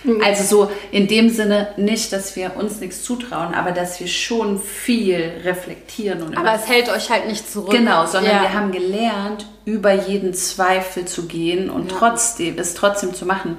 [0.03, 0.21] Mhm.
[0.21, 4.59] Also so in dem Sinne nicht, dass wir uns nichts zutrauen, aber dass wir schon
[4.59, 6.21] viel reflektieren.
[6.21, 7.71] Und aber es hält euch halt nicht zurück.
[7.71, 8.41] Genau, sondern ja.
[8.41, 11.97] wir haben gelernt, über jeden Zweifel zu gehen und ja.
[11.97, 13.57] trotzdem es trotzdem zu machen.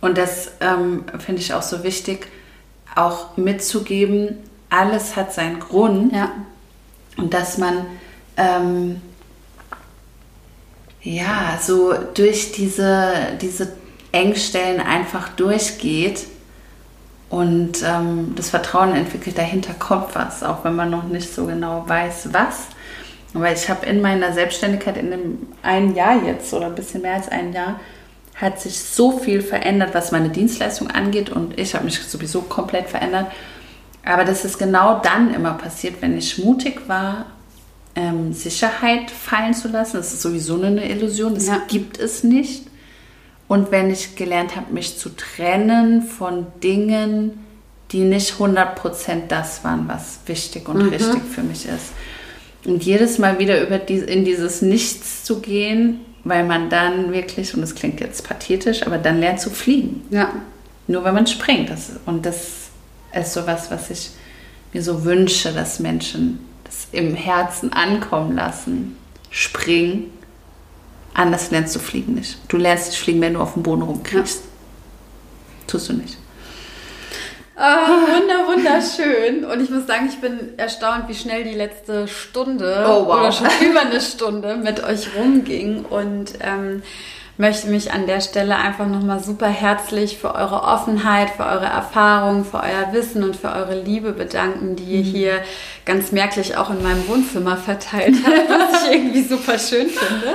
[0.00, 2.26] Und das ähm, finde ich auch so wichtig,
[2.94, 4.38] auch mitzugeben,
[4.68, 6.12] alles hat seinen Grund.
[6.12, 6.32] Ja.
[7.16, 7.86] Und dass man
[8.36, 9.00] ähm,
[11.02, 13.72] ja so durch diese, diese
[14.12, 16.26] Engstellen einfach durchgeht
[17.30, 21.84] und ähm, das Vertrauen entwickelt, dahinter kommt was, auch wenn man noch nicht so genau
[21.86, 22.66] weiß, was.
[23.32, 27.14] Weil ich habe in meiner Selbstständigkeit in dem einen Jahr jetzt oder ein bisschen mehr
[27.14, 27.80] als ein Jahr
[28.34, 32.88] hat sich so viel verändert, was meine Dienstleistung angeht und ich habe mich sowieso komplett
[32.88, 33.26] verändert.
[34.04, 37.26] Aber das ist genau dann immer passiert, wenn ich mutig war,
[37.94, 39.96] ähm, Sicherheit fallen zu lassen.
[39.98, 41.62] Das ist sowieso eine Illusion, das ja.
[41.68, 42.66] gibt es nicht.
[43.52, 47.44] Und wenn ich gelernt habe, mich zu trennen von Dingen,
[47.90, 50.88] die nicht 100% das waren, was wichtig und mhm.
[50.88, 51.92] richtig für mich ist.
[52.64, 57.52] Und jedes Mal wieder über die, in dieses Nichts zu gehen, weil man dann wirklich,
[57.52, 60.00] und das klingt jetzt pathetisch, aber dann lernt zu fliegen.
[60.08, 60.32] Ja.
[60.86, 61.68] Nur wenn man springt.
[61.68, 62.70] Das, und das
[63.12, 64.12] ist sowas, was ich
[64.72, 68.96] mir so wünsche, dass Menschen das im Herzen ankommen lassen.
[69.28, 70.21] Springen.
[71.14, 72.38] Anders lernst du fliegen nicht.
[72.48, 74.40] Du lernst nicht fliegen, wenn du auf dem Boden rumkriegst.
[74.40, 74.50] Ja.
[75.66, 76.16] Tust du nicht.
[77.54, 79.44] Ah, wunder, wunderschön.
[79.44, 83.20] Und ich muss sagen, ich bin erstaunt, wie schnell die letzte Stunde oh, wow.
[83.20, 85.84] oder schon über eine Stunde mit euch rumging.
[85.84, 86.82] Und ähm,
[87.38, 92.44] möchte mich an der Stelle einfach nochmal super herzlich für eure Offenheit, für eure Erfahrung,
[92.44, 95.04] für euer Wissen und für eure Liebe bedanken, die ihr mhm.
[95.04, 95.40] hier
[95.84, 100.34] ganz merklich auch in meinem Wohnzimmer verteilt habt, was ich irgendwie super schön finde.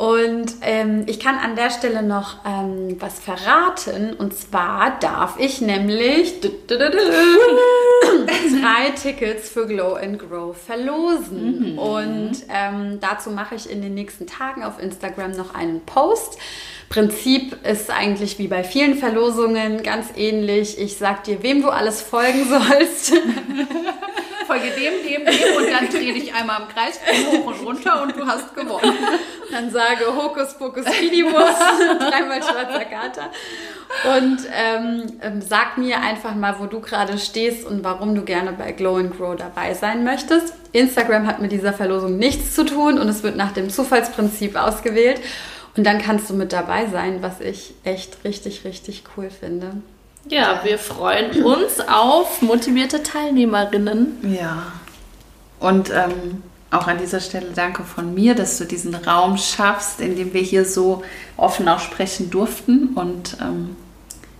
[0.00, 4.14] Und ähm, ich kann an der Stelle noch ähm, was verraten.
[4.14, 6.48] Und zwar darf ich nämlich drei
[8.96, 11.74] Tickets für Glow and Grow verlosen.
[11.74, 11.78] Mhm.
[11.78, 16.38] Und ähm, dazu mache ich in den nächsten Tagen auf Instagram noch einen Post.
[16.88, 20.78] Prinzip ist eigentlich wie bei vielen Verlosungen ganz ähnlich.
[20.78, 23.12] Ich sag dir, wem du alles folgen sollst.
[24.46, 26.98] Folge dem, dem, dem und dann drehe dich einmal im Kreis
[27.30, 28.96] hoch und runter und du hast gewonnen.
[29.50, 31.32] Dann sage Hokus Pokus Fidibus,
[31.98, 33.30] dreimal schwarzer Kater.
[34.16, 38.52] Und ähm, ähm, sag mir einfach mal, wo du gerade stehst und warum du gerne
[38.52, 40.54] bei Glow and Grow dabei sein möchtest.
[40.72, 45.20] Instagram hat mit dieser Verlosung nichts zu tun und es wird nach dem Zufallsprinzip ausgewählt.
[45.76, 49.72] Und dann kannst du mit dabei sein, was ich echt richtig, richtig cool finde.
[50.28, 54.36] Ja, wir freuen uns auf motivierte Teilnehmerinnen.
[54.36, 54.72] Ja.
[55.58, 60.16] Und ähm, auch an dieser Stelle danke von mir, dass du diesen Raum schaffst, in
[60.16, 61.02] dem wir hier so
[61.36, 63.76] offen auch sprechen durften und ähm,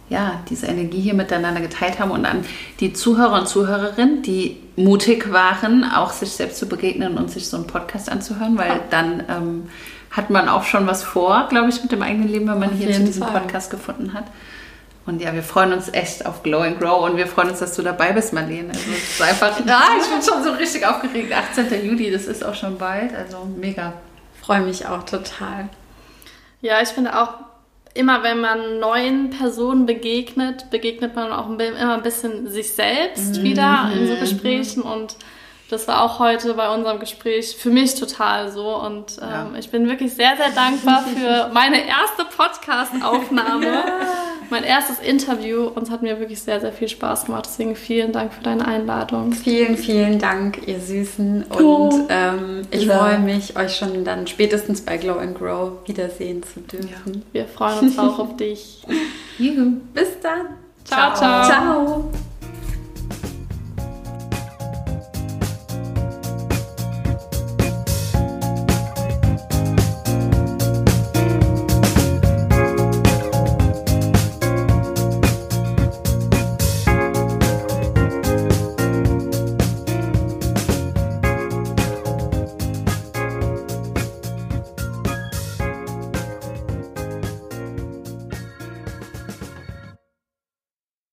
[0.09, 2.45] ja, diese Energie hier miteinander geteilt haben und an
[2.81, 7.57] die Zuhörer und Zuhörerinnen, die mutig waren, auch sich selbst zu begegnen und sich so
[7.57, 9.63] einen Podcast anzuhören, weil dann ähm,
[10.11, 12.77] hat man auch schon was vor, glaube ich, mit dem eigenen Leben, wenn man auf
[12.77, 13.41] hier zu diesem Fall.
[13.41, 14.25] Podcast gefunden hat.
[15.07, 17.75] Und ja, wir freuen uns echt auf Glow and Grow und wir freuen uns, dass
[17.75, 18.69] du dabei bist, Marlene.
[18.69, 21.33] Also es ist einfach, ja, ich bin schon so richtig aufgeregt.
[21.33, 21.85] 18.
[21.85, 23.95] Juli, das ist auch schon bald, also mega.
[24.43, 25.69] Freue mich auch total.
[26.61, 27.35] Ja, ich finde auch,
[27.95, 33.43] immer wenn man neuen Personen begegnet, begegnet man auch immer ein bisschen sich selbst mhm.
[33.43, 35.17] wieder in so Gesprächen und
[35.71, 38.77] das war auch heute bei unserem Gespräch für mich total so.
[38.77, 39.51] Und ähm, ja.
[39.57, 43.85] ich bin wirklich sehr, sehr dankbar für meine erste Podcast-Aufnahme, ja.
[44.51, 45.69] mein erstes Interview.
[45.69, 47.45] Und es hat mir wirklich sehr, sehr viel Spaß gemacht.
[47.47, 49.33] Deswegen vielen Dank für deine Einladung.
[49.33, 51.45] Vielen, vielen Dank, ihr Süßen.
[51.45, 52.07] Und oh.
[52.09, 52.99] ähm, ich ja.
[52.99, 57.25] freue mich, euch schon dann spätestens bei Glow and Grow wiedersehen zu dürfen.
[57.31, 58.83] Wir freuen uns auch auf dich.
[59.39, 59.77] Juhu.
[59.95, 60.57] Bis dann.
[60.85, 61.15] ciao.
[61.15, 61.45] ciao.
[61.45, 62.11] ciao.